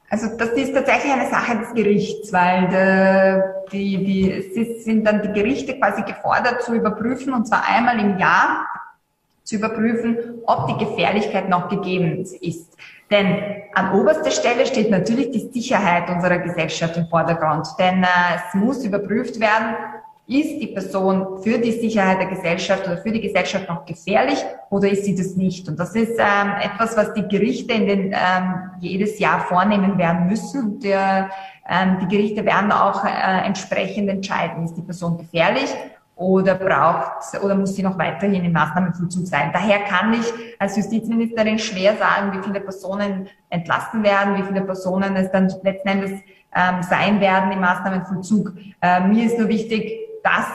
Also 0.09 0.37
das 0.37 0.49
ist 0.51 0.73
tatsächlich 0.73 1.11
eine 1.11 1.29
Sache 1.29 1.57
des 1.57 1.73
Gerichts, 1.73 2.31
weil 2.31 2.69
de, 2.69 3.43
die, 3.71 4.03
die, 4.03 4.31
es 4.31 4.85
sind 4.85 5.05
dann 5.05 5.21
die 5.21 5.33
Gerichte 5.33 5.77
quasi 5.77 6.01
gefordert 6.03 6.63
zu 6.63 6.73
überprüfen, 6.73 7.33
und 7.33 7.45
zwar 7.45 7.67
einmal 7.67 7.99
im 7.99 8.17
Jahr 8.17 8.65
zu 9.43 9.57
überprüfen, 9.57 10.17
ob 10.45 10.67
die 10.67 10.85
Gefährlichkeit 10.85 11.49
noch 11.49 11.67
gegeben 11.67 12.21
ist. 12.21 12.77
Denn 13.11 13.63
an 13.73 13.93
oberster 13.93 14.31
Stelle 14.31 14.65
steht 14.65 14.89
natürlich 14.89 15.31
die 15.31 15.49
Sicherheit 15.53 16.09
unserer 16.09 16.39
Gesellschaft 16.39 16.97
im 16.97 17.07
Vordergrund. 17.07 17.67
Denn 17.79 18.03
äh, 18.03 18.07
es 18.35 18.53
muss 18.53 18.83
überprüft 18.83 19.39
werden, 19.39 19.75
ist 20.27 20.59
die 20.59 20.67
Person 20.67 21.41
für 21.41 21.57
die 21.57 21.71
Sicherheit 21.71 22.19
der 22.19 22.27
Gesellschaft 22.27 22.85
oder 22.85 22.97
für 22.97 23.11
die 23.11 23.21
Gesellschaft 23.21 23.69
noch 23.69 23.85
gefährlich 23.85 24.43
oder 24.69 24.89
ist 24.89 25.05
sie 25.05 25.15
das 25.15 25.37
nicht? 25.37 25.69
Und 25.69 25.79
das 25.79 25.95
ist 25.95 26.19
ähm, 26.19 26.51
etwas, 26.61 26.97
was 26.97 27.13
die 27.13 27.25
Gerichte 27.27 27.73
in 27.73 27.87
den, 27.87 28.11
ähm, 28.11 28.71
jedes 28.81 29.19
Jahr 29.19 29.39
vornehmen 29.39 29.97
werden 29.97 30.27
müssen. 30.27 30.63
Und 30.63 30.83
der, 30.83 31.29
ähm, 31.69 31.99
die 32.01 32.07
Gerichte 32.13 32.45
werden 32.45 32.73
auch 32.73 33.05
äh, 33.05 33.45
entsprechend 33.45 34.09
entscheiden, 34.09 34.65
ist 34.65 34.75
die 34.75 34.81
Person 34.81 35.17
gefährlich 35.17 35.73
oder 36.17 36.55
braucht 36.55 37.41
oder 37.41 37.55
muss 37.55 37.75
sie 37.75 37.83
noch 37.83 37.97
weiterhin 37.97 38.43
im 38.43 38.51
Maßnahmenvollzug 38.51 39.25
sein. 39.27 39.51
Daher 39.53 39.79
kann 39.85 40.13
ich 40.13 40.25
als 40.59 40.75
Justizministerin 40.75 41.57
schwer 41.57 41.95
sagen, 41.95 42.37
wie 42.37 42.43
viele 42.43 42.59
Personen 42.59 43.29
entlassen 43.49 44.03
werden, 44.03 44.35
wie 44.35 44.43
viele 44.43 44.61
Personen 44.61 45.15
es 45.15 45.31
dann 45.31 45.53
letzten 45.63 45.87
Endes 45.87 46.11
ähm, 46.53 46.81
sein 46.81 47.21
werden 47.21 47.51
im 47.51 47.61
Maßnahmenvollzug. 47.61 48.51
Äh, 48.81 49.01
mir 49.07 49.25
ist 49.25 49.37
nur 49.37 49.47
wichtig, 49.47 50.06
dass 50.27 50.45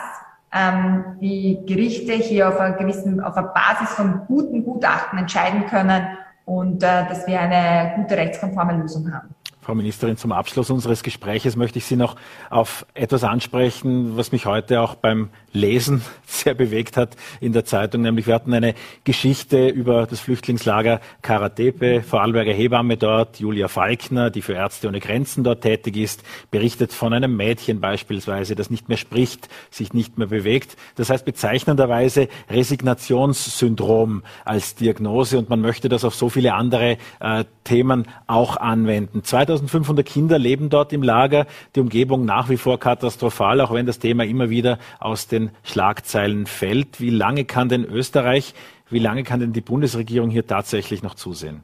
ähm, 0.53 1.05
die 1.21 1.63
Gerichte 1.67 2.13
hier 2.13 2.49
auf 2.49 2.61
einer 2.61 2.77
gewissen, 2.77 3.21
auf 3.23 3.37
einer 3.37 3.49
Basis 3.49 3.95
von 3.95 4.23
guten 4.27 4.65
Gutachten 4.65 5.19
entscheiden 5.19 5.67
können 5.67 6.07
und 6.45 6.83
äh, 6.83 7.09
dass 7.09 7.27
wir 7.27 7.41
eine 7.41 7.95
gute 7.97 8.17
rechtskonforme 8.17 8.75
Lösung 8.75 9.13
haben. 9.13 9.35
Frau 9.63 9.75
Ministerin, 9.75 10.17
zum 10.17 10.33
Abschluss 10.33 10.71
unseres 10.71 11.03
Gespräches 11.03 11.57
möchte 11.57 11.79
ich 11.79 11.87
Sie 11.87 11.97
noch 11.97 12.17
auf 12.51 12.85
etwas 12.95 13.23
ansprechen, 13.23 14.17
was 14.17 14.33
mich 14.33 14.45
heute 14.45 14.81
auch 14.81 14.97
beim 14.97 15.31
Lesen 15.53 16.03
sehr 16.27 16.55
bewegt 16.55 16.97
hat 16.97 17.17
in 17.41 17.53
der 17.53 17.65
Zeitung. 17.65 18.03
Nämlich 18.03 18.27
wir 18.27 18.35
hatten 18.35 18.53
eine 18.55 18.75
Geschichte 19.05 19.69
über 19.69 20.07
das 20.07 20.21
Flüchtlingslager 20.21 21.01
Karatepe, 21.21 22.03
Vorarlberger 22.03 22.53
Hebamme 22.53 22.97
dort, 22.97 23.39
Julia 23.39 23.69
Falkner, 23.69 24.31
die 24.31 24.43
für 24.43 24.55
Ärzte 24.55 24.89
ohne 24.89 25.01
Grenzen 25.01 25.45
dort 25.45 25.63
tätig 25.63 25.97
ist, 25.97 26.23
berichtet 26.51 26.93
von 26.93 27.13
einem 27.13 27.37
Mädchen 27.37 27.81
beispielsweise, 27.81 28.55
das 28.55 28.71
nicht 28.71 28.89
mehr 28.89 28.99
spricht, 28.99 29.49
sich 29.71 29.93
nicht 29.93 30.19
mehr 30.19 30.29
bewegt. 30.29 30.77
Das 30.97 31.11
heißt 31.11 31.25
bezeichnenderweise 31.25 32.29
Resignationssyndrom 32.51 34.23
als 34.45 34.75
Diagnose 34.75 35.39
und 35.39 35.51
man 35.51 35.61
möchte 35.61 35.89
das 35.89 36.05
auf 36.05 36.15
so 36.15 36.29
viele 36.29 36.55
andere 36.55 36.97
äh, 37.21 37.45
Themen 37.65 38.07
auch 38.27 38.57
anwenden. 38.57 39.23
2500 39.23 40.05
Kinder 40.05 40.39
leben 40.39 40.71
dort 40.71 40.93
im 40.93 41.03
Lager, 41.03 41.47
die 41.77 41.81
Umgebung 41.81 42.25
nach 42.25 42.49
wie 42.49 42.57
vor 42.57 42.81
katastrophal, 42.81 43.61
auch 43.61 43.73
wenn 43.73 43.87
das 43.87 43.99
Thema 43.99 44.25
immer 44.25 44.51
wieder 44.51 44.79
aus 44.99 45.27
den 45.29 45.42
Schlagzeilen 45.63 46.47
fällt. 46.47 47.01
Wie 47.01 47.11
lange 47.11 47.45
kann 47.45 47.69
denn 47.69 47.85
Österreich, 47.85 48.55
wie 48.91 48.99
lange 48.99 49.25
kann 49.25 49.41
denn 49.41 49.53
die 49.53 49.61
Bundesregierung 49.61 50.31
hier 50.31 50.47
tatsächlich 50.47 51.03
noch 51.03 51.15
zusehen? 51.15 51.63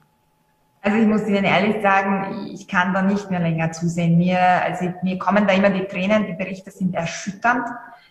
Also 0.81 0.99
ich 0.99 1.07
muss 1.07 1.27
Ihnen 1.27 1.45
ehrlich 1.45 1.83
sagen, 1.83 2.49
ich 2.53 2.69
kann 2.69 2.95
da 2.95 3.03
nicht 3.03 3.31
mehr 3.31 3.41
länger 3.41 3.73
zusehen. 3.73 4.17
Mir, 4.17 4.41
also 4.41 4.93
mir 5.03 5.19
kommen 5.19 5.47
da 5.47 5.53
immer 5.53 5.71
die 5.71 5.85
Tränen, 5.85 6.27
die 6.27 6.33
Berichte 6.33 6.71
sind 6.71 6.95
erschütternd. 6.95 7.67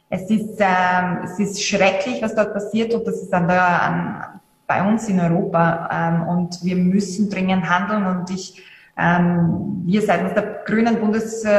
Es 0.09 0.29
ist, 0.29 0.59
ähm, 0.59 1.19
es 1.23 1.39
ist 1.39 1.63
schrecklich, 1.63 2.21
was 2.21 2.35
dort 2.35 2.53
passiert 2.53 2.93
und 2.93 3.07
das 3.07 3.21
ist 3.21 3.33
an 3.33 3.47
der, 3.47 3.81
an, 3.81 4.23
bei 4.67 4.87
uns 4.87 5.07
in 5.09 5.19
Europa. 5.19 5.89
Ähm, 5.91 6.27
und 6.27 6.63
wir 6.63 6.75
müssen 6.75 7.29
dringend 7.29 7.69
handeln 7.69 8.05
und 8.05 8.29
ich 8.29 8.61
ähm, 8.99 9.83
wir 9.85 10.01
seitens 10.01 10.33
der 10.33 10.63
grünen 10.65 10.99
Bundes, 10.99 11.43
äh, 11.45 11.49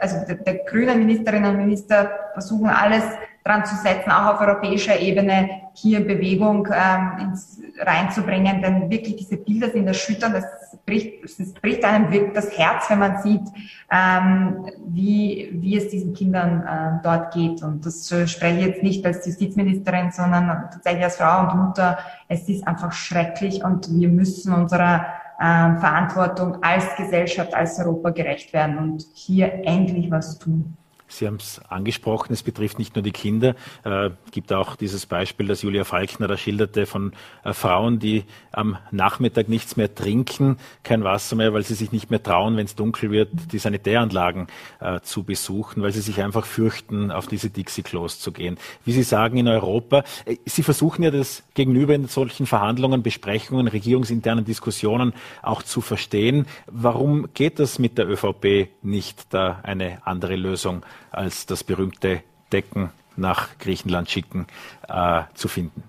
also 0.00 0.16
der, 0.26 0.36
der 0.36 0.56
grünen 0.64 0.98
Ministerinnen 0.98 1.50
und 1.50 1.56
Minister 1.56 2.10
versuchen 2.34 2.68
alles 2.68 3.02
dran 3.46 3.64
zu 3.64 3.76
setzen, 3.76 4.10
auch 4.10 4.34
auf 4.34 4.40
europäischer 4.40 4.98
Ebene 4.98 5.48
hier 5.74 6.00
Bewegung 6.00 6.68
ähm, 6.72 7.28
ins, 7.28 7.60
reinzubringen, 7.78 8.62
denn 8.62 8.90
wirklich 8.90 9.16
diese 9.16 9.36
Bilder 9.36 9.70
sind 9.70 9.86
erschütternd. 9.86 10.34
Es 10.36 10.78
bricht, 10.84 11.24
es 11.24 11.52
bricht 11.54 11.84
einem 11.84 12.10
wirklich 12.10 12.32
das 12.32 12.56
Herz, 12.56 12.88
wenn 12.88 12.98
man 12.98 13.22
sieht, 13.22 13.42
ähm, 13.90 14.66
wie, 14.86 15.50
wie 15.52 15.76
es 15.76 15.88
diesen 15.88 16.14
Kindern 16.14 16.62
äh, 16.62 17.02
dort 17.02 17.34
geht. 17.34 17.62
Und 17.62 17.84
das 17.84 18.08
spreche 18.26 18.58
ich 18.58 18.66
jetzt 18.66 18.82
nicht 18.82 19.04
als 19.04 19.26
Justizministerin, 19.26 20.10
sondern 20.10 20.46
tatsächlich 20.72 21.04
als 21.04 21.16
Frau 21.16 21.40
und 21.40 21.54
Mutter. 21.56 21.98
Es 22.28 22.48
ist 22.48 22.66
einfach 22.66 22.92
schrecklich 22.92 23.62
und 23.62 23.88
wir 23.90 24.08
müssen 24.08 24.52
unserer 24.54 25.06
äh, 25.38 25.76
Verantwortung 25.76 26.62
als 26.62 26.96
Gesellschaft, 26.96 27.54
als 27.54 27.78
Europa 27.78 28.10
gerecht 28.10 28.52
werden 28.52 28.78
und 28.78 29.04
hier 29.12 29.52
endlich 29.64 30.10
was 30.10 30.38
tun. 30.38 30.76
Sie 31.08 31.26
haben 31.26 31.36
es 31.36 31.60
angesprochen, 31.68 32.32
es 32.32 32.42
betrifft 32.42 32.78
nicht 32.78 32.96
nur 32.96 33.02
die 33.02 33.12
Kinder. 33.12 33.54
Es 33.84 33.90
äh, 33.90 34.10
gibt 34.32 34.52
auch 34.52 34.76
dieses 34.76 35.06
Beispiel, 35.06 35.46
das 35.46 35.62
Julia 35.62 35.84
Falkner 35.84 36.26
da 36.26 36.36
schilderte, 36.36 36.86
von 36.86 37.12
äh, 37.44 37.52
Frauen, 37.52 37.98
die 37.98 38.24
am 38.52 38.78
Nachmittag 38.90 39.48
nichts 39.48 39.76
mehr 39.76 39.94
trinken, 39.94 40.58
kein 40.82 41.04
Wasser 41.04 41.36
mehr, 41.36 41.52
weil 41.52 41.62
sie 41.62 41.74
sich 41.74 41.92
nicht 41.92 42.10
mehr 42.10 42.22
trauen, 42.22 42.56
wenn 42.56 42.66
es 42.66 42.74
dunkel 42.74 43.10
wird, 43.10 43.30
die 43.52 43.58
Sanitäranlagen 43.58 44.48
äh, 44.80 45.00
zu 45.00 45.22
besuchen, 45.22 45.82
weil 45.82 45.92
sie 45.92 46.00
sich 46.00 46.22
einfach 46.22 46.44
fürchten, 46.44 47.10
auf 47.10 47.26
diese 47.26 47.50
Dixie-Klos 47.50 48.18
zu 48.18 48.32
gehen. 48.32 48.58
Wie 48.84 48.92
Sie 48.92 49.02
sagen, 49.02 49.36
in 49.36 49.48
Europa, 49.48 50.04
äh, 50.24 50.36
Sie 50.44 50.62
versuchen 50.62 51.02
ja 51.02 51.10
das 51.10 51.44
Gegenüber 51.54 51.94
in 51.94 52.08
solchen 52.08 52.46
Verhandlungen, 52.46 53.02
Besprechungen, 53.02 53.68
regierungsinternen 53.68 54.44
Diskussionen 54.44 55.12
auch 55.42 55.62
zu 55.62 55.80
verstehen. 55.80 56.46
Warum 56.66 57.28
geht 57.34 57.58
das 57.58 57.78
mit 57.78 57.98
der 57.98 58.08
ÖVP 58.08 58.68
nicht, 58.82 59.32
da 59.32 59.60
eine 59.62 60.04
andere 60.06 60.36
Lösung 60.36 60.84
als 61.10 61.46
das 61.46 61.64
berühmte 61.64 62.22
Decken 62.52 62.90
nach 63.16 63.58
Griechenland 63.58 64.10
schicken 64.10 64.46
äh, 64.88 65.22
zu 65.34 65.48
finden? 65.48 65.82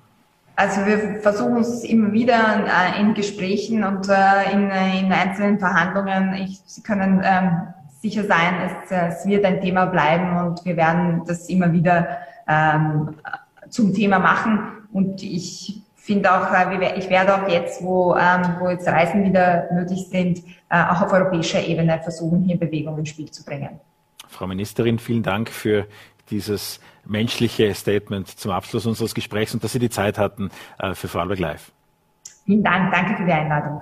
Also 0.56 0.86
wir 0.88 1.20
versuchen 1.22 1.58
es 1.58 1.84
immer 1.84 2.12
wieder 2.12 2.66
äh, 2.66 3.00
in 3.00 3.14
Gesprächen 3.14 3.84
und 3.84 4.10
äh, 4.10 4.52
in, 4.52 4.72
in, 4.72 5.12
einzelnen 5.12 5.60
Verhandlungen. 5.60 6.34
Ich, 6.34 6.60
Sie 6.66 6.82
können 6.82 7.22
ähm, 7.24 7.68
sicher 8.02 8.24
sein, 8.24 8.56
es, 8.66 8.92
es, 8.92 9.26
wird 9.28 9.46
ein 9.46 9.62
Thema 9.62 9.86
bleiben 9.86 10.36
und 10.38 10.66
wir 10.66 10.76
werden 10.76 11.22
das 11.28 11.48
immer 11.48 11.72
wieder 11.72 12.08
ähm, 12.48 13.14
zum 13.70 13.94
Thema 13.94 14.18
machen. 14.18 14.60
Und 14.92 15.22
ich 15.22 15.84
finde 15.96 16.32
auch, 16.32 16.52
äh, 16.52 16.98
ich 16.98 17.10
werde 17.12 17.36
auch 17.36 17.48
jetzt, 17.48 17.84
wo, 17.84 18.16
ähm, 18.16 18.56
wo 18.60 18.70
jetzt 18.70 18.88
Reisen 18.88 19.24
wieder 19.24 19.68
möglich 19.72 20.08
sind, 20.10 20.40
äh, 20.70 20.84
auch 20.90 21.04
auf 21.04 21.14
europäischer 21.14 21.64
Ebene 21.64 22.00
versuchen, 22.02 22.42
hier 22.44 22.58
Bewegung 22.58 22.98
ins 22.98 23.10
Spiel 23.10 23.30
zu 23.30 23.46
bringen. 23.46 23.80
Frau 24.28 24.48
Ministerin, 24.48 25.00
vielen 25.00 25.24
Dank 25.24 25.50
für 25.50 25.88
dieses 26.30 26.80
menschliche 27.06 27.74
Statement 27.74 28.28
zum 28.28 28.52
Abschluss 28.52 28.86
unseres 28.86 29.16
Gesprächs 29.16 29.54
und 29.54 29.64
dass 29.64 29.72
Sie 29.72 29.80
die 29.80 29.90
Zeit 29.90 30.18
hatten 30.18 30.50
äh, 30.80 30.94
für 30.94 31.08
Vorarlberg 31.08 31.40
Live. 31.40 31.72
Vielen 32.46 32.64
Dank, 32.64 32.92
danke 32.92 33.16
für 33.18 33.26
die 33.26 33.32
Einladung. 33.32 33.82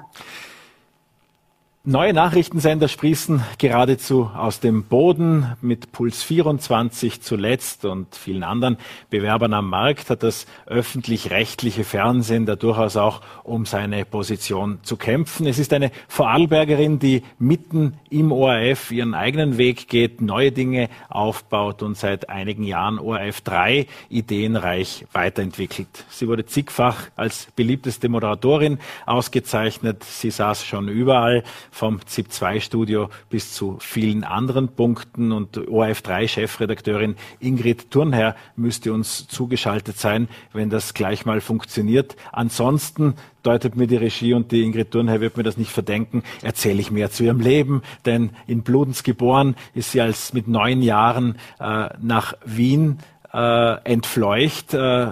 Neue 1.88 2.14
Nachrichtensender 2.14 2.88
sprießen 2.88 3.44
geradezu 3.60 4.32
aus 4.36 4.60
dem 4.60 4.86
Boden. 4.86 5.56
Mit 5.62 5.92
Puls 5.92 6.24
24 6.24 7.22
zuletzt 7.22 7.86
und 7.86 8.16
vielen 8.16 8.42
anderen 8.42 8.78
Bewerbern 9.12 9.54
am 9.54 9.70
Markt 9.70 10.10
hat 10.10 10.24
das 10.24 10.48
öffentlich-rechtliche 10.66 11.84
Fernsehen 11.84 12.48
da 12.48 12.56
durchaus 12.56 12.98
auch 12.98 13.22
um 13.44 13.68
seine 13.68 14.04
Position 14.04 14.80
zu 14.82 14.98
kämpfen. 14.98 15.46
Es 15.46 15.60
ist 15.60 15.74
eine 15.74 15.92
Vorarlbergerin, 16.08 16.98
die 16.98 17.22
mitten 17.38 18.00
im 18.10 18.32
ORF 18.32 18.90
ihren 18.90 19.14
eigenen 19.14 19.60
Weg 19.60 19.88
geht, 19.88 20.22
neue 20.22 20.52
Dinge 20.52 20.90
aufbaut 21.10 21.84
und 21.84 21.96
seit 21.96 22.30
einigen 22.30 22.64
Jahren 22.64 22.98
ORF 22.98 23.42
3 23.42 23.86
ideenreich 24.10 25.06
weiterentwickelt. 25.14 26.06
Sie 26.10 26.28
wurde 26.28 26.48
zigfach 26.48 27.10
als 27.16 27.48
beliebteste 27.56 28.10
Moderatorin 28.10 28.80
ausgezeichnet. 29.06 30.04
Sie 30.04 30.32
saß 30.32 30.66
schon 30.66 30.88
überall 30.88 31.44
vom 31.76 32.00
ZIP-2-Studio 32.06 33.10
bis 33.30 33.52
zu 33.54 33.76
vielen 33.82 34.24
anderen 34.24 34.70
Punkten. 34.70 35.34
Und 35.34 35.58
ORF3-Chefredakteurin 35.58 37.16
Ingrid 37.42 37.92
Thurnherr 37.92 38.38
müsste 38.56 38.94
uns 38.94 39.28
zugeschaltet 39.28 39.98
sein, 39.98 40.30
wenn 40.54 40.70
das 40.70 40.94
gleich 40.94 41.26
mal 41.26 41.42
funktioniert. 41.42 42.16
Ansonsten 42.32 43.16
deutet 43.44 43.76
mir 43.76 43.88
die 43.88 43.98
Regie 43.98 44.34
und 44.34 44.54
die 44.54 44.64
Ingrid 44.64 44.92
Thurnherr 44.92 45.20
wird 45.20 45.36
mir 45.36 45.44
das 45.44 45.58
nicht 45.58 45.72
verdenken, 45.72 46.24
erzähle 46.42 46.80
ich 46.80 46.92
mehr 46.92 47.12
zu 47.12 47.26
ihrem 47.26 47.42
Leben, 47.42 47.82
denn 48.06 48.30
in 48.48 48.64
Bludens 48.64 49.04
geboren 49.04 49.56
ist 49.74 49.92
sie 49.92 50.00
als 50.00 50.32
mit 50.32 50.48
neun 50.48 50.82
Jahren 50.82 51.38
äh, 51.60 51.90
nach 52.02 52.36
Wien 52.46 53.00
äh, 53.36 53.76
entfleucht, 53.84 54.74
äh, 54.74 55.08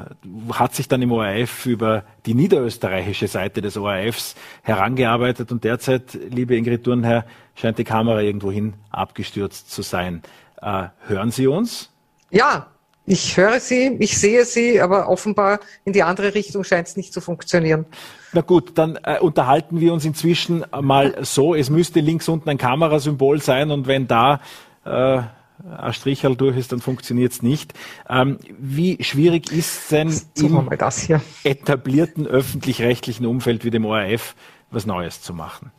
hat 0.54 0.74
sich 0.74 0.88
dann 0.88 1.02
im 1.02 1.12
ORF 1.12 1.66
über 1.66 2.04
die 2.26 2.34
niederösterreichische 2.34 3.28
Seite 3.28 3.62
des 3.62 3.76
ORFs 3.76 4.36
herangearbeitet 4.62 5.52
und 5.52 5.66
derzeit, 5.66 6.14
liebe 6.14 6.56
Ingrid 6.56 6.86
Thurnherr, 6.86 7.26
scheint 7.56 7.78
die 7.80 7.84
Kamera 7.84 8.22
irgendwohin 8.22 8.76
abgestürzt 8.92 9.72
zu 9.72 9.82
sein. 9.82 10.22
Äh, 10.62 10.86
hören 11.08 11.32
Sie 11.32 11.48
uns? 11.48 11.90
Ja, 12.32 12.68
ich 13.06 13.36
höre 13.36 13.60
Sie, 13.60 13.98
ich 14.00 14.18
sehe 14.18 14.46
Sie, 14.46 14.80
aber 14.80 15.10
offenbar 15.10 15.60
in 15.84 15.92
die 15.92 16.04
andere 16.04 16.34
Richtung 16.34 16.64
scheint 16.64 16.88
es 16.88 16.96
nicht 16.96 17.12
zu 17.14 17.20
funktionieren. 17.20 17.86
Na 18.32 18.40
gut, 18.40 18.78
dann 18.78 18.98
äh, 19.04 19.20
unterhalten 19.20 19.82
wir 19.82 19.92
uns 19.92 20.06
inzwischen 20.06 20.64
mal 20.82 21.18
so. 21.22 21.56
Es 21.56 21.70
müsste 21.70 22.00
links 22.00 22.30
unten 22.30 22.50
ein 22.50 22.58
Kamerasymbol 22.58 23.42
sein 23.42 23.70
und 23.70 23.88
wenn 23.88 24.08
da 24.08 24.40
äh, 24.86 25.24
ein 25.78 25.94
Stricherl 25.94 26.36
durch 26.36 26.58
ist, 26.58 26.72
dann 26.72 26.82
funktioniert 26.82 27.32
es 27.32 27.42
nicht. 27.42 27.74
Ähm, 28.10 28.38
wie 28.58 29.02
schwierig 29.04 29.52
ist 29.52 29.92
es 29.92 30.34
denn 30.34 30.46
im 30.46 30.70
etablierten 31.44 32.28
öffentlich-rechtlichen 32.28 33.26
Umfeld 33.26 33.64
wie 33.64 33.70
dem 33.70 33.86
ORF 33.86 34.36
was 34.72 34.86
Neues 34.86 35.22
zu 35.22 35.34
machen? 35.34 35.72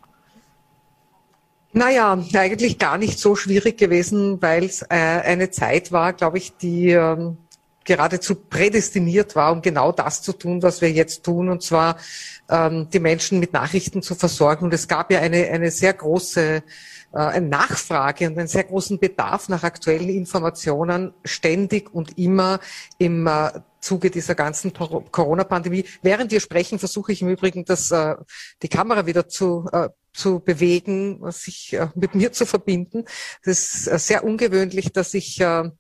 Naja, 1.73 2.17
eigentlich 2.35 2.79
gar 2.79 2.99
nicht 2.99 3.19
so 3.19 3.35
schwierig 3.35 3.77
gewesen, 3.77 4.41
weil 4.41 4.65
es 4.65 4.83
äh, 4.83 4.87
eine 4.95 5.51
Zeit 5.51 5.91
war, 5.91 6.13
glaube 6.13 6.39
ich, 6.39 6.57
die 6.57 6.91
ähm, 6.91 7.37
geradezu 7.85 8.37
prädestiniert 8.37 9.35
war, 9.35 9.53
um 9.53 9.61
genau 9.61 9.91
das 9.91 10.23
zu 10.23 10.33
tun, 10.33 10.63
was 10.63 10.81
wir 10.81 10.93
jetzt 10.93 11.25
tun, 11.25 11.49
und 11.49 11.63
zwar 11.63 11.97
ähm, 12.49 12.89
die 12.93 13.01
Menschen 13.01 13.41
mit 13.41 13.53
Nachrichten 13.53 14.03
zu 14.03 14.15
versorgen. 14.15 14.67
Und 14.67 14.75
es 14.75 14.87
gab 14.87 15.11
ja 15.11 15.19
eine, 15.19 15.49
eine 15.49 15.73
sehr 15.73 15.93
große 15.93 16.63
eine 17.19 17.49
Nachfrage 17.49 18.29
und 18.29 18.39
einen 18.39 18.49
sehr 18.49 18.65
großen 18.65 18.99
Bedarf 18.99 19.49
nach 19.49 19.63
aktuellen 19.63 20.09
Informationen 20.09 21.15
ständig 21.25 21.93
und 21.95 22.19
immer 22.19 22.61
im 22.99 23.27
äh, 23.27 23.51
Zuge 23.81 24.11
dieser 24.11 24.35
ganzen 24.35 24.73
Corona-Pandemie. 24.73 25.85
Während 26.03 26.31
wir 26.31 26.41
sprechen, 26.41 26.79
versuche 26.79 27.13
ich 27.13 27.23
im 27.23 27.29
Übrigen, 27.29 27.65
dass 27.65 27.91
äh, 27.91 28.17
die 28.63 28.69
Kamera 28.69 29.07
wieder 29.07 29.29
zu, 29.29 29.69
zu 30.15 30.41
bewegen, 30.41 31.21
sich 31.31 31.77
mit 31.95 32.15
mir 32.15 32.33
zu 32.33 32.47
verbinden. 32.47 33.05
Das 33.45 33.87
ist 33.87 34.07
sehr 34.07 34.25
ungewöhnlich, 34.25 34.93
dass 34.93 35.13
ich 35.13 35.39
äh, 35.41 35.71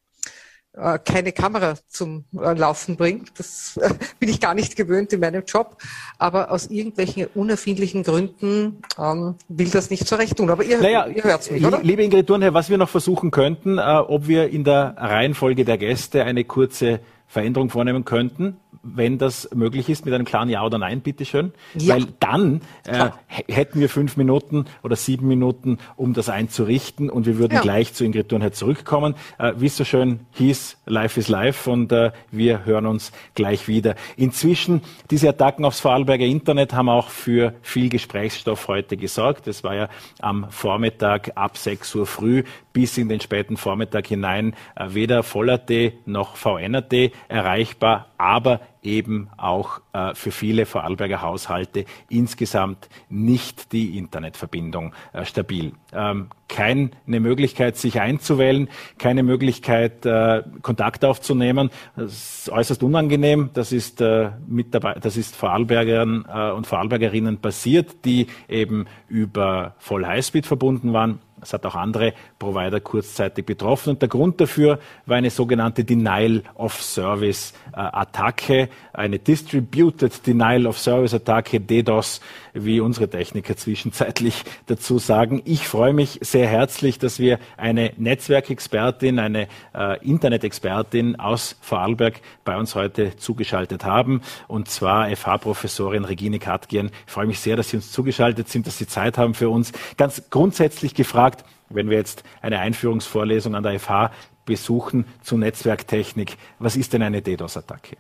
keine 0.98 1.32
Kamera 1.32 1.74
zum 1.88 2.24
äh, 2.36 2.52
Laufen 2.52 2.96
bringt. 2.96 3.38
Das 3.38 3.76
äh, 3.76 3.90
bin 4.18 4.28
ich 4.28 4.40
gar 4.40 4.54
nicht 4.54 4.76
gewöhnt 4.76 5.12
in 5.12 5.20
meinem 5.20 5.44
Job. 5.46 5.76
Aber 6.18 6.50
aus 6.50 6.66
irgendwelchen 6.66 7.26
unerfindlichen 7.34 8.02
Gründen 8.02 8.82
ähm, 8.98 9.36
will 9.48 9.68
das 9.68 9.90
nicht 9.90 10.06
so 10.06 10.16
recht 10.16 10.36
tun. 10.36 10.50
Aber 10.50 10.64
ihr, 10.64 10.80
naja, 10.80 11.06
ihr 11.06 11.22
hört 11.22 11.50
mich, 11.50 11.64
oder? 11.64 11.80
Liebe 11.82 12.02
Ingrid 12.02 12.26
Thurnherr, 12.26 12.54
was 12.54 12.70
wir 12.70 12.78
noch 12.78 12.88
versuchen 12.88 13.30
könnten, 13.30 13.78
äh, 13.78 13.82
ob 13.82 14.26
wir 14.26 14.50
in 14.50 14.64
der 14.64 14.94
Reihenfolge 14.96 15.64
der 15.64 15.78
Gäste 15.78 16.24
eine 16.24 16.44
kurze 16.44 17.00
Veränderung 17.26 17.70
vornehmen 17.70 18.04
könnten 18.04 18.58
wenn 18.84 19.18
das 19.18 19.48
möglich 19.54 19.88
ist, 19.88 20.04
mit 20.04 20.14
einem 20.14 20.24
klaren 20.24 20.48
Ja 20.48 20.64
oder 20.64 20.78
Nein, 20.78 21.00
bitteschön. 21.00 21.52
Ja. 21.74 21.94
Weil 21.94 22.06
dann 22.20 22.60
äh, 22.86 23.08
hätten 23.28 23.80
wir 23.80 23.88
fünf 23.88 24.16
Minuten 24.16 24.66
oder 24.82 24.94
sieben 24.94 25.26
Minuten, 25.26 25.78
um 25.96 26.12
das 26.12 26.28
einzurichten 26.28 27.10
und 27.10 27.26
wir 27.26 27.38
würden 27.38 27.54
ja. 27.54 27.60
gleich 27.60 27.94
zu 27.94 28.04
Ingrid 28.04 28.28
Thurnheit 28.28 28.54
zurückkommen. 28.54 29.14
Äh, 29.38 29.54
wie 29.56 29.66
es 29.66 29.76
so 29.76 29.84
schön 29.84 30.20
hieß, 30.32 30.76
Life 30.86 31.18
is 31.18 31.28
Life 31.28 31.70
und 31.70 31.90
äh, 31.92 32.12
wir 32.30 32.66
hören 32.66 32.86
uns 32.86 33.10
gleich 33.34 33.66
wieder. 33.66 33.94
Inzwischen, 34.16 34.82
diese 35.10 35.30
Attacken 35.30 35.64
aufs 35.64 35.80
Vorarlberger 35.80 36.26
Internet 36.26 36.74
haben 36.74 36.90
auch 36.90 37.08
für 37.08 37.54
viel 37.62 37.88
Gesprächsstoff 37.88 38.68
heute 38.68 38.96
gesorgt. 38.96 39.46
Es 39.48 39.64
war 39.64 39.74
ja 39.74 39.88
am 40.20 40.46
Vormittag 40.50 41.32
ab 41.36 41.56
6 41.56 41.94
Uhr 41.94 42.06
früh 42.06 42.44
bis 42.74 42.98
in 42.98 43.08
den 43.08 43.20
späten 43.20 43.56
Vormittag 43.56 44.06
hinein 44.08 44.54
äh, 44.76 44.88
weder 44.90 45.22
Voller.at 45.22 45.70
noch 46.04 46.36
VNRT 46.36 47.12
erreichbar, 47.28 48.08
aber 48.18 48.60
eben 48.82 49.28
auch 49.36 49.80
äh, 49.92 50.14
für 50.14 50.30
viele 50.30 50.66
Vorarlberger 50.66 51.22
Haushalte 51.22 51.86
insgesamt 52.08 52.88
nicht 53.08 53.72
die 53.72 53.96
Internetverbindung 53.98 54.94
äh, 55.12 55.24
stabil. 55.24 55.72
Ähm, 55.92 56.28
keine 56.48 56.90
Möglichkeit, 57.06 57.76
sich 57.76 58.00
einzuwählen, 58.00 58.68
keine 58.98 59.22
Möglichkeit, 59.22 60.04
äh, 60.06 60.42
Kontakt 60.62 61.04
aufzunehmen. 61.04 61.70
Das 61.96 62.12
ist 62.44 62.50
äußerst 62.50 62.82
unangenehm. 62.82 63.50
Das 63.54 63.72
ist 63.72 64.00
äh, 64.00 64.30
mit 64.46 64.74
dabei, 64.74 64.94
das 65.00 65.16
ist 65.16 65.34
Vorarlbergern 65.34 66.26
äh, 66.32 66.50
und 66.50 66.66
Vorarlbergerinnen 66.66 67.38
passiert, 67.38 68.04
die 68.04 68.26
eben 68.48 68.86
über 69.08 69.74
Voll 69.78 70.06
Highspeed 70.06 70.46
verbunden 70.46 70.92
waren 70.92 71.18
es 71.44 71.52
hat 71.52 71.64
auch 71.66 71.74
andere 71.74 72.14
Provider 72.38 72.80
kurzzeitig 72.80 73.44
betroffen. 73.44 73.90
Und 73.90 74.02
der 74.02 74.08
Grund 74.08 74.40
dafür 74.40 74.78
war 75.06 75.16
eine 75.16 75.30
sogenannte 75.30 75.84
Denial 75.84 76.42
of 76.54 76.82
Service 76.82 77.52
äh, 77.72 77.80
Attacke, 77.80 78.68
eine 78.92 79.18
Distributed 79.18 80.26
Denial 80.26 80.66
of 80.66 80.78
Service 80.78 81.14
Attacke, 81.14 81.60
DDoS, 81.60 82.20
wie 82.54 82.80
unsere 82.80 83.08
Techniker 83.08 83.56
zwischenzeitlich 83.56 84.44
dazu 84.66 84.98
sagen. 84.98 85.42
Ich 85.44 85.68
freue 85.68 85.92
mich 85.92 86.18
sehr 86.22 86.46
herzlich, 86.46 86.98
dass 86.98 87.18
wir 87.18 87.38
eine 87.56 87.92
Netzwerkexpertin, 87.96 89.18
eine 89.18 89.48
äh, 89.74 90.04
Internet-Expertin 90.04 91.16
aus 91.16 91.56
Vorarlberg 91.60 92.20
bei 92.44 92.56
uns 92.56 92.74
heute 92.74 93.16
zugeschaltet 93.16 93.84
haben. 93.84 94.22
Und 94.48 94.68
zwar 94.68 95.14
FH-Professorin 95.14 96.04
Regine 96.04 96.38
Katgian. 96.38 96.90
Ich 97.06 97.12
freue 97.12 97.26
mich 97.26 97.40
sehr, 97.40 97.56
dass 97.56 97.70
Sie 97.70 97.76
uns 97.76 97.92
zugeschaltet 97.92 98.48
sind, 98.48 98.66
dass 98.66 98.78
Sie 98.78 98.86
Zeit 98.86 99.18
haben 99.18 99.34
für 99.34 99.50
uns. 99.50 99.72
Ganz 99.96 100.30
grundsätzlich 100.30 100.94
gefragt, 100.94 101.33
wenn 101.74 101.90
wir 101.90 101.98
jetzt 101.98 102.24
eine 102.42 102.60
Einführungsvorlesung 102.60 103.54
an 103.54 103.62
der 103.62 103.78
FH 103.78 104.10
besuchen 104.44 105.06
zu 105.22 105.36
Netzwerktechnik, 105.36 106.36
was 106.58 106.76
ist 106.76 106.92
denn 106.92 107.02
eine 107.02 107.22
DDoS-Attacke? 107.22 107.96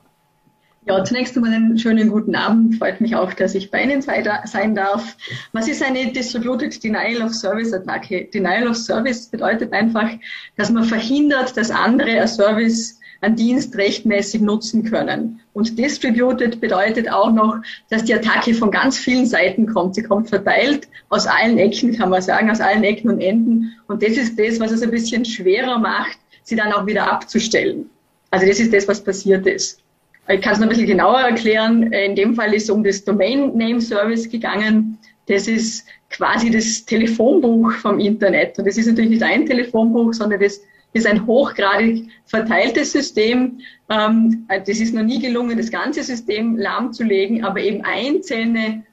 Ja, 0.86 1.02
zunächst 1.02 1.34
einmal 1.34 1.54
einen 1.54 1.78
schönen 1.78 2.10
guten 2.10 2.34
Abend. 2.36 2.76
Freut 2.76 3.00
mich 3.00 3.16
auch, 3.16 3.32
dass 3.32 3.54
ich 3.54 3.70
bei 3.70 3.82
Ihnen 3.82 4.02
sein 4.02 4.74
darf. 4.74 5.16
Was 5.52 5.66
ist 5.66 5.82
eine 5.82 6.12
Distributed 6.12 6.84
Denial 6.84 7.22
of 7.22 7.32
Service 7.32 7.72
Attacke? 7.72 8.26
Denial 8.26 8.68
of 8.68 8.76
Service 8.76 9.30
bedeutet 9.30 9.72
einfach, 9.72 10.10
dass 10.56 10.70
man 10.70 10.84
verhindert, 10.84 11.56
dass 11.56 11.70
andere 11.70 12.20
ein 12.20 12.28
Service 12.28 13.00
einen 13.24 13.36
Dienst 13.36 13.76
rechtmäßig 13.76 14.40
nutzen 14.40 14.84
können. 14.84 15.40
Und 15.52 15.78
distributed 15.78 16.60
bedeutet 16.60 17.10
auch 17.10 17.32
noch, 17.32 17.58
dass 17.90 18.04
die 18.04 18.14
Attacke 18.14 18.54
von 18.54 18.70
ganz 18.70 18.98
vielen 18.98 19.26
Seiten 19.26 19.66
kommt. 19.66 19.94
Sie 19.94 20.02
kommt 20.02 20.28
verteilt 20.28 20.88
aus 21.08 21.26
allen 21.26 21.58
Ecken, 21.58 21.96
kann 21.96 22.10
man 22.10 22.22
sagen, 22.22 22.50
aus 22.50 22.60
allen 22.60 22.84
Ecken 22.84 23.10
und 23.10 23.20
Enden. 23.20 23.72
Und 23.88 24.02
das 24.02 24.12
ist 24.12 24.38
das, 24.38 24.60
was 24.60 24.72
es 24.72 24.82
ein 24.82 24.90
bisschen 24.90 25.24
schwerer 25.24 25.78
macht, 25.78 26.18
sie 26.42 26.56
dann 26.56 26.72
auch 26.72 26.86
wieder 26.86 27.10
abzustellen. 27.10 27.88
Also 28.30 28.46
das 28.46 28.60
ist 28.60 28.72
das, 28.72 28.88
was 28.88 29.02
passiert 29.02 29.46
ist. 29.46 29.80
Ich 30.28 30.40
kann 30.40 30.54
es 30.54 30.58
noch 30.58 30.66
ein 30.66 30.70
bisschen 30.70 30.86
genauer 30.86 31.20
erklären. 31.20 31.92
In 31.92 32.16
dem 32.16 32.34
Fall 32.34 32.52
ist 32.54 32.64
es 32.64 32.70
um 32.70 32.82
das 32.82 33.04
Domain 33.04 33.56
Name 33.56 33.80
Service 33.80 34.28
gegangen. 34.28 34.98
Das 35.26 35.46
ist 35.46 35.86
quasi 36.10 36.50
das 36.50 36.84
Telefonbuch 36.84 37.72
vom 37.74 38.00
Internet. 38.00 38.58
Und 38.58 38.66
das 38.66 38.76
ist 38.76 38.86
natürlich 38.86 39.10
nicht 39.10 39.22
ein 39.22 39.46
Telefonbuch, 39.46 40.14
sondern 40.14 40.40
das 40.40 40.60
ist 40.94 41.06
ein 41.06 41.26
hochgradig 41.26 42.08
verteiltes 42.24 42.92
System. 42.92 43.60
Ähm, 43.90 44.46
das 44.48 44.78
ist 44.78 44.94
noch 44.94 45.02
nie 45.02 45.20
gelungen, 45.20 45.58
das 45.58 45.70
ganze 45.70 46.02
System 46.02 46.56
lahmzulegen, 46.56 47.44
aber 47.44 47.60
eben 47.60 47.84
einzelne 47.84 48.84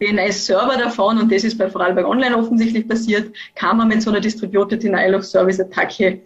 DNS-Server 0.00 0.76
davon, 0.76 1.18
und 1.18 1.30
das 1.30 1.44
ist 1.44 1.56
bei 1.56 1.70
Vorarlberg 1.70 2.08
Online 2.08 2.36
offensichtlich 2.36 2.88
passiert, 2.88 3.32
kann 3.54 3.76
man 3.76 3.88
mit 3.88 4.02
so 4.02 4.10
einer 4.10 4.20
Distributed 4.20 4.82
Denial 4.82 5.14
of 5.14 5.24
Service 5.24 5.60
Attacke 5.60 6.20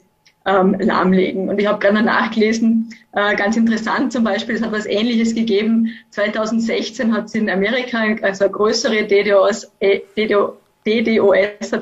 ähm, 0.46 0.76
lahmlegen. 0.80 1.50
Und 1.50 1.60
ich 1.60 1.66
habe 1.66 1.78
gerade 1.78 2.02
nachgelesen, 2.02 2.94
äh, 3.12 3.36
ganz 3.36 3.56
interessant 3.56 4.12
zum 4.12 4.24
Beispiel, 4.24 4.54
es 4.54 4.62
hat 4.62 4.72
was 4.72 4.86
Ähnliches 4.86 5.34
gegeben. 5.34 5.92
2016 6.10 7.12
hat 7.12 7.26
es 7.26 7.34
in 7.34 7.50
Amerika 7.50 7.98
also 8.22 8.44
eine 8.44 8.52
größere 8.52 9.04
DDoS-Attacke 9.04 10.58
DDoS 10.86 11.72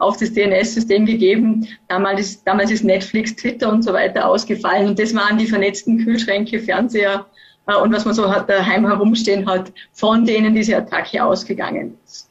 auf 0.00 0.16
das 0.16 0.32
DNS-System 0.32 1.06
gegeben. 1.06 1.68
Damals 1.88 2.20
ist, 2.20 2.46
damals 2.46 2.70
ist 2.70 2.84
Netflix, 2.84 3.36
Twitter 3.36 3.72
und 3.72 3.82
so 3.82 3.92
weiter 3.92 4.26
ausgefallen. 4.26 4.88
Und 4.88 4.98
das 4.98 5.14
waren 5.14 5.38
die 5.38 5.46
vernetzten 5.46 6.04
Kühlschränke, 6.04 6.58
Fernseher 6.58 7.26
äh, 7.66 7.76
und 7.76 7.92
was 7.92 8.04
man 8.04 8.14
so 8.14 8.30
hat, 8.30 8.48
daheim 8.48 8.86
herumstehen 8.86 9.48
hat, 9.48 9.72
von 9.92 10.24
denen 10.24 10.54
diese 10.54 10.76
Attacke 10.76 11.24
ausgegangen 11.24 11.96
ist. 12.04 12.28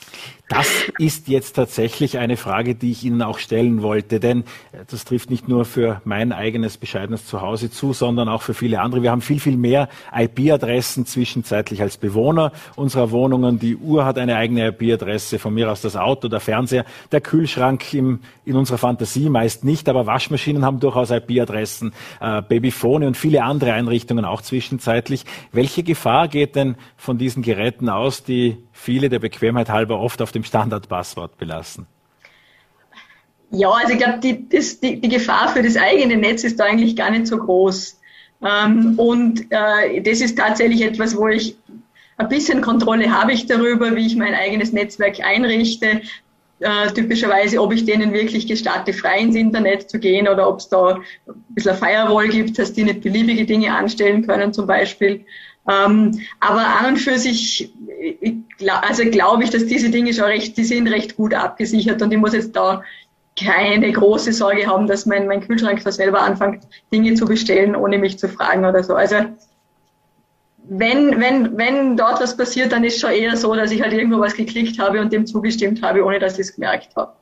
Das 0.49 0.67
ist 0.97 1.27
jetzt 1.27 1.53
tatsächlich 1.53 2.17
eine 2.17 2.35
Frage, 2.35 2.73
die 2.73 2.89
ich 2.89 3.03
Ihnen 3.03 3.21
auch 3.21 3.37
stellen 3.37 3.83
wollte, 3.83 4.19
denn 4.19 4.45
das 4.89 5.05
trifft 5.05 5.29
nicht 5.29 5.47
nur 5.47 5.63
für 5.63 6.01
mein 6.05 6.31
eigenes 6.31 6.77
bescheidenes 6.77 7.27
Zuhause 7.27 7.69
zu, 7.69 7.93
sondern 7.93 8.27
auch 8.27 8.41
für 8.41 8.55
viele 8.55 8.81
andere. 8.81 9.03
Wir 9.03 9.11
haben 9.11 9.21
viel, 9.21 9.39
viel 9.39 9.57
mehr 9.57 9.89
IP-Adressen 10.11 11.05
zwischenzeitlich 11.05 11.83
als 11.83 11.97
Bewohner 11.97 12.51
unserer 12.75 13.11
Wohnungen. 13.11 13.59
Die 13.59 13.75
Uhr 13.75 14.05
hat 14.05 14.17
eine 14.17 14.37
eigene 14.37 14.69
IP-Adresse, 14.69 15.37
von 15.37 15.53
mir 15.53 15.71
aus 15.71 15.81
das 15.81 15.95
Auto, 15.95 16.29
der 16.29 16.39
Fernseher, 16.39 16.83
der 17.11 17.21
Kühlschrank 17.21 17.93
im, 17.93 18.21
in 18.43 18.55
unserer 18.55 18.79
Fantasie 18.79 19.29
meist 19.29 19.63
nicht, 19.63 19.87
aber 19.87 20.07
Waschmaschinen 20.07 20.65
haben 20.65 20.79
durchaus 20.79 21.11
IP-Adressen, 21.11 21.93
äh, 22.21 22.41
Babyphone 22.41 23.03
und 23.03 23.17
viele 23.17 23.43
andere 23.43 23.73
Einrichtungen 23.73 24.25
auch 24.25 24.41
zwischenzeitlich. 24.41 25.25
Welche 25.51 25.83
Gefahr 25.83 26.27
geht 26.27 26.55
denn 26.55 26.75
von 26.97 27.19
diesen 27.19 27.43
Geräten 27.43 27.87
aus, 27.87 28.23
die 28.23 28.57
viele 28.79 29.09
der 29.09 29.19
Bequemheit 29.19 29.69
halber 29.69 29.99
oft 29.99 30.21
auf 30.21 30.31
dem 30.31 30.43
Standardpasswort 30.43 31.37
belassen? 31.37 31.85
Ja, 33.51 33.71
also 33.71 33.93
ich 33.93 33.99
glaube, 33.99 34.19
die, 34.19 34.47
die, 34.47 35.01
die 35.01 35.09
Gefahr 35.09 35.49
für 35.49 35.63
das 35.63 35.75
eigene 35.75 36.17
Netz 36.17 36.43
ist 36.43 36.59
da 36.59 36.65
eigentlich 36.65 36.95
gar 36.95 37.09
nicht 37.09 37.27
so 37.27 37.37
groß. 37.37 37.99
Ähm, 38.43 38.93
und 38.97 39.47
äh, 39.49 40.01
das 40.01 40.21
ist 40.21 40.37
tatsächlich 40.37 40.81
etwas, 40.81 41.17
wo 41.17 41.27
ich 41.27 41.57
ein 42.17 42.29
bisschen 42.29 42.61
Kontrolle 42.61 43.11
habe 43.11 43.33
ich 43.33 43.47
darüber, 43.47 43.95
wie 43.95 44.05
ich 44.05 44.15
mein 44.15 44.33
eigenes 44.33 44.71
Netzwerk 44.71 45.19
einrichte. 45.21 46.01
Äh, 46.59 46.91
typischerweise, 46.93 47.61
ob 47.61 47.73
ich 47.73 47.85
denen 47.85 48.11
wirklich 48.11 48.45
gestatte, 48.45 48.91
frei 48.91 49.19
ins 49.19 49.35
Internet 49.35 49.89
zu 49.89 49.97
gehen 49.97 50.27
oder 50.27 50.47
ob 50.47 50.59
es 50.59 50.67
da 50.67 50.95
ein 50.95 51.03
bisschen 51.49 51.75
Firewall 51.75 52.27
gibt, 52.27 52.59
dass 52.59 52.73
die 52.73 52.83
nicht 52.83 53.01
beliebige 53.01 53.45
Dinge 53.45 53.73
anstellen 53.73 54.27
können 54.27 54.53
zum 54.53 54.67
Beispiel. 54.67 55.25
Ähm, 55.69 56.19
aber 56.39 56.65
an 56.65 56.93
und 56.93 56.97
für 56.97 57.17
sich, 57.19 57.71
also 58.81 59.03
glaube 59.05 59.43
ich, 59.43 59.51
dass 59.51 59.67
diese 59.67 59.89
Dinge 59.89 60.13
schon 60.13 60.25
recht, 60.25 60.57
die 60.57 60.63
sind 60.63 60.87
recht 60.87 61.15
gut 61.15 61.33
abgesichert 61.33 62.01
und 62.01 62.11
ich 62.11 62.17
muss 62.17 62.33
jetzt 62.33 62.55
da 62.55 62.83
keine 63.39 63.91
große 63.91 64.33
Sorge 64.33 64.65
haben, 64.67 64.87
dass 64.87 65.05
mein, 65.05 65.27
mein 65.27 65.41
Kühlschrank 65.41 65.83
da 65.83 65.91
selber 65.91 66.21
anfängt, 66.21 66.63
Dinge 66.91 67.13
zu 67.13 67.25
bestellen, 67.25 67.75
ohne 67.75 67.99
mich 67.99 68.17
zu 68.17 68.27
fragen 68.27 68.65
oder 68.65 68.83
so. 68.83 68.95
Also 68.95 69.17
wenn, 70.69 71.19
wenn, 71.19 71.57
wenn 71.57 71.97
dort 71.97 72.19
was 72.19 72.35
passiert, 72.35 72.71
dann 72.71 72.83
ist 72.83 72.99
schon 72.99 73.11
eher 73.11 73.37
so, 73.37 73.53
dass 73.55 73.71
ich 73.71 73.81
halt 73.81 73.93
irgendwo 73.93 74.19
was 74.19 74.33
geklickt 74.33 74.79
habe 74.79 74.99
und 75.01 75.13
dem 75.13 75.25
zugestimmt 75.25 75.81
habe, 75.81 76.03
ohne 76.03 76.19
dass 76.19 76.33
ich 76.33 76.41
es 76.41 76.55
gemerkt 76.55 76.95
habe. 76.95 77.13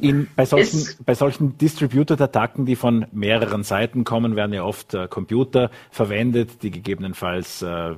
In, 0.00 0.28
bei 0.36 0.44
solchen, 0.44 0.86
bei 1.04 1.14
solchen 1.14 1.58
Distributed-Attacken, 1.58 2.66
die 2.66 2.76
von 2.76 3.06
mehreren 3.12 3.62
Seiten 3.62 4.04
kommen, 4.04 4.36
werden 4.36 4.52
ja 4.52 4.64
oft 4.64 4.94
äh, 4.94 5.08
Computer 5.08 5.70
verwendet, 5.90 6.62
die 6.62 6.70
gegebenenfalls 6.70 7.62
äh, 7.62 7.94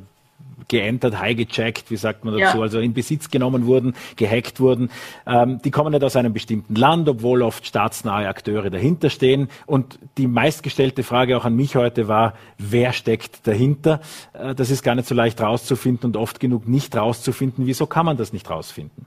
geentert, 0.68 1.18
highgecheckt, 1.18 1.90
wie 1.90 1.96
sagt 1.96 2.24
man 2.24 2.38
dazu, 2.38 2.58
ja. 2.58 2.62
also 2.62 2.78
in 2.78 2.92
Besitz 2.94 3.30
genommen 3.30 3.66
wurden, 3.66 3.94
gehackt 4.16 4.60
wurden. 4.60 4.90
Ähm, 5.26 5.60
die 5.62 5.70
kommen 5.70 5.92
nicht 5.92 6.04
aus 6.04 6.16
einem 6.16 6.32
bestimmten 6.32 6.74
Land, 6.74 7.08
obwohl 7.08 7.42
oft 7.42 7.66
staatsnahe 7.66 8.28
Akteure 8.28 8.70
dahinter 8.70 9.10
stehen. 9.10 9.48
Und 9.66 9.98
die 10.18 10.26
meistgestellte 10.26 11.02
Frage 11.02 11.36
auch 11.36 11.44
an 11.44 11.56
mich 11.56 11.76
heute 11.76 12.08
war, 12.08 12.34
wer 12.58 12.92
steckt 12.92 13.46
dahinter? 13.46 14.00
Äh, 14.32 14.54
das 14.54 14.70
ist 14.70 14.82
gar 14.82 14.94
nicht 14.94 15.08
so 15.08 15.14
leicht 15.14 15.40
rauszufinden 15.40 16.10
und 16.10 16.16
oft 16.16 16.40
genug 16.40 16.68
nicht 16.68 16.94
rauszufinden. 16.96 17.66
Wieso 17.66 17.86
kann 17.86 18.06
man 18.06 18.16
das 18.16 18.32
nicht 18.32 18.48
rausfinden? 18.48 19.06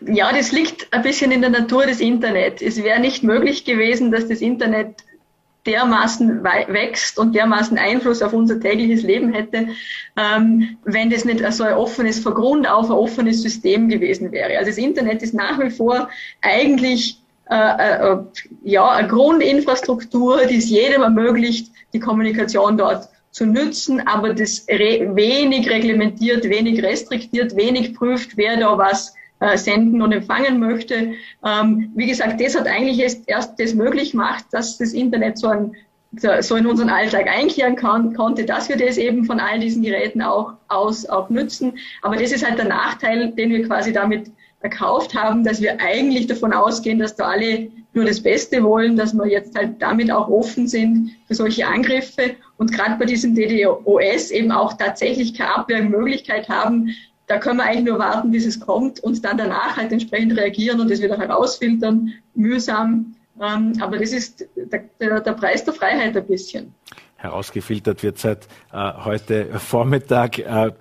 Ja, 0.00 0.32
das 0.32 0.52
liegt 0.52 0.92
ein 0.92 1.02
bisschen 1.02 1.30
in 1.30 1.40
der 1.40 1.50
Natur 1.50 1.86
des 1.86 2.00
Internet. 2.00 2.62
Es 2.62 2.82
wäre 2.82 3.00
nicht 3.00 3.22
möglich 3.22 3.64
gewesen, 3.64 4.10
dass 4.10 4.28
das 4.28 4.40
Internet 4.40 5.04
dermaßen 5.66 6.44
wächst 6.44 7.18
und 7.18 7.34
dermaßen 7.34 7.78
Einfluss 7.78 8.22
auf 8.22 8.32
unser 8.34 8.60
tägliches 8.60 9.02
Leben 9.02 9.32
hätte, 9.32 9.68
ähm, 10.16 10.76
wenn 10.84 11.10
das 11.10 11.24
nicht 11.24 11.40
so 11.52 11.64
ein 11.64 11.74
offenes, 11.74 12.18
von 12.18 12.34
Grund 12.34 12.68
auf 12.68 12.90
ein 12.90 12.96
offenes 12.96 13.42
System 13.42 13.88
gewesen 13.88 14.30
wäre. 14.30 14.58
Also 14.58 14.70
das 14.70 14.78
Internet 14.78 15.22
ist 15.22 15.32
nach 15.32 15.58
wie 15.58 15.70
vor 15.70 16.08
eigentlich 16.42 17.18
äh, 17.50 17.54
äh, 17.56 18.16
ja, 18.62 18.90
eine 18.90 19.08
Grundinfrastruktur, 19.08 20.46
die 20.46 20.56
es 20.56 20.68
jedem 20.68 21.02
ermöglicht, 21.02 21.72
die 21.92 22.00
Kommunikation 22.00 22.76
dort 22.76 23.08
zu 23.30 23.46
nützen, 23.46 24.06
aber 24.06 24.32
das 24.32 24.66
re 24.68 25.10
wenig 25.14 25.68
reglementiert, 25.68 26.44
wenig 26.44 26.82
restriktiert, 26.82 27.56
wenig 27.56 27.94
prüft, 27.94 28.36
wer 28.36 28.56
da 28.56 28.78
was 28.78 29.14
äh, 29.44 29.58
senden 29.58 30.00
und 30.00 30.12
empfangen 30.12 30.58
möchte. 30.58 31.14
Ähm, 31.44 31.92
wie 31.94 32.06
gesagt, 32.06 32.40
das 32.40 32.58
hat 32.58 32.66
eigentlich 32.66 32.98
erst, 32.98 33.28
erst 33.28 33.60
das 33.60 33.74
möglich 33.74 34.12
gemacht, 34.12 34.44
dass 34.52 34.78
das 34.78 34.92
Internet 34.92 35.38
so, 35.38 35.48
ein, 35.48 35.76
so 36.40 36.56
in 36.56 36.66
unseren 36.66 36.88
Alltag 36.88 37.28
einkehren 37.28 37.76
kann, 37.76 38.14
konnte, 38.14 38.44
dass 38.44 38.68
wir 38.68 38.76
das 38.76 38.96
eben 38.96 39.24
von 39.24 39.40
all 39.40 39.58
diesen 39.58 39.82
Geräten 39.82 40.22
auch 40.22 40.54
aus 40.68 41.06
auch 41.06 41.28
nützen. 41.28 41.78
Aber 42.02 42.16
das 42.16 42.32
ist 42.32 42.46
halt 42.46 42.58
der 42.58 42.68
Nachteil, 42.68 43.32
den 43.32 43.50
wir 43.50 43.66
quasi 43.66 43.92
damit 43.92 44.30
erkauft 44.60 45.14
haben, 45.14 45.44
dass 45.44 45.60
wir 45.60 45.78
eigentlich 45.80 46.26
davon 46.26 46.54
ausgehen, 46.54 46.98
dass 46.98 47.16
da 47.16 47.26
alle 47.26 47.68
nur 47.92 48.06
das 48.06 48.22
Beste 48.22 48.62
wollen, 48.62 48.96
dass 48.96 49.12
wir 49.12 49.26
jetzt 49.26 49.56
halt 49.56 49.80
damit 49.80 50.10
auch 50.10 50.28
offen 50.28 50.66
sind 50.66 51.10
für 51.28 51.34
solche 51.34 51.66
Angriffe 51.66 52.36
und 52.56 52.72
gerade 52.72 52.96
bei 52.98 53.04
diesem 53.04 53.34
DDoS 53.34 54.30
eben 54.30 54.50
auch 54.50 54.72
tatsächlich 54.72 55.34
keine 55.34 55.56
Abwehrmöglichkeit 55.56 56.48
haben, 56.48 56.94
da 57.26 57.38
können 57.38 57.58
wir 57.58 57.64
eigentlich 57.64 57.84
nur 57.86 57.98
warten, 57.98 58.30
bis 58.30 58.46
es 58.46 58.60
kommt 58.60 59.00
und 59.00 59.24
dann 59.24 59.38
danach 59.38 59.76
halt 59.76 59.92
entsprechend 59.92 60.36
reagieren 60.36 60.80
und 60.80 60.90
das 60.90 61.00
wieder 61.00 61.18
herausfiltern, 61.18 62.12
mühsam. 62.34 63.14
Ähm, 63.40 63.72
aber 63.80 63.98
das 63.98 64.12
ist 64.12 64.46
der, 64.56 64.84
der, 65.00 65.20
der, 65.20 65.32
Preis 65.32 65.64
der 65.64 65.74
Freiheit 65.74 66.16
ein 66.16 66.26
bisschen. 66.26 66.74
Herausgefiltert 67.16 68.02
wird 68.02 68.18
seit 68.18 68.46
äh, 68.72 68.92
heute 69.04 69.58
Vormittag. 69.58 70.38
Äh, 70.38 70.72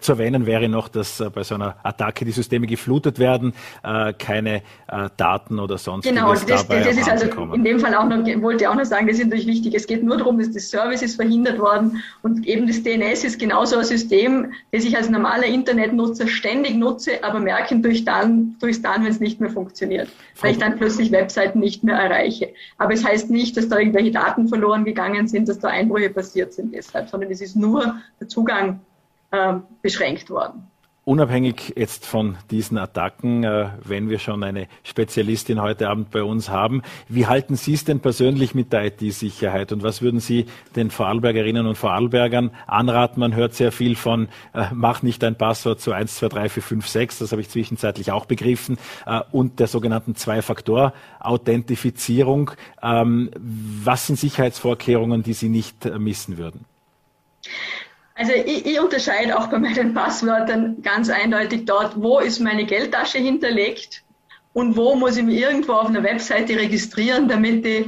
zu 0.00 0.12
erwähnen 0.12 0.46
wäre 0.46 0.68
noch, 0.68 0.88
dass 0.88 1.20
äh, 1.20 1.30
bei 1.30 1.42
so 1.42 1.54
einer 1.54 1.76
Attacke 1.82 2.24
die 2.24 2.32
Systeme 2.32 2.66
geflutet 2.66 3.18
werden, 3.18 3.52
äh, 3.82 4.12
keine 4.12 4.62
äh, 4.88 5.08
Daten 5.16 5.58
oder 5.58 5.78
sonst 5.78 6.04
Genau, 6.04 6.32
das, 6.32 6.46
das 6.46 6.96
ist 6.96 7.08
also 7.08 7.26
in 7.52 7.64
dem 7.64 7.80
Fall 7.80 7.94
auch 7.94 8.08
noch, 8.08 8.24
wollte 8.42 8.64
ich 8.64 8.68
auch 8.68 8.74
noch 8.74 8.84
sagen, 8.84 9.06
das 9.06 9.18
ist 9.18 9.24
natürlich 9.24 9.46
wichtig. 9.46 9.74
Es 9.74 9.86
geht 9.86 10.02
nur 10.02 10.16
darum, 10.16 10.38
dass 10.38 10.50
das 10.50 10.68
Service 10.68 11.02
ist 11.02 11.16
verhindert 11.16 11.58
worden 11.58 12.02
und 12.22 12.46
eben 12.46 12.66
das 12.66 12.82
DNS 12.82 13.24
ist 13.24 13.38
genauso 13.38 13.78
ein 13.78 13.84
System, 13.84 14.52
das 14.72 14.84
ich 14.84 14.96
als 14.96 15.08
normaler 15.08 15.46
Internetnutzer 15.46 16.28
ständig 16.28 16.76
nutze, 16.76 17.22
aber 17.22 17.40
merken 17.40 17.82
durch 17.82 18.04
dann, 18.04 18.56
durchs 18.60 18.82
dann, 18.82 19.04
wenn 19.04 19.10
es 19.10 19.20
nicht 19.20 19.40
mehr 19.40 19.50
funktioniert, 19.50 20.08
weil 20.40 20.52
ich 20.52 20.58
dann 20.58 20.76
plötzlich 20.76 21.12
Webseiten 21.12 21.60
nicht 21.60 21.84
mehr 21.84 21.96
erreiche. 21.96 22.50
Aber 22.78 22.92
es 22.92 23.04
heißt 23.04 23.30
nicht, 23.30 23.56
dass 23.56 23.68
da 23.68 23.78
irgendwelche 23.78 24.10
Daten 24.10 24.48
verloren 24.48 24.84
gegangen 24.84 25.26
sind, 25.26 25.48
dass 25.48 25.58
da 25.58 25.68
Einbrüche 25.68 26.10
passiert 26.10 26.52
sind 26.52 26.74
deshalb, 26.74 27.08
sondern 27.08 27.30
es 27.30 27.40
ist 27.40 27.56
nur 27.56 27.96
der 28.20 28.28
Zugang 28.28 28.80
äh, 29.34 29.54
beschränkt 29.82 30.30
worden. 30.30 30.70
Unabhängig 31.06 31.74
jetzt 31.76 32.06
von 32.06 32.38
diesen 32.50 32.78
Attacken, 32.78 33.44
äh, 33.44 33.68
wenn 33.84 34.08
wir 34.08 34.18
schon 34.18 34.42
eine 34.42 34.68
Spezialistin 34.84 35.60
heute 35.60 35.90
Abend 35.90 36.10
bei 36.10 36.22
uns 36.22 36.48
haben, 36.48 36.80
wie 37.08 37.26
halten 37.26 37.56
Sie 37.56 37.74
es 37.74 37.84
denn 37.84 38.00
persönlich 38.00 38.54
mit 38.54 38.72
der 38.72 38.86
IT-Sicherheit 38.86 39.70
und 39.72 39.82
was 39.82 40.00
würden 40.00 40.20
Sie 40.20 40.46
den 40.76 40.90
Vorarlbergerinnen 40.90 41.66
und 41.66 41.76
Vorarlbergern 41.76 42.52
anraten? 42.66 43.20
Man 43.20 43.34
hört 43.34 43.52
sehr 43.52 43.70
viel 43.70 43.96
von, 43.96 44.28
äh, 44.54 44.68
mach 44.72 45.02
nicht 45.02 45.22
ein 45.24 45.36
Passwort 45.36 45.78
zu 45.78 45.92
1, 45.92 46.16
2, 46.16 46.28
3, 46.28 46.48
4, 46.48 46.62
5, 46.62 46.88
6, 46.88 47.18
das 47.18 47.32
habe 47.32 47.42
ich 47.42 47.50
zwischenzeitlich 47.50 48.10
auch 48.10 48.24
begriffen, 48.24 48.78
äh, 49.04 49.20
und 49.30 49.60
der 49.60 49.66
sogenannten 49.66 50.14
Zwei-Faktor-Authentifizierung. 50.14 52.52
Ähm, 52.82 53.30
was 53.36 54.06
sind 54.06 54.18
Sicherheitsvorkehrungen, 54.18 55.22
die 55.22 55.34
Sie 55.34 55.50
nicht 55.50 55.84
missen 55.98 56.38
würden? 56.38 56.64
Also 58.14 58.32
ich, 58.32 58.64
ich 58.64 58.80
unterscheide 58.80 59.36
auch 59.36 59.48
bei 59.48 59.58
meinen 59.58 59.92
Passwörtern 59.92 60.80
ganz 60.82 61.10
eindeutig 61.10 61.64
dort, 61.64 62.00
wo 62.00 62.20
ist 62.20 62.38
meine 62.38 62.64
Geldtasche 62.64 63.18
hinterlegt 63.18 64.04
und 64.52 64.76
wo 64.76 64.94
muss 64.94 65.16
ich 65.16 65.24
mich 65.24 65.40
irgendwo 65.40 65.72
auf 65.72 65.88
einer 65.88 66.04
Webseite 66.04 66.56
registrieren, 66.56 67.26
damit 67.26 67.66
ich, 67.66 67.86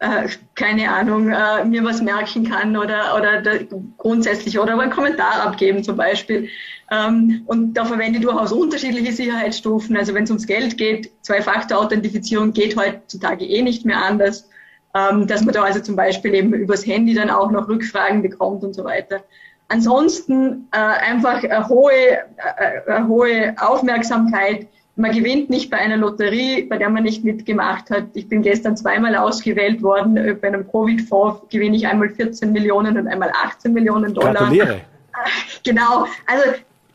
äh, 0.00 0.28
keine 0.56 0.90
Ahnung, 0.90 1.30
äh, 1.30 1.64
mir 1.64 1.84
was 1.84 2.02
merken 2.02 2.50
kann 2.50 2.76
oder, 2.76 3.16
oder 3.16 3.42
da, 3.42 3.52
grundsätzlich 3.96 4.58
oder 4.58 4.76
einen 4.78 4.90
Kommentar 4.90 5.46
abgeben 5.46 5.84
zum 5.84 5.96
Beispiel. 5.96 6.48
Ähm, 6.90 7.42
und 7.46 7.74
da 7.74 7.84
verwende 7.84 8.18
ich 8.18 8.24
durchaus 8.24 8.50
unterschiedliche 8.50 9.12
Sicherheitsstufen. 9.12 9.96
Also 9.96 10.14
wenn 10.14 10.24
es 10.24 10.30
ums 10.30 10.48
Geld 10.48 10.76
geht, 10.78 11.12
Zwei-Faktor-Authentifizierung 11.22 12.52
geht 12.52 12.76
heutzutage 12.76 13.44
eh 13.44 13.62
nicht 13.62 13.84
mehr 13.84 14.04
anders. 14.04 14.48
Ähm, 14.92 15.28
dass 15.28 15.44
man 15.44 15.54
da 15.54 15.62
also 15.62 15.78
zum 15.78 15.94
Beispiel 15.94 16.34
eben 16.34 16.52
übers 16.52 16.84
Handy 16.84 17.14
dann 17.14 17.30
auch 17.30 17.52
noch 17.52 17.68
Rückfragen 17.68 18.22
bekommt 18.22 18.64
und 18.64 18.74
so 18.74 18.82
weiter. 18.82 19.22
Ansonsten 19.70 20.66
äh, 20.72 20.78
einfach 20.78 21.44
eine 21.44 21.68
hohe, 21.68 21.92
äh, 21.92 22.90
eine 22.90 23.06
hohe 23.06 23.54
Aufmerksamkeit, 23.56 24.66
man 24.96 25.12
gewinnt 25.12 25.48
nicht 25.48 25.70
bei 25.70 25.76
einer 25.78 25.96
Lotterie, 25.96 26.64
bei 26.64 26.76
der 26.76 26.90
man 26.90 27.04
nicht 27.04 27.22
mitgemacht 27.22 27.88
hat. 27.88 28.06
Ich 28.14 28.28
bin 28.28 28.42
gestern 28.42 28.76
zweimal 28.76 29.14
ausgewählt 29.14 29.80
worden. 29.80 30.16
Äh, 30.16 30.34
bei 30.34 30.48
einem 30.48 30.68
Covid-Fonds 30.68 31.42
gewinne 31.50 31.76
ich 31.76 31.86
einmal 31.86 32.10
14 32.10 32.50
Millionen 32.50 32.98
und 32.98 33.06
einmal 33.06 33.30
18 33.44 33.72
Millionen 33.72 34.12
Dollar. 34.12 34.34
Gratuliere. 34.34 34.80
Genau. 35.64 36.06
Also 36.26 36.44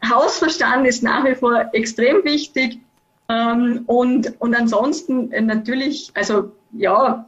Hausverstand 0.09 0.87
ist 0.87 1.03
nach 1.03 1.23
wie 1.25 1.35
vor 1.35 1.69
extrem 1.71 2.23
wichtig. 2.25 2.79
Ähm, 3.29 3.83
und, 3.85 4.33
und 4.39 4.53
ansonsten 4.53 5.31
äh, 5.31 5.41
natürlich, 5.41 6.11
also 6.13 6.51
ja, 6.73 7.25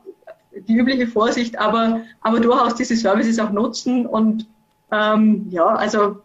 die 0.68 0.76
übliche 0.76 1.08
Vorsicht, 1.08 1.58
aber, 1.58 2.02
aber 2.22 2.40
durchaus 2.42 2.76
diese 2.76 2.96
Services 2.98 3.40
auch 3.40 3.52
nutzen 3.52 4.06
und 4.06 4.48
ähm, 4.92 5.48
ja, 5.50 5.66
also 5.66 6.18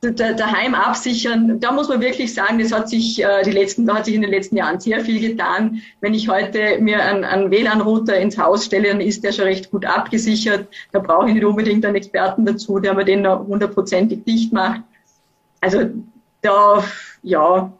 daheim 0.00 0.74
absichern, 0.74 1.58
da 1.58 1.72
muss 1.72 1.88
man 1.88 2.00
wirklich 2.00 2.32
sagen, 2.32 2.60
das 2.60 2.72
hat 2.72 2.88
sich 2.88 3.22
äh, 3.22 3.42
die 3.42 3.50
letzten, 3.50 3.84
da 3.84 3.96
hat 3.96 4.04
sich 4.04 4.14
in 4.14 4.22
den 4.22 4.30
letzten 4.30 4.56
Jahren 4.56 4.78
sehr 4.78 5.00
viel 5.00 5.20
getan. 5.20 5.82
Wenn 6.00 6.14
ich 6.14 6.28
heute 6.28 6.78
mir 6.80 7.02
einen, 7.02 7.24
einen 7.24 7.50
WLAN-Router 7.50 8.16
ins 8.16 8.38
Haus 8.38 8.64
stelle, 8.64 8.88
dann 8.88 9.00
ist 9.00 9.24
der 9.24 9.32
schon 9.32 9.46
recht 9.46 9.72
gut 9.72 9.84
abgesichert. 9.84 10.68
Da 10.92 11.00
brauche 11.00 11.28
ich 11.28 11.34
nicht 11.34 11.44
unbedingt 11.44 11.84
einen 11.84 11.96
Experten 11.96 12.46
dazu, 12.46 12.78
der 12.78 12.94
mir 12.94 13.04
den 13.04 13.26
hundertprozentig 13.28 14.24
dicht 14.24 14.52
macht. 14.52 14.82
Also 15.60 15.90
da, 16.42 16.84
ja, 17.22 17.72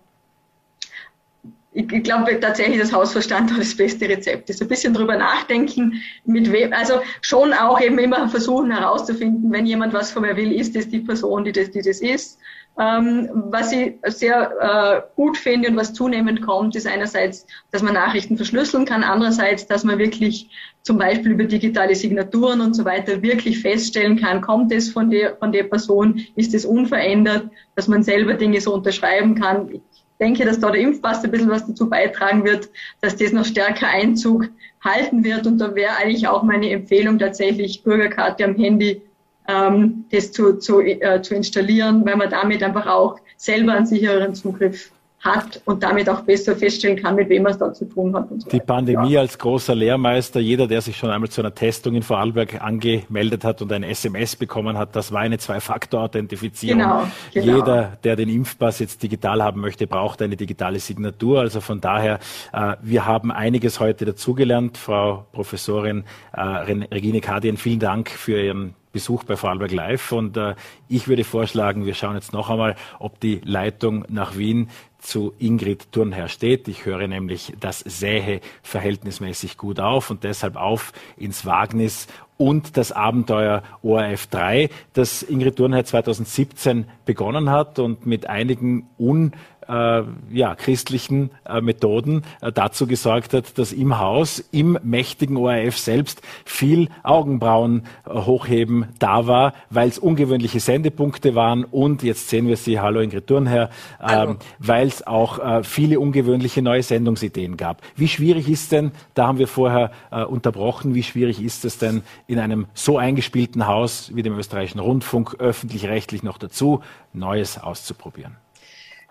ich, 1.78 1.92
ich 1.92 2.02
glaube 2.02 2.40
tatsächlich, 2.40 2.80
das 2.80 2.92
Hausverstand 2.92 3.52
war 3.52 3.58
das 3.58 3.76
beste 3.76 4.08
Rezept. 4.08 4.50
ist 4.50 4.60
ein 4.60 4.68
bisschen 4.68 4.94
drüber 4.94 5.16
nachdenken, 5.16 5.94
mit 6.24 6.50
wem, 6.50 6.72
also 6.72 6.94
schon 7.20 7.52
auch 7.52 7.80
eben 7.80 7.98
immer 7.98 8.28
versuchen 8.28 8.72
herauszufinden, 8.72 9.52
wenn 9.52 9.64
jemand 9.64 9.92
was 9.92 10.10
von 10.10 10.22
mir 10.22 10.36
will, 10.36 10.52
ist 10.52 10.74
es 10.74 10.88
die 10.88 10.98
Person, 10.98 11.44
die 11.44 11.52
das, 11.52 11.70
die 11.70 11.82
das 11.82 12.00
ist. 12.00 12.40
Ähm, 12.80 13.28
was 13.32 13.72
ich 13.72 13.94
sehr 14.06 14.52
äh, 14.60 15.14
gut 15.14 15.36
finde 15.36 15.68
und 15.68 15.76
was 15.76 15.94
zunehmend 15.94 16.42
kommt, 16.42 16.74
ist 16.74 16.86
einerseits, 16.86 17.46
dass 17.70 17.82
man 17.82 17.94
Nachrichten 17.94 18.36
verschlüsseln 18.36 18.84
kann, 18.84 19.04
andererseits, 19.04 19.66
dass 19.66 19.84
man 19.84 19.98
wirklich 19.98 20.50
zum 20.82 20.98
Beispiel 20.98 21.32
über 21.32 21.44
digitale 21.44 21.94
Signaturen 21.94 22.60
und 22.60 22.74
so 22.74 22.84
weiter 22.84 23.22
wirklich 23.22 23.60
feststellen 23.60 24.16
kann, 24.16 24.40
kommt 24.40 24.72
es 24.72 24.90
von 24.90 25.10
der, 25.10 25.36
von 25.36 25.52
der 25.52 25.64
Person, 25.64 26.24
ist 26.34 26.54
es 26.54 26.64
unverändert, 26.64 27.50
dass 27.76 27.88
man 27.88 28.02
selber 28.02 28.34
Dinge 28.34 28.60
so 28.60 28.74
unterschreiben 28.74 29.36
kann 29.36 29.80
denke, 30.20 30.44
dass 30.44 30.60
da 30.60 30.70
der 30.70 30.80
Impfpass 30.80 31.24
ein 31.24 31.30
bisschen 31.30 31.50
was 31.50 31.66
dazu 31.66 31.88
beitragen 31.88 32.44
wird, 32.44 32.68
dass 33.00 33.16
das 33.16 33.32
noch 33.32 33.44
stärker 33.44 33.88
Einzug 33.88 34.48
halten 34.82 35.24
wird. 35.24 35.46
Und 35.46 35.58
da 35.58 35.74
wäre 35.74 35.96
eigentlich 35.96 36.26
auch 36.28 36.42
meine 36.42 36.70
Empfehlung 36.70 37.18
tatsächlich 37.18 37.82
Bürgerkarte 37.82 38.44
am 38.44 38.56
Handy, 38.56 39.02
ähm, 39.46 40.04
das 40.10 40.32
zu, 40.32 40.58
zu, 40.58 40.80
äh, 40.80 41.22
zu 41.22 41.34
installieren, 41.34 42.04
weil 42.04 42.16
man 42.16 42.30
damit 42.30 42.62
einfach 42.62 42.86
auch 42.86 43.20
selber 43.36 43.72
einen 43.72 43.86
sichereren 43.86 44.34
Zugriff 44.34 44.90
hat 45.20 45.60
und 45.64 45.82
damit 45.82 46.08
auch 46.08 46.20
besser 46.20 46.54
feststellen 46.54 46.96
kann, 46.96 47.16
mit 47.16 47.28
wem 47.28 47.42
man 47.42 47.52
es 47.52 47.58
da 47.58 47.72
zu 47.72 47.84
tun 47.86 48.14
hat. 48.14 48.28
So 48.28 48.48
die 48.48 48.60
Pandemie 48.60 49.12
ja. 49.12 49.20
als 49.20 49.36
großer 49.36 49.74
Lehrmeister, 49.74 50.38
jeder, 50.38 50.68
der 50.68 50.80
sich 50.80 50.96
schon 50.96 51.10
einmal 51.10 51.28
zu 51.28 51.40
einer 51.40 51.54
Testung 51.54 51.96
in 51.96 52.02
Vorarlberg 52.02 52.62
angemeldet 52.62 53.44
hat 53.44 53.60
und 53.60 53.72
ein 53.72 53.82
SMS 53.82 54.36
bekommen 54.36 54.78
hat, 54.78 54.94
das 54.94 55.10
war 55.10 55.20
eine 55.20 55.38
Zwei-Faktor-Authentifizierung. 55.38 56.78
Genau, 56.78 57.08
genau. 57.34 57.56
Jeder, 57.56 57.98
der 58.04 58.14
den 58.14 58.28
Impfpass 58.28 58.78
jetzt 58.78 59.02
digital 59.02 59.42
haben 59.42 59.60
möchte, 59.60 59.88
braucht 59.88 60.22
eine 60.22 60.36
digitale 60.36 60.78
Signatur. 60.78 61.40
Also 61.40 61.60
von 61.60 61.80
daher, 61.80 62.20
äh, 62.52 62.76
wir 62.80 63.04
haben 63.04 63.32
einiges 63.32 63.80
heute 63.80 64.04
dazugelernt. 64.04 64.78
Frau 64.78 65.26
Professorin 65.32 66.04
äh, 66.32 66.40
Regine 66.40 67.20
Kadien, 67.20 67.56
vielen 67.56 67.80
Dank 67.80 68.08
für 68.08 68.40
Ihren 68.40 68.74
Besuch 68.92 69.24
bei 69.24 69.36
Vorarlberg 69.36 69.70
Live 69.70 70.12
und 70.12 70.36
äh, 70.36 70.54
ich 70.88 71.08
würde 71.08 71.24
vorschlagen, 71.24 71.84
wir 71.84 71.94
schauen 71.94 72.14
jetzt 72.14 72.32
noch 72.32 72.50
einmal, 72.50 72.74
ob 72.98 73.20
die 73.20 73.40
Leitung 73.44 74.04
nach 74.08 74.36
Wien 74.36 74.70
zu 74.98 75.32
Ingrid 75.38 75.92
Turnherr 75.92 76.28
steht. 76.28 76.68
Ich 76.68 76.84
höre 76.84 77.06
nämlich, 77.06 77.54
das 77.60 77.80
sähe 77.80 78.40
verhältnismäßig 78.62 79.56
gut 79.56 79.80
auf 79.80 80.10
und 80.10 80.24
deshalb 80.24 80.56
auf 80.56 80.92
ins 81.16 81.46
Wagnis 81.46 82.08
und 82.36 82.76
das 82.76 82.92
Abenteuer 82.92 83.62
ORF 83.82 84.28
3, 84.28 84.70
das 84.92 85.22
Ingrid 85.22 85.56
Turnherr 85.56 85.84
2017 85.84 86.86
begonnen 87.04 87.50
hat 87.50 87.78
und 87.78 88.06
mit 88.06 88.26
einigen 88.28 88.88
un 88.98 89.32
äh, 89.68 90.02
ja, 90.30 90.54
christlichen 90.54 91.30
äh, 91.44 91.60
Methoden 91.60 92.22
äh, 92.40 92.52
dazu 92.52 92.86
gesorgt 92.86 93.34
hat, 93.34 93.58
dass 93.58 93.72
im 93.72 93.98
Haus, 93.98 94.44
im 94.50 94.78
mächtigen 94.82 95.36
ORF 95.36 95.78
selbst 95.78 96.22
viel 96.44 96.88
Augenbrauen 97.02 97.82
äh, 98.06 98.10
hochheben 98.10 98.86
da 98.98 99.26
war, 99.26 99.54
weil 99.70 99.88
es 99.88 99.98
ungewöhnliche 99.98 100.60
Sendepunkte 100.60 101.34
waren 101.34 101.64
und 101.64 102.02
jetzt 102.02 102.28
sehen 102.28 102.46
wir 102.48 102.56
Sie, 102.56 102.80
hallo 102.80 103.00
Ingrid 103.00 103.26
Thurnherr, 103.26 103.70
ähm, 104.06 104.38
weil 104.58 104.88
es 104.88 105.06
auch 105.06 105.38
äh, 105.38 105.62
viele 105.64 106.00
ungewöhnliche 106.00 106.62
neue 106.62 106.82
Sendungsideen 106.82 107.56
gab. 107.56 107.82
Wie 107.96 108.08
schwierig 108.08 108.48
ist 108.48 108.72
denn, 108.72 108.92
da 109.14 109.26
haben 109.26 109.38
wir 109.38 109.48
vorher 109.48 109.90
äh, 110.10 110.24
unterbrochen, 110.24 110.94
wie 110.94 111.02
schwierig 111.02 111.42
ist 111.42 111.64
es 111.64 111.78
denn 111.78 112.02
in 112.26 112.38
einem 112.38 112.66
so 112.74 112.98
eingespielten 112.98 113.66
Haus 113.66 114.10
wie 114.14 114.22
dem 114.22 114.36
österreichischen 114.38 114.80
Rundfunk, 114.80 115.36
öffentlich-rechtlich 115.38 116.22
noch 116.22 116.38
dazu, 116.38 116.80
Neues 117.12 117.58
auszuprobieren? 117.58 118.36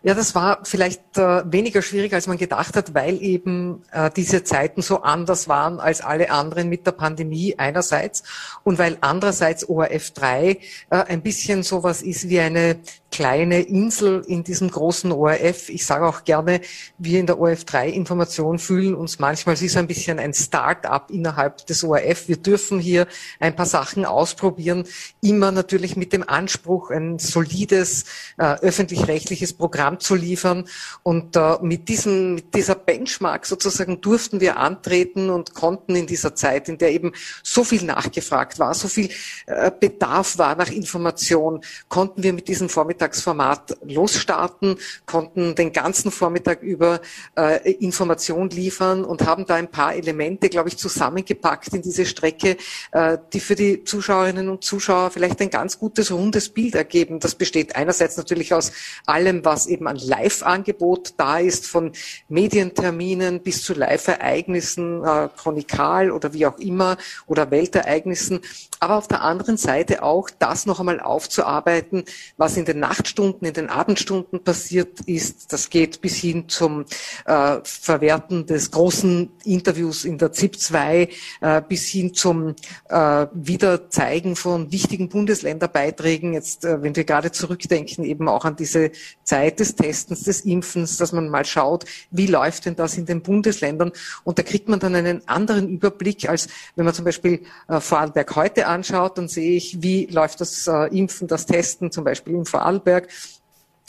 Ja, 0.03 0.13
das 0.13 0.35
war 0.35 0.59
vielleicht 0.63 1.17
äh, 1.17 1.51
weniger 1.51 1.81
schwierig, 1.81 2.13
als 2.13 2.27
man 2.27 2.37
gedacht 2.37 2.75
hat, 2.75 2.93
weil 2.93 3.19
eben 3.19 3.81
äh, 3.91 4.11
diese 4.15 4.43
Zeiten 4.43 4.83
so 4.83 5.01
anders 5.01 5.47
waren 5.47 5.79
als 5.79 6.01
alle 6.01 6.29
anderen 6.29 6.69
mit 6.69 6.85
der 6.85 6.91
Pandemie 6.91 7.55
einerseits 7.57 8.21
und 8.63 8.77
weil 8.77 8.99
andererseits 9.01 9.67
ORF 9.67 10.11
3 10.11 10.49
äh, 10.49 10.57
ein 10.89 11.23
bisschen 11.23 11.63
sowas 11.63 12.03
ist 12.03 12.29
wie 12.29 12.39
eine 12.39 12.79
kleine 13.09 13.61
Insel 13.61 14.23
in 14.27 14.43
diesem 14.43 14.69
großen 14.69 15.11
ORF. 15.11 15.69
Ich 15.69 15.85
sage 15.85 16.05
auch 16.05 16.23
gerne, 16.25 16.61
wir 16.99 17.19
in 17.19 17.25
der 17.25 17.39
ORF 17.39 17.65
3 17.65 17.89
Information 17.89 18.59
fühlen 18.59 18.93
uns 18.93 19.17
manchmal, 19.17 19.55
es 19.55 19.63
ist 19.63 19.77
ein 19.77 19.87
bisschen 19.87 20.19
ein 20.19 20.33
Start-up 20.35 21.09
innerhalb 21.09 21.65
des 21.65 21.83
ORF. 21.83 22.27
Wir 22.27 22.37
dürfen 22.37 22.79
hier 22.79 23.07
ein 23.39 23.55
paar 23.55 23.65
Sachen 23.65 24.05
ausprobieren, 24.05 24.85
immer 25.21 25.51
natürlich 25.51 25.95
mit 25.95 26.13
dem 26.13 26.27
Anspruch, 26.27 26.91
ein 26.91 27.17
solides 27.17 28.05
äh, 28.37 28.55
öffentlich-rechtliches 28.59 29.53
Programm 29.53 29.86
zu 29.99 30.15
liefern. 30.15 30.67
Und 31.03 31.35
äh, 31.35 31.57
mit, 31.61 31.87
diesem, 31.89 32.35
mit 32.35 32.53
dieser 32.53 32.75
Benchmark 32.75 33.45
sozusagen 33.45 34.01
durften 34.01 34.41
wir 34.41 34.57
antreten 34.57 35.29
und 35.29 35.53
konnten 35.53 35.95
in 35.95 36.07
dieser 36.07 36.35
Zeit, 36.35 36.69
in 36.69 36.77
der 36.77 36.91
eben 36.91 37.13
so 37.43 37.63
viel 37.63 37.83
nachgefragt 37.83 38.59
war, 38.59 38.73
so 38.73 38.87
viel 38.87 39.09
äh, 39.45 39.71
Bedarf 39.71 40.37
war 40.37 40.55
nach 40.55 40.69
Information, 40.69 41.61
konnten 41.87 42.23
wir 42.23 42.33
mit 42.33 42.47
diesem 42.47 42.69
Vormittag 42.69 42.97
Vormittagsformat 42.97 43.77
losstarten, 43.83 44.77
konnten 45.05 45.55
den 45.55 45.71
ganzen 45.71 46.11
Vormittag 46.11 46.61
über 46.61 47.01
äh, 47.37 47.71
Information 47.73 48.49
liefern 48.49 49.05
und 49.05 49.25
haben 49.25 49.45
da 49.45 49.55
ein 49.55 49.69
paar 49.69 49.95
Elemente, 49.95 50.49
glaube 50.49 50.69
ich, 50.69 50.77
zusammengepackt 50.77 51.73
in 51.73 51.81
diese 51.81 52.05
Strecke, 52.05 52.57
äh, 52.91 53.17
die 53.33 53.39
für 53.39 53.55
die 53.55 53.83
Zuschauerinnen 53.83 54.49
und 54.49 54.63
Zuschauer 54.63 55.11
vielleicht 55.11 55.41
ein 55.41 55.49
ganz 55.49 55.79
gutes, 55.79 56.11
rundes 56.11 56.49
Bild 56.49 56.75
ergeben. 56.75 57.19
Das 57.19 57.35
besteht 57.35 57.75
einerseits 57.75 58.17
natürlich 58.17 58.53
aus 58.53 58.71
allem, 59.05 59.45
was 59.45 59.67
eben 59.77 59.87
an 59.87 59.97
Live-Angebot 59.97 61.13
da 61.17 61.37
ist, 61.37 61.67
von 61.67 61.91
Medienterminen 62.29 63.41
bis 63.41 63.63
zu 63.63 63.73
Live-Ereignissen, 63.73 65.03
äh, 65.03 65.29
chronikal 65.37 66.11
oder 66.11 66.33
wie 66.33 66.47
auch 66.47 66.57
immer, 66.57 66.97
oder 67.27 67.51
Weltereignissen, 67.51 68.41
aber 68.79 68.97
auf 68.97 69.07
der 69.07 69.21
anderen 69.21 69.57
Seite 69.57 70.03
auch 70.03 70.29
das 70.39 70.65
noch 70.65 70.79
einmal 70.79 70.99
aufzuarbeiten, 70.99 72.03
was 72.37 72.57
in 72.57 72.65
den 72.65 72.79
Nachtstunden, 72.79 73.47
in 73.47 73.53
den 73.53 73.69
Abendstunden 73.69 74.43
passiert 74.43 75.01
ist. 75.05 75.53
Das 75.53 75.69
geht 75.69 76.01
bis 76.01 76.15
hin 76.15 76.49
zum 76.49 76.85
äh, 77.25 77.57
Verwerten 77.63 78.45
des 78.45 78.71
großen 78.71 79.29
Interviews 79.45 80.05
in 80.05 80.17
der 80.17 80.31
ZIP 80.31 80.59
2, 80.59 81.09
äh, 81.41 81.61
bis 81.67 81.87
hin 81.87 82.13
zum 82.13 82.55
äh, 82.89 83.27
Wiederzeigen 83.33 84.35
von 84.35 84.71
wichtigen 84.71 85.09
Bundesländerbeiträgen. 85.09 86.33
Jetzt, 86.33 86.65
äh, 86.65 86.81
wenn 86.81 86.95
wir 86.95 87.03
gerade 87.03 87.31
zurückdenken, 87.31 88.03
eben 88.03 88.27
auch 88.27 88.45
an 88.45 88.55
diese 88.55 88.91
Zeit 89.23 89.59
des 89.59 89.66
Testens, 89.75 90.23
des 90.23 90.41
Impfens, 90.41 90.97
dass 90.97 91.11
man 91.11 91.29
mal 91.29 91.45
schaut, 91.45 91.85
wie 92.11 92.27
läuft 92.27 92.65
denn 92.65 92.75
das 92.75 92.97
in 92.97 93.05
den 93.05 93.21
Bundesländern? 93.21 93.91
Und 94.23 94.39
da 94.39 94.43
kriegt 94.43 94.69
man 94.69 94.79
dann 94.79 94.95
einen 94.95 95.27
anderen 95.27 95.69
Überblick, 95.69 96.29
als 96.29 96.47
wenn 96.75 96.85
man 96.85 96.93
zum 96.93 97.05
Beispiel 97.05 97.41
äh, 97.67 97.79
Vorarlberg 97.79 98.35
heute 98.35 98.67
anschaut, 98.67 99.17
dann 99.17 99.27
sehe 99.27 99.55
ich, 99.55 99.81
wie 99.81 100.05
läuft 100.07 100.41
das 100.41 100.67
äh, 100.67 100.87
Impfen, 100.97 101.27
das 101.27 101.45
Testen 101.45 101.91
zum 101.91 102.03
Beispiel 102.03 102.33
im 102.33 102.45
Vorarlberg 102.45 103.07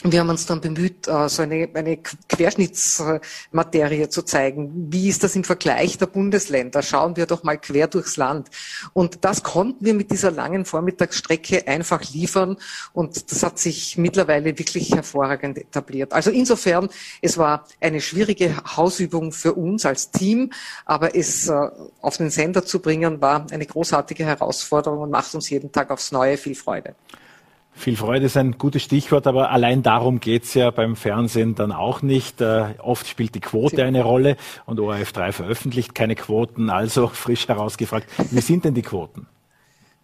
wir 0.04 0.20
haben 0.20 0.28
uns 0.28 0.46
dann 0.46 0.60
bemüht, 0.60 1.08
äh, 1.08 1.28
so 1.28 1.42
eine, 1.42 1.68
eine 1.74 1.96
Querschnittsmaterie 1.96 4.08
zu 4.08 4.22
zeigen. 4.22 4.92
Wie 4.92 5.08
ist 5.08 5.24
das 5.24 5.34
im 5.34 5.42
Vergleich 5.42 5.98
der 5.98 6.06
Bundesländer? 6.06 6.82
Schauen 6.82 7.16
wir 7.16 7.26
doch 7.26 7.42
mal 7.42 7.58
quer 7.58 7.88
durchs 7.88 8.16
Land. 8.16 8.48
Und 8.92 9.24
das 9.24 9.42
konnten 9.42 9.84
wir 9.84 9.94
mit 9.94 10.12
dieser 10.12 10.30
langen 10.30 10.64
Vormittagsstrecke 10.64 11.66
einfach 11.66 12.00
liefern. 12.12 12.58
Und 12.92 13.32
das 13.32 13.42
hat 13.42 13.58
sich 13.58 13.98
mittlerweile 13.98 14.56
wirklich 14.56 14.94
hervorragend 14.94 15.58
etabliert. 15.58 16.12
Also 16.12 16.30
insofern, 16.30 16.88
es 17.20 17.36
war 17.36 17.64
eine 17.80 18.00
schwierige 18.00 18.54
Hausübung 18.76 19.32
für 19.32 19.54
uns 19.54 19.84
als 19.84 20.12
Team, 20.12 20.52
aber 20.84 21.16
es 21.16 21.48
äh, 21.48 21.70
auf 22.00 22.18
den 22.18 22.30
Sender 22.30 22.64
zu 22.64 22.78
bringen, 22.78 23.20
war 23.20 23.48
eine 23.50 23.66
großartige 23.66 24.24
Herausforderung 24.24 25.00
und 25.00 25.10
macht 25.10 25.34
uns 25.34 25.50
jeden 25.50 25.72
Tag 25.72 25.90
aufs 25.90 26.12
Neue 26.12 26.36
viel 26.36 26.54
Freude. 26.54 26.94
Viel 27.78 27.96
Freude 27.96 28.26
ist 28.26 28.36
ein 28.36 28.58
gutes 28.58 28.82
Stichwort, 28.82 29.28
aber 29.28 29.50
allein 29.50 29.84
darum 29.84 30.18
geht's 30.18 30.52
ja 30.54 30.72
beim 30.72 30.96
Fernsehen 30.96 31.54
dann 31.54 31.70
auch 31.70 32.02
nicht. 32.02 32.40
Äh, 32.40 32.74
oft 32.78 33.06
spielt 33.06 33.36
die 33.36 33.40
Quote 33.40 33.84
eine 33.84 34.02
Rolle 34.02 34.36
und 34.66 34.80
ORF 34.80 35.12
3 35.12 35.30
veröffentlicht 35.30 35.94
keine 35.94 36.16
Quoten. 36.16 36.70
Also 36.70 37.06
frisch 37.12 37.46
herausgefragt, 37.46 38.08
wie 38.32 38.40
sind 38.40 38.64
denn 38.64 38.74
die 38.74 38.82
Quoten? 38.82 39.28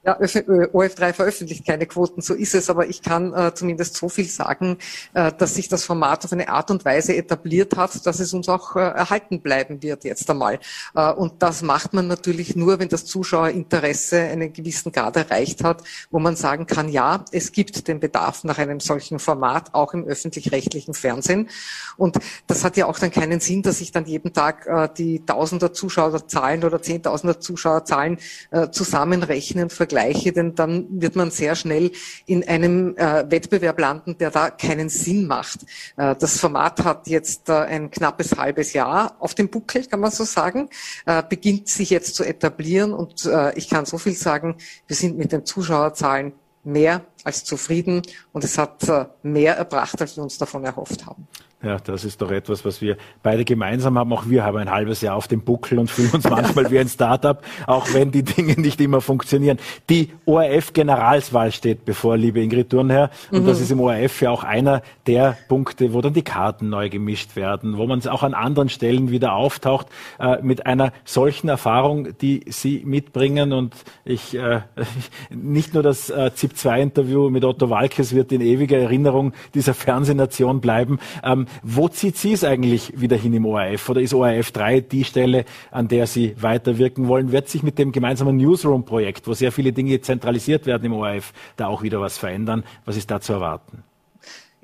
Ja, 0.07 0.19
OF3 0.21 1.15
veröffentlicht 1.15 1.67
keine 1.67 1.87
Quoten, 1.87 2.21
so 2.21 2.35
ist 2.35 2.55
es, 2.55 2.69
aber 2.69 2.87
ich 2.89 3.01
kann 3.01 3.33
äh, 3.33 3.55
zumindest 3.55 3.97
so 3.97 4.11
viel 4.11 4.29
sagen, 4.29 4.77
äh, 5.15 5.33
dass 5.33 5.55
sich 5.55 5.71
das 5.71 5.85
Format 5.85 6.27
auf 6.27 6.33
eine 6.33 6.51
Art 6.51 6.71
und 6.71 6.85
Weise 6.85 7.17
etabliert 7.17 7.75
hat, 7.79 8.05
dass 8.05 8.21
es 8.21 8.35
uns 8.35 8.51
auch 8.51 8.77
äh, 8.77 8.81
erhalten 8.81 9.41
bleiben 9.41 9.83
wird 9.83 10.05
jetzt 10.05 10.29
einmal. 10.29 10.61
Äh, 10.95 11.11
und 11.13 11.43
das 11.43 11.63
macht 11.63 11.95
man 11.95 12.07
natürlich 12.07 12.55
nur, 12.55 12.79
wenn 12.81 12.91
das 12.91 13.07
Zuschauerinteresse 13.07 14.21
einen 14.21 14.53
gewissen 14.53 14.93
Grad 14.93 15.17
erreicht 15.17 15.65
hat, 15.65 15.83
wo 16.11 16.19
man 16.19 16.37
sagen 16.37 16.67
kann, 16.67 16.91
ja, 16.91 17.25
es 17.33 17.53
gibt 17.53 17.89
den 17.89 17.99
Bedarf 17.99 18.45
nach 18.45 18.59
einem 18.59 18.81
solchen 18.81 19.19
Format, 19.19 19.73
auch 19.73 19.95
im 19.95 20.05
öffentlich-rechtlichen 20.05 20.93
Fernsehen. 20.93 21.49
Und 21.97 22.19
das 22.47 22.63
hat 22.63 22.77
ja 22.77 22.85
auch 22.85 22.99
dann 22.99 23.11
keinen 23.11 23.41
Sinn, 23.41 23.63
dass 23.63 23.81
ich 23.81 23.91
dann 23.91 24.05
jeden 24.05 24.35
Tag 24.35 24.67
äh, 24.67 24.87
die 24.99 25.25
Tausender 25.25 25.73
Zuschauerzahlen 25.73 26.63
oder 26.63 26.83
Zehntausender 26.83 27.41
Zuschauerzahlen 27.41 28.19
äh, 28.51 28.69
zusammenrechnen, 28.69 29.71
vergleichen 29.71 29.94
vergleiche, 29.95 30.33
denn 30.33 30.55
dann 30.55 30.87
wird 30.91 31.17
man 31.17 31.31
sehr 31.31 31.55
schnell 31.55 31.93
in 32.27 32.47
einem 32.47 32.97
äh, 32.97 33.31
Wettbewerb 33.31 33.79
landen, 33.79 34.19
der 34.19 34.31
da 34.31 34.51
keinen 34.51 34.89
Sinn 34.89 35.27
macht. 35.27 35.61
Äh, 35.97 36.17
das 36.17 36.39
Format 36.39 36.85
hat 36.85 37.07
jetzt 37.07 37.49
äh, 37.49 37.53
ein 37.53 37.91
knappes 37.91 38.37
halbes 38.37 38.73
Jahr 38.73 39.17
auf 39.21 39.35
dem 39.35 39.49
Buckel, 39.49 39.85
kann 39.87 40.01
man 40.01 40.11
so 40.11 40.25
sagen, 40.25 40.69
äh, 41.07 41.23
beginnt 41.29 41.69
sich 41.69 41.91
jetzt 41.91 42.17
zu 42.17 42.25
etablieren 42.25 42.93
und 42.93 43.25
äh, 43.27 43.55
ich 43.57 43.69
kann 43.69 43.87
so 43.87 43.99
viel 43.99 44.15
sagen, 44.15 44.57
wir 44.87 44.97
sind 44.97 45.17
mit 45.17 45.33
den 45.33 45.45
Zuschauerzahlen 45.45 46.33
mehr 46.65 47.03
als 47.25 47.45
zufrieden 47.45 48.03
und 48.33 48.43
es 48.43 48.59
hat 48.59 48.89
äh, 48.89 49.07
mehr 49.23 49.57
erbracht, 49.57 50.01
als 50.01 50.17
wir 50.17 50.25
uns 50.25 50.39
davon 50.39 50.65
erhofft 50.65 51.07
haben. 51.07 51.29
Ja, 51.65 51.79
das 51.79 52.05
ist 52.05 52.21
doch 52.21 52.31
etwas, 52.31 52.65
was 52.65 52.83
wir 52.83 52.97
beide 53.23 53.45
gemeinsam 53.45 53.99
haben. 53.99 54.12
Auch 54.12 54.27
wir 54.29 54.45
haben 54.45 54.59
ein 54.59 54.71
halbes 54.71 55.01
Jahr 55.01 55.17
auf 55.17 55.29
dem 55.29 55.43
Buckel 55.43 55.79
und 55.79 55.91
fühlen 55.91 56.11
uns 56.11 56.29
manchmal 56.29 56.71
wie 56.71 56.79
ein 56.79 56.89
Startup, 56.89 57.43
auch 57.67 57.93
wenn 57.95 58.11
die 58.11 58.23
Dinge 58.23 58.61
nicht 58.61 58.81
immer 58.81 59.01
funktionieren. 59.01 59.59
Die 59.89 60.11
ORF-Generalswahl 60.27 61.53
steht 61.53 61.85
bevor, 61.85 62.17
liebe 62.19 62.41
Ingrid 62.43 62.71
Thurnherr. 62.71 63.11
Und 63.31 63.43
mhm. 63.43 63.47
das 63.47 63.61
ist 63.61 63.71
im 63.71 63.81
ORF 63.81 64.21
ja 64.21 64.31
auch 64.31 64.45
einer 64.45 64.83
der 65.07 65.39
Punkte, 65.49 65.95
wo 65.95 66.03
dann 66.03 66.12
die 66.12 66.23
Karten 66.23 66.69
neu 66.69 66.91
gemischt 66.91 67.35
werden, 67.35 67.79
wo 67.79 67.87
man 67.87 67.99
es 67.99 68.07
auch 68.07 68.23
an 68.23 68.35
anderen 68.35 68.69
Stellen 68.69 69.11
wieder 69.11 69.33
auftaucht, 69.33 69.87
äh, 70.19 70.43
mit 70.43 70.67
einer 70.67 70.93
solchen 71.05 71.49
Erfahrung, 71.49 72.17
die 72.19 72.43
Sie 72.47 72.83
mitbringen. 72.85 73.53
Und 73.53 73.75
ich, 74.05 74.37
äh, 74.37 74.61
nicht 75.31 75.73
nur 75.73 75.83
das 75.83 76.11
äh, 76.11 76.31
ZIP-2-Interview 76.35 77.31
mit 77.31 77.45
Otto 77.45 77.71
Walkes 77.71 78.15
wird 78.15 78.33
in 78.33 78.43
ewiger 78.43 78.79
Erinnerung 78.79 79.33
dieser 79.55 79.73
Fernsehnation 79.73 80.61
bleiben. 80.61 80.99
Ähm, 81.23 81.47
wo 81.63 81.89
zieht 81.89 82.17
Sie 82.17 82.33
es 82.33 82.45
eigentlich 82.45 83.01
wieder 83.01 83.17
hin 83.17 83.35
im 83.35 83.47
ORF? 83.47 83.89
Oder 83.89 84.01
ist 84.01 84.15
ORF 84.15 84.53
3 84.53 84.81
die 84.81 85.05
Stelle, 85.05 85.45
an 85.71 85.89
der 85.89 86.07
Sie 86.07 86.35
weiterwirken 86.41 87.09
wollen? 87.09 87.33
Wird 87.33 87.49
sich 87.49 87.63
mit 87.63 87.79
dem 87.79 87.93
gemeinsamen 87.93 88.37
Newsroom-Projekt, 88.37 89.27
wo 89.27 89.35
sehr 89.35 89.53
viele 89.53 89.73
Dinge 89.73 90.01
zentralisiert 90.01 90.67
werden 90.67 90.85
im 90.85 90.93
ORF, 90.93 91.33
da 91.57 91.69
auch 91.69 91.83
wieder 91.83 92.01
was 92.01 92.19
verändern? 92.19 92.65
Was 92.85 92.97
ist 92.97 93.11
da 93.11 93.21
zu 93.21 93.35
erwarten? 93.35 93.85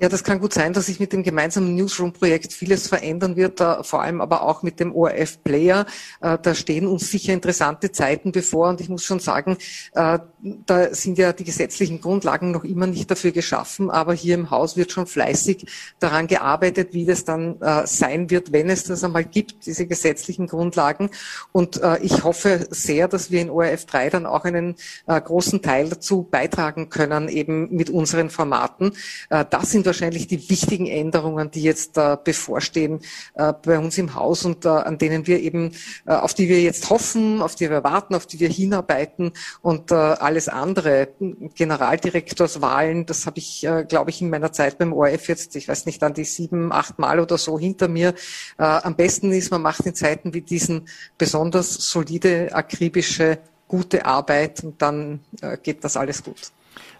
Ja, 0.01 0.09
das 0.09 0.23
kann 0.23 0.39
gut 0.39 0.51
sein, 0.51 0.73
dass 0.73 0.87
sich 0.87 0.99
mit 0.99 1.13
dem 1.13 1.21
gemeinsamen 1.21 1.75
Newsroom-Projekt 1.75 2.53
vieles 2.53 2.87
verändern 2.87 3.35
wird, 3.35 3.61
äh, 3.61 3.83
vor 3.83 4.01
allem 4.01 4.19
aber 4.19 4.41
auch 4.41 4.63
mit 4.63 4.79
dem 4.79 4.95
ORF-Player. 4.95 5.85
Äh, 6.21 6.39
da 6.41 6.55
stehen 6.55 6.87
uns 6.87 7.11
sicher 7.11 7.33
interessante 7.33 7.91
Zeiten 7.91 8.31
bevor 8.31 8.69
und 8.69 8.81
ich 8.81 8.89
muss 8.89 9.03
schon 9.03 9.19
sagen, 9.19 9.57
äh, 9.93 10.17
da 10.65 10.95
sind 10.95 11.19
ja 11.19 11.33
die 11.33 11.43
gesetzlichen 11.43 12.01
Grundlagen 12.01 12.49
noch 12.49 12.63
immer 12.63 12.87
nicht 12.87 13.11
dafür 13.11 13.31
geschaffen, 13.31 13.91
aber 13.91 14.15
hier 14.15 14.33
im 14.33 14.49
Haus 14.49 14.75
wird 14.75 14.91
schon 14.91 15.05
fleißig 15.05 15.67
daran 15.99 16.25
gearbeitet, 16.25 16.95
wie 16.95 17.05
das 17.05 17.25
dann 17.25 17.57
sein 17.85 18.31
wird, 18.31 18.51
wenn 18.51 18.67
es 18.71 18.85
das 18.85 19.03
einmal 19.03 19.23
gibt, 19.23 19.67
diese 19.67 19.85
gesetzlichen 19.85 20.47
Grundlagen. 20.47 21.11
Und 21.51 21.79
ich 22.01 22.23
hoffe 22.23 22.65
sehr, 22.71 23.07
dass 23.07 23.29
wir 23.29 23.39
in 23.39 23.51
ORF 23.51 23.85
3 23.85 24.09
dann 24.09 24.25
auch 24.25 24.45
einen 24.45 24.75
großen 25.05 25.61
Teil 25.61 25.89
dazu 25.89 26.23
beitragen 26.23 26.89
können, 26.89 27.29
eben 27.29 27.69
mit 27.69 27.91
unseren 27.91 28.31
Formaten. 28.31 28.93
Das 29.29 29.69
sind 29.69 29.85
wahrscheinlich 29.91 30.27
die 30.27 30.49
wichtigen 30.49 30.87
Änderungen, 30.87 31.51
die 31.51 31.63
jetzt 31.63 31.99
bevorstehen 32.23 33.01
äh, 33.33 33.53
bei 33.63 33.77
uns 33.77 33.97
im 33.97 34.15
Haus 34.15 34.45
und 34.45 34.65
äh, 34.65 34.69
an 34.69 34.97
denen 34.97 35.27
wir 35.27 35.39
eben, 35.39 35.73
äh, 36.05 36.13
auf 36.13 36.33
die 36.33 36.47
wir 36.47 36.61
jetzt 36.61 36.89
hoffen, 36.89 37.41
auf 37.41 37.55
die 37.55 37.69
wir 37.69 37.83
warten, 37.83 38.15
auf 38.15 38.25
die 38.25 38.39
wir 38.39 38.49
hinarbeiten 38.49 39.31
und 39.61 39.91
alles 39.91 40.47
andere, 40.47 41.09
Generaldirektorswahlen, 41.55 43.05
das 43.05 43.25
habe 43.25 43.39
ich, 43.39 43.67
glaube 43.87 44.09
ich, 44.09 44.21
in 44.21 44.29
meiner 44.29 44.51
Zeit 44.51 44.77
beim 44.77 44.93
ORF 44.93 45.27
jetzt, 45.27 45.55
ich 45.55 45.67
weiß 45.67 45.85
nicht, 45.85 46.01
an 46.03 46.13
die 46.13 46.23
sieben, 46.23 46.71
acht 46.71 46.99
Mal 46.99 47.19
oder 47.19 47.37
so 47.37 47.59
hinter 47.59 47.87
mir. 47.87 48.13
am 48.57 48.95
besten 48.95 49.31
ist, 49.31 49.51
man 49.51 49.61
macht 49.61 49.85
in 49.85 49.95
Zeiten 49.95 50.33
wie 50.33 50.41
diesen 50.41 50.87
besonders 51.17 51.73
solide, 51.73 52.53
akribische, 52.53 53.39
gute 53.67 54.05
Arbeit 54.05 54.63
und 54.63 54.81
dann 54.81 55.19
geht 55.63 55.83
das 55.83 55.97
alles 55.97 56.23
gut. 56.23 56.51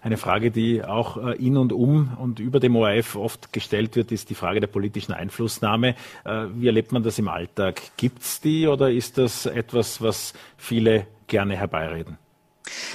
Eine 0.04 0.18
Frage, 0.18 0.50
die 0.50 0.84
auch 0.84 1.18
äh, 1.18 1.36
in 1.36 1.58
und 1.58 1.72
um 1.72 2.18
und 2.18 2.40
über 2.40 2.60
dem 2.60 2.76
ORF 2.76 3.16
oft 3.16 3.54
gestellt 3.54 3.96
wird, 3.96 4.12
ist 4.12 4.32
die 4.32 4.36
Frage 4.36 4.60
der 4.60 4.68
politischen 4.68 5.14
Einflussnahme. 5.14 5.96
Äh, 6.26 6.46
wie 6.56 6.66
erlebt 6.66 6.92
man 6.92 7.04
das 7.04 7.20
im 7.20 7.28
Alltag? 7.28 7.82
Gibt 7.98 8.24
es 8.24 8.42
die 8.42 8.68
oder 8.68 8.92
ist 8.92 9.20
das 9.20 9.46
etwas, 9.46 10.02
was 10.02 10.34
viele 10.58 11.06
gerne 11.28 11.56
herbeireden? 11.56 12.18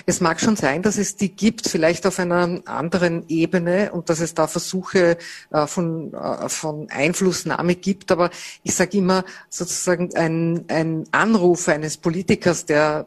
Es 0.07 0.21
mag 0.21 0.41
schon 0.41 0.57
sein, 0.57 0.83
dass 0.83 0.99
es 0.99 1.17
die 1.17 1.31
gibt, 1.31 1.69
vielleicht 1.69 2.07
auf 2.07 2.19
einer 2.19 2.61
anderen 2.65 3.25
Ebene 3.29 3.93
und 3.93 4.09
dass 4.09 4.21
es 4.21 4.35
da 4.35 4.47
Versuche 4.47 5.19
äh, 5.51 5.67
von, 5.67 6.13
äh, 6.15 6.49
von 6.49 6.89
Einflussnahme 6.91 7.75
gibt. 7.75 8.13
Aber 8.13 8.31
ich 8.63 8.75
sage 8.75 8.99
immer 8.99 9.25
sozusagen 9.49 10.15
ein, 10.15 10.65
ein 10.69 11.05
Anruf 11.13 11.69
eines 11.69 11.97
Politikers, 11.97 12.67
der 12.67 13.07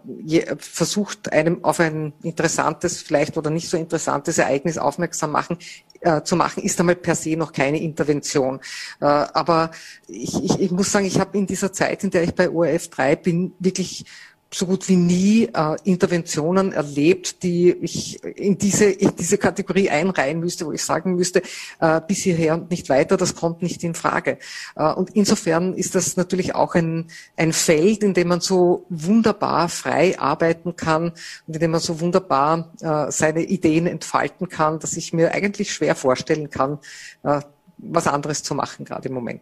versucht, 0.57 1.31
einem 1.31 1.63
auf 1.63 1.79
ein 1.79 2.13
interessantes, 2.23 3.01
vielleicht 3.01 3.37
oder 3.37 3.49
nicht 3.49 3.69
so 3.69 3.77
interessantes 3.77 4.37
Ereignis 4.37 4.77
aufmerksam 4.77 5.31
machen, 5.31 5.57
äh, 6.01 6.21
zu 6.23 6.35
machen, 6.35 6.63
ist 6.63 6.79
einmal 6.79 6.95
per 6.95 7.15
se 7.15 7.35
noch 7.35 7.51
keine 7.51 7.81
Intervention. 7.81 8.59
Aber 8.99 9.71
ich, 10.07 10.43
ich, 10.43 10.59
ich 10.59 10.71
muss 10.71 10.91
sagen, 10.91 11.05
ich 11.05 11.19
habe 11.19 11.37
in 11.37 11.45
dieser 11.45 11.73
Zeit, 11.73 12.03
in 12.03 12.09
der 12.09 12.23
ich 12.23 12.33
bei 12.33 12.49
ORF 12.49 12.89
3 12.89 13.15
bin, 13.17 13.53
wirklich 13.59 14.05
so 14.51 14.65
gut 14.65 14.87
wie 14.89 14.95
nie 14.95 15.49
äh, 15.53 15.75
Interventionen 15.83 16.73
erlebt, 16.73 17.43
die 17.43 17.71
ich 17.71 18.23
in 18.23 18.57
diese, 18.57 18.85
in 18.85 19.15
diese 19.15 19.37
Kategorie 19.37 19.89
einreihen 19.89 20.39
müsste, 20.39 20.65
wo 20.65 20.71
ich 20.71 20.83
sagen 20.83 21.13
müsste, 21.15 21.43
äh, 21.79 22.01
bis 22.07 22.19
hierher 22.19 22.55
und 22.55 22.71
nicht 22.71 22.89
weiter, 22.89 23.15
das 23.15 23.35
kommt 23.35 23.61
nicht 23.61 23.83
in 23.83 23.93
Frage. 23.93 24.39
Äh, 24.75 24.91
und 24.93 25.11
insofern 25.11 25.73
ist 25.75 25.93
das 25.93 26.17
natürlich 26.17 26.55
auch 26.55 26.73
ein, 26.73 27.07
ein 27.37 27.53
Feld, 27.53 28.03
in 28.03 28.15
dem 28.15 28.29
man 28.29 28.41
so 28.41 28.85
wunderbar 28.89 29.69
frei 29.69 30.17
arbeiten 30.19 30.75
kann 30.75 31.11
und 31.45 31.53
in 31.53 31.59
dem 31.59 31.71
man 31.71 31.81
so 31.81 31.99
wunderbar 31.99 32.73
äh, 32.81 33.11
seine 33.11 33.43
Ideen 33.43 33.85
entfalten 33.85 34.49
kann, 34.49 34.79
dass 34.79 34.97
ich 34.97 35.13
mir 35.13 35.31
eigentlich 35.31 35.71
schwer 35.71 35.93
vorstellen 35.93 36.49
kann, 36.49 36.79
äh, 37.23 37.41
was 37.77 38.07
anderes 38.07 38.43
zu 38.43 38.55
machen, 38.55 38.83
gerade 38.83 39.07
im 39.07 39.13
Moment. 39.13 39.41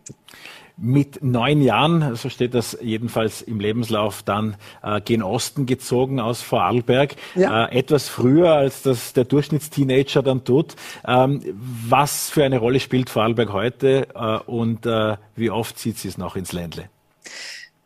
Mit 0.80 1.23
neun 1.23 1.61
Jahren, 1.61 2.15
so 2.15 2.30
steht 2.30 2.53
das 2.53 2.78
jedenfalls 2.82 3.41
im 3.41 3.59
Lebenslauf, 3.59 4.21
dann 4.21 4.57
äh, 4.84 5.01
gen 5.01 5.23
Osten 5.23 5.65
gezogen 5.65 6.19
aus 6.19 6.41
Vorarlberg. 6.41 7.15
Ja. 7.34 7.65
Äh, 7.65 7.80
etwas 7.80 8.09
früher, 8.09 8.53
als 8.53 8.84
das 8.84 9.13
der 9.13 9.23
Durchschnittsteenager 9.25 10.21
dann 10.21 10.43
tut. 10.43 10.75
Ähm, 11.07 11.41
was 11.88 12.30
für 12.30 12.43
eine 12.43 12.59
Rolle 12.59 12.80
spielt 12.80 13.09
Vorarlberg 13.09 13.51
heute 13.53 14.07
äh, 14.13 14.38
und 14.49 14.86
äh, 14.86 15.17
wie 15.36 15.49
oft 15.49 15.80
zieht 15.80 15.97
sie 15.97 16.09
es 16.09 16.17
noch 16.17 16.36
ins 16.36 16.53
Ländle? 16.53 16.89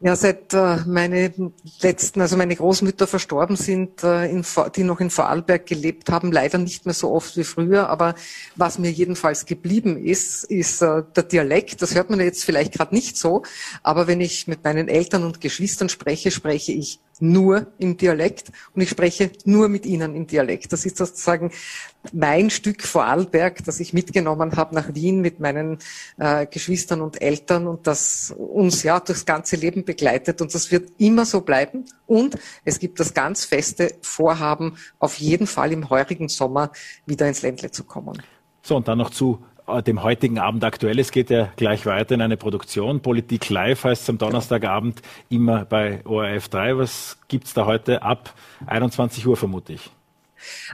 Ja, 0.04 0.16
seit 0.16 0.52
äh, 0.56 0.78
meine 0.88 1.32
letzten, 1.80 2.22
also 2.22 2.36
meine 2.36 2.56
Großmütter 2.56 3.06
verstorben 3.06 3.56
sind, 3.56 4.04
äh, 4.04 4.26
in, 4.32 4.43
die 4.76 4.84
noch 4.84 4.99
in 4.99 5.12
Vorarlberg 5.12 5.68
gelebt 5.68 6.10
haben, 6.10 6.32
leider 6.32 6.58
nicht 6.58 6.88
mehr 6.88 6.95
so 6.95 7.12
oft 7.12 7.38
wie 7.38 7.43
früher. 7.43 7.88
Aber 7.88 8.16
was 8.56 8.80
mir 8.80 8.89
jedenfalls 8.89 9.45
geblieben 9.45 10.04
ist, 10.04 10.43
ist 10.45 10.82
äh, 10.82 11.04
der 11.16 11.24
Dialekt. 11.24 11.84
Das 11.84 11.93
hört 11.93 12.10
man 12.10 12.20
jetzt 12.20 12.43
vielleicht 12.43 12.74
gerade 12.74 12.95
nicht 12.95 13.16
so, 13.16 13.43
aber 13.84 14.08
wenn 14.08 14.22
ich 14.22 14.47
mit 14.47 14.64
meinen 14.64 14.88
Eltern 14.88 15.24
und 15.24 15.39
Geschwistern 15.39 15.88
spreche, 15.88 16.32
spreche 16.32 16.72
ich 16.72 16.99
nur 17.22 17.67
im 17.78 17.97
Dialekt 17.97 18.51
und 18.74 18.82
ich 18.82 18.89
spreche 18.89 19.32
nur 19.45 19.69
mit 19.69 19.86
ihnen 19.86 20.15
im 20.15 20.28
Dialekt. 20.28 20.74
Das 20.74 20.86
ist 20.86 20.97
sozusagen 20.97 21.51
mein 22.11 22.49
Stück 22.49 22.82
Vorarlberg, 22.84 23.63
das 23.63 23.80
ich 23.80 23.93
mitgenommen 23.93 24.55
habe 24.55 24.76
nach 24.76 24.93
Wien 24.95 25.22
mit 25.22 25.39
meinen 25.39 25.78
äh, 26.17 26.45
Geschwistern 26.47 27.01
und 27.01 27.22
Eltern 27.22 27.67
und 27.67 27.86
das 27.88 28.34
uns 28.36 28.84
ja 28.84 28.99
durchs 28.99 29.26
ganze 29.26 29.55
Leben 29.55 29.86
begleitet 29.86 30.41
und 30.41 30.53
das 30.53 30.72
wird 30.72 30.91
immer 30.97 31.26
so 31.26 31.41
bleiben. 31.41 31.86
Und 32.07 32.38
es 32.65 32.80
gibt 32.80 32.99
das 32.99 33.13
ganz 33.13 33.45
feste 33.45 33.93
Vorhaben, 34.01 34.78
auf 34.99 35.19
jeden 35.19 35.47
Fall 35.47 35.72
im 35.72 35.89
heurigen 35.89 36.28
Sommer 36.28 36.72
wieder 37.05 37.28
ins 37.28 37.41
Ländle 37.41 37.72
zu 37.72 37.84
kommen. 37.84 38.22
So, 38.63 38.76
und 38.76 38.88
dann 38.88 38.99
noch 38.99 39.09
zu 39.09 39.43
dem 39.80 40.03
heutigen 40.03 40.39
Abend 40.39 40.63
aktuell. 40.63 40.99
Es 40.99 41.11
geht 41.11 41.30
ja 41.30 41.49
gleich 41.55 41.86
weiter 41.86 42.15
in 42.15 42.22
eine 42.22 42.36
Produktion. 42.36 43.01
Politik 43.01 43.49
Live 43.49 43.86
heißt 43.86 44.03
es 44.03 44.09
am 44.09 44.17
Donnerstagabend 44.17 45.01
immer 45.30 45.63
bei 45.65 46.01
ORF 46.05 46.49
3. 46.49 46.78
Was 46.78 47.17
gibt's 47.28 47.53
da 47.53 47.65
heute 47.65 48.01
ab 48.01 48.34
21 48.65 49.26
Uhr 49.26 49.38
vermute? 49.38 49.78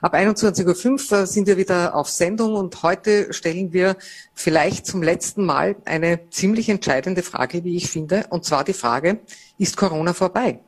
Ab 0.01 0.13
21.05 0.13 1.11
Uhr 1.11 1.25
sind 1.27 1.47
wir 1.47 1.57
wieder 1.57 1.95
auf 1.95 2.09
Sendung 2.09 2.55
und 2.55 2.83
heute 2.83 3.33
stellen 3.33 3.73
wir 3.73 3.97
vielleicht 4.33 4.85
zum 4.85 5.03
letzten 5.03 5.45
Mal 5.45 5.75
eine 5.85 6.29
ziemlich 6.29 6.69
entscheidende 6.69 7.23
Frage, 7.23 7.63
wie 7.63 7.75
ich 7.75 7.89
finde, 7.89 8.25
und 8.29 8.45
zwar 8.45 8.63
die 8.63 8.73
Frage, 8.73 9.19
ist 9.57 9.77
Corona 9.77 10.13
vorbei? 10.13 10.59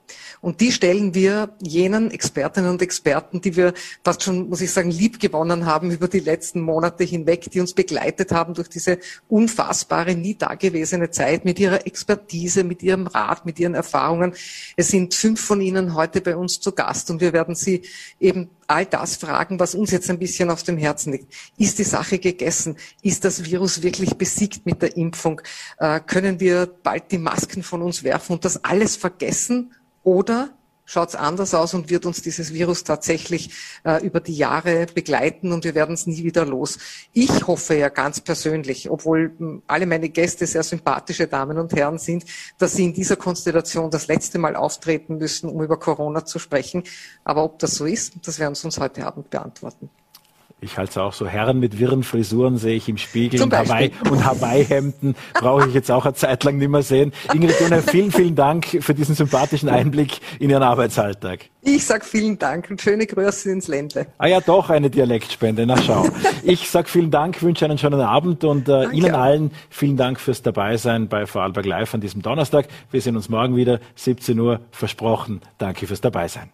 Und 0.42 0.62
die 0.62 0.72
stellen 0.72 1.14
wir 1.14 1.56
jenen 1.62 2.12
Expertinnen 2.12 2.70
und 2.72 2.82
Experten, 2.82 3.42
die 3.42 3.56
wir 3.56 3.74
fast 4.04 4.24
schon, 4.24 4.50
muss 4.50 4.62
ich 4.62 4.72
sagen, 4.72 4.92
lieb 4.92 5.20
gewonnen 5.20 5.66
haben 5.66 5.92
über 5.92 6.08
die 6.08 6.20
letzten 6.20 6.62
Monate 6.62 7.04
hinweg, 7.04 7.52
die 7.52 7.60
uns 7.60 7.74
begleitet 7.74 8.32
haben 8.32 8.54
durch 8.54 8.70
diese 8.70 9.00
unfassbare, 9.28 10.16
nie 10.16 10.36
dagewesene 10.36 11.12
Zeit 11.12 11.46
mit 11.46 11.60
ihrer 11.60 11.86
Expertise, 11.86 12.64
mit 12.64 12.84
ihrem 12.84 13.08
Rat, 13.08 13.46
mit 13.46 13.60
ihren 13.60 13.76
Erfahrungen. 13.76 14.34
Es 14.78 14.90
sind 14.90 15.14
fünf 15.14 15.42
von 15.42 15.62
Ihnen 15.62 15.94
heute 15.94 16.22
bei 16.22 16.36
uns 16.36 16.60
zu 16.60 16.72
Gast 16.72 17.10
und 17.12 17.22
wir 17.22 17.34
werden 17.34 17.56
Sie 17.56 17.82
eben 18.20 18.50
all 18.70 18.86
das 18.86 19.16
fragen, 19.16 19.60
was 19.60 19.74
uns 19.74 19.92
jetzt 19.92 20.10
ein 20.10 20.20
bisschen 20.20 20.52
auf 20.52 20.62
dem 20.62 20.78
Herzen 20.78 21.12
liegt. 21.12 21.34
Ist 21.58 21.80
die 21.80 21.84
Sache 21.84 22.20
gegessen? 22.20 22.78
Ist 23.02 23.26
das 23.26 23.44
Virus 23.44 23.82
wirklich 23.82 24.16
besiegt 24.16 24.66
mit 24.66 24.82
der 24.82 24.96
Impfung? 24.96 25.42
Äh, 25.80 26.00
können 26.02 26.40
wir 26.40 26.68
bald 26.68 27.12
die 27.12 27.18
Masken 27.18 27.64
von 27.64 27.82
uns 27.82 28.04
werfen 28.04 28.34
und 28.34 28.46
das 28.46 28.64
alles 28.64 28.79
vergessen? 28.88 29.74
Oder 30.04 30.50
schaut 30.90 31.10
es 31.10 31.16
anders 31.16 31.54
aus 31.54 31.76
und 31.76 31.92
wird 31.92 32.08
uns 32.08 32.24
dieses 32.24 32.52
Virus 32.52 32.84
tatsächlich 32.84 33.52
äh, 33.84 34.04
über 34.04 34.20
die 34.20 34.34
Jahre 34.34 34.88
begleiten 34.88 35.52
und 35.52 35.64
wir 35.64 35.76
werden 35.76 35.94
es 35.94 36.08
nie 36.08 36.24
wieder 36.24 36.46
los. 36.46 36.80
Ich 37.14 37.46
hoffe 37.46 37.76
ja 37.76 37.90
ganz 37.90 38.22
persönlich, 38.22 38.90
obwohl 38.90 39.32
hm, 39.38 39.62
alle 39.68 39.86
meine 39.86 40.10
Gäste 40.10 40.48
sehr 40.48 40.64
sympathische 40.64 41.28
Damen 41.28 41.60
und 41.60 41.74
Herren 41.74 42.00
sind, 42.00 42.26
dass 42.58 42.74
sie 42.74 42.86
in 42.86 42.94
dieser 42.94 43.18
Konstellation 43.18 43.92
das 43.92 44.08
letzte 44.08 44.40
Mal 44.40 44.56
auftreten 44.56 45.18
müssen, 45.18 45.48
um 45.50 45.62
über 45.62 45.78
Corona 45.78 46.26
zu 46.26 46.40
sprechen. 46.40 46.84
Aber 47.24 47.44
ob 47.44 47.60
das 47.60 47.76
so 47.76 47.86
ist, 47.86 48.14
das 48.24 48.40
werden 48.40 48.56
Sie 48.56 48.66
uns 48.66 48.80
heute 48.80 49.06
Abend 49.06 49.30
beantworten. 49.30 49.92
Ich 50.62 50.78
halte 50.78 50.92
es 50.92 50.98
auch 50.98 51.14
so. 51.14 51.26
Herren 51.28 51.60
mit 51.60 51.80
wirren 51.80 52.04
Frisuren 52.04 52.58
sehe 52.58 52.76
ich 52.76 52.90
im 52.90 52.98
Spiegel 52.98 53.42
und 53.42 53.54
Hawaii, 53.54 53.92
und 54.10 54.26
Hawaii-Hemden 54.26 55.16
brauche 55.34 55.68
ich 55.68 55.74
jetzt 55.74 55.90
auch 55.90 56.06
eine 56.06 56.14
Zeit 56.14 56.44
lang 56.44 56.58
nicht 56.58 56.70
mehr 56.70 56.84
sehen. 56.84 57.14
Ingrid 57.34 57.58
Gunner, 57.60 57.82
vielen, 57.82 58.12
vielen 58.12 58.36
Dank 58.36 58.66
für 58.82 58.94
diesen 58.94 59.16
sympathischen 59.16 59.70
Einblick 59.70 60.20
in 60.40 60.50
Ihren 60.50 60.64
Arbeitsalltag. 60.64 61.46
Ich 61.62 61.86
sag 61.86 62.06
vielen 62.06 62.38
Dank 62.40 62.70
und 62.70 62.82
schöne 62.82 63.06
Grüße 63.06 63.52
ins 63.52 63.68
Ländle. 63.68 64.08
Ah 64.18 64.28
ja, 64.28 64.42
doch 64.42 64.70
eine 64.70 64.90
Dialektspende. 64.90 65.66
Na 65.66 65.78
schau. 65.82 66.08
Ich 66.44 66.70
sag 66.70 66.90
vielen 66.90 67.12
Dank, 67.12 67.42
wünsche 67.42 67.66
einen 67.66 67.78
schönen 67.78 68.02
Abend 68.02 68.44
und 68.44 68.70
äh, 68.70 68.90
Ihnen 68.90 69.14
allen 69.14 69.52
vielen 69.70 69.98
Dank 69.98 70.20
fürs 70.20 70.42
Dabeisein 70.42 71.08
bei 71.08 71.26
Vorarlberg 71.26 71.66
Live 71.66 71.94
an 71.94 72.02
diesem 72.02 72.22
Donnerstag. 72.22 72.68
Wir 72.92 73.02
sehen 73.02 73.16
uns 73.16 73.30
morgen 73.30 73.56
wieder, 73.56 73.80
17 73.96 74.40
Uhr, 74.40 74.62
versprochen. 74.72 75.42
Danke 75.58 75.88
fürs 75.88 76.02
Dabeisein. 76.02 76.50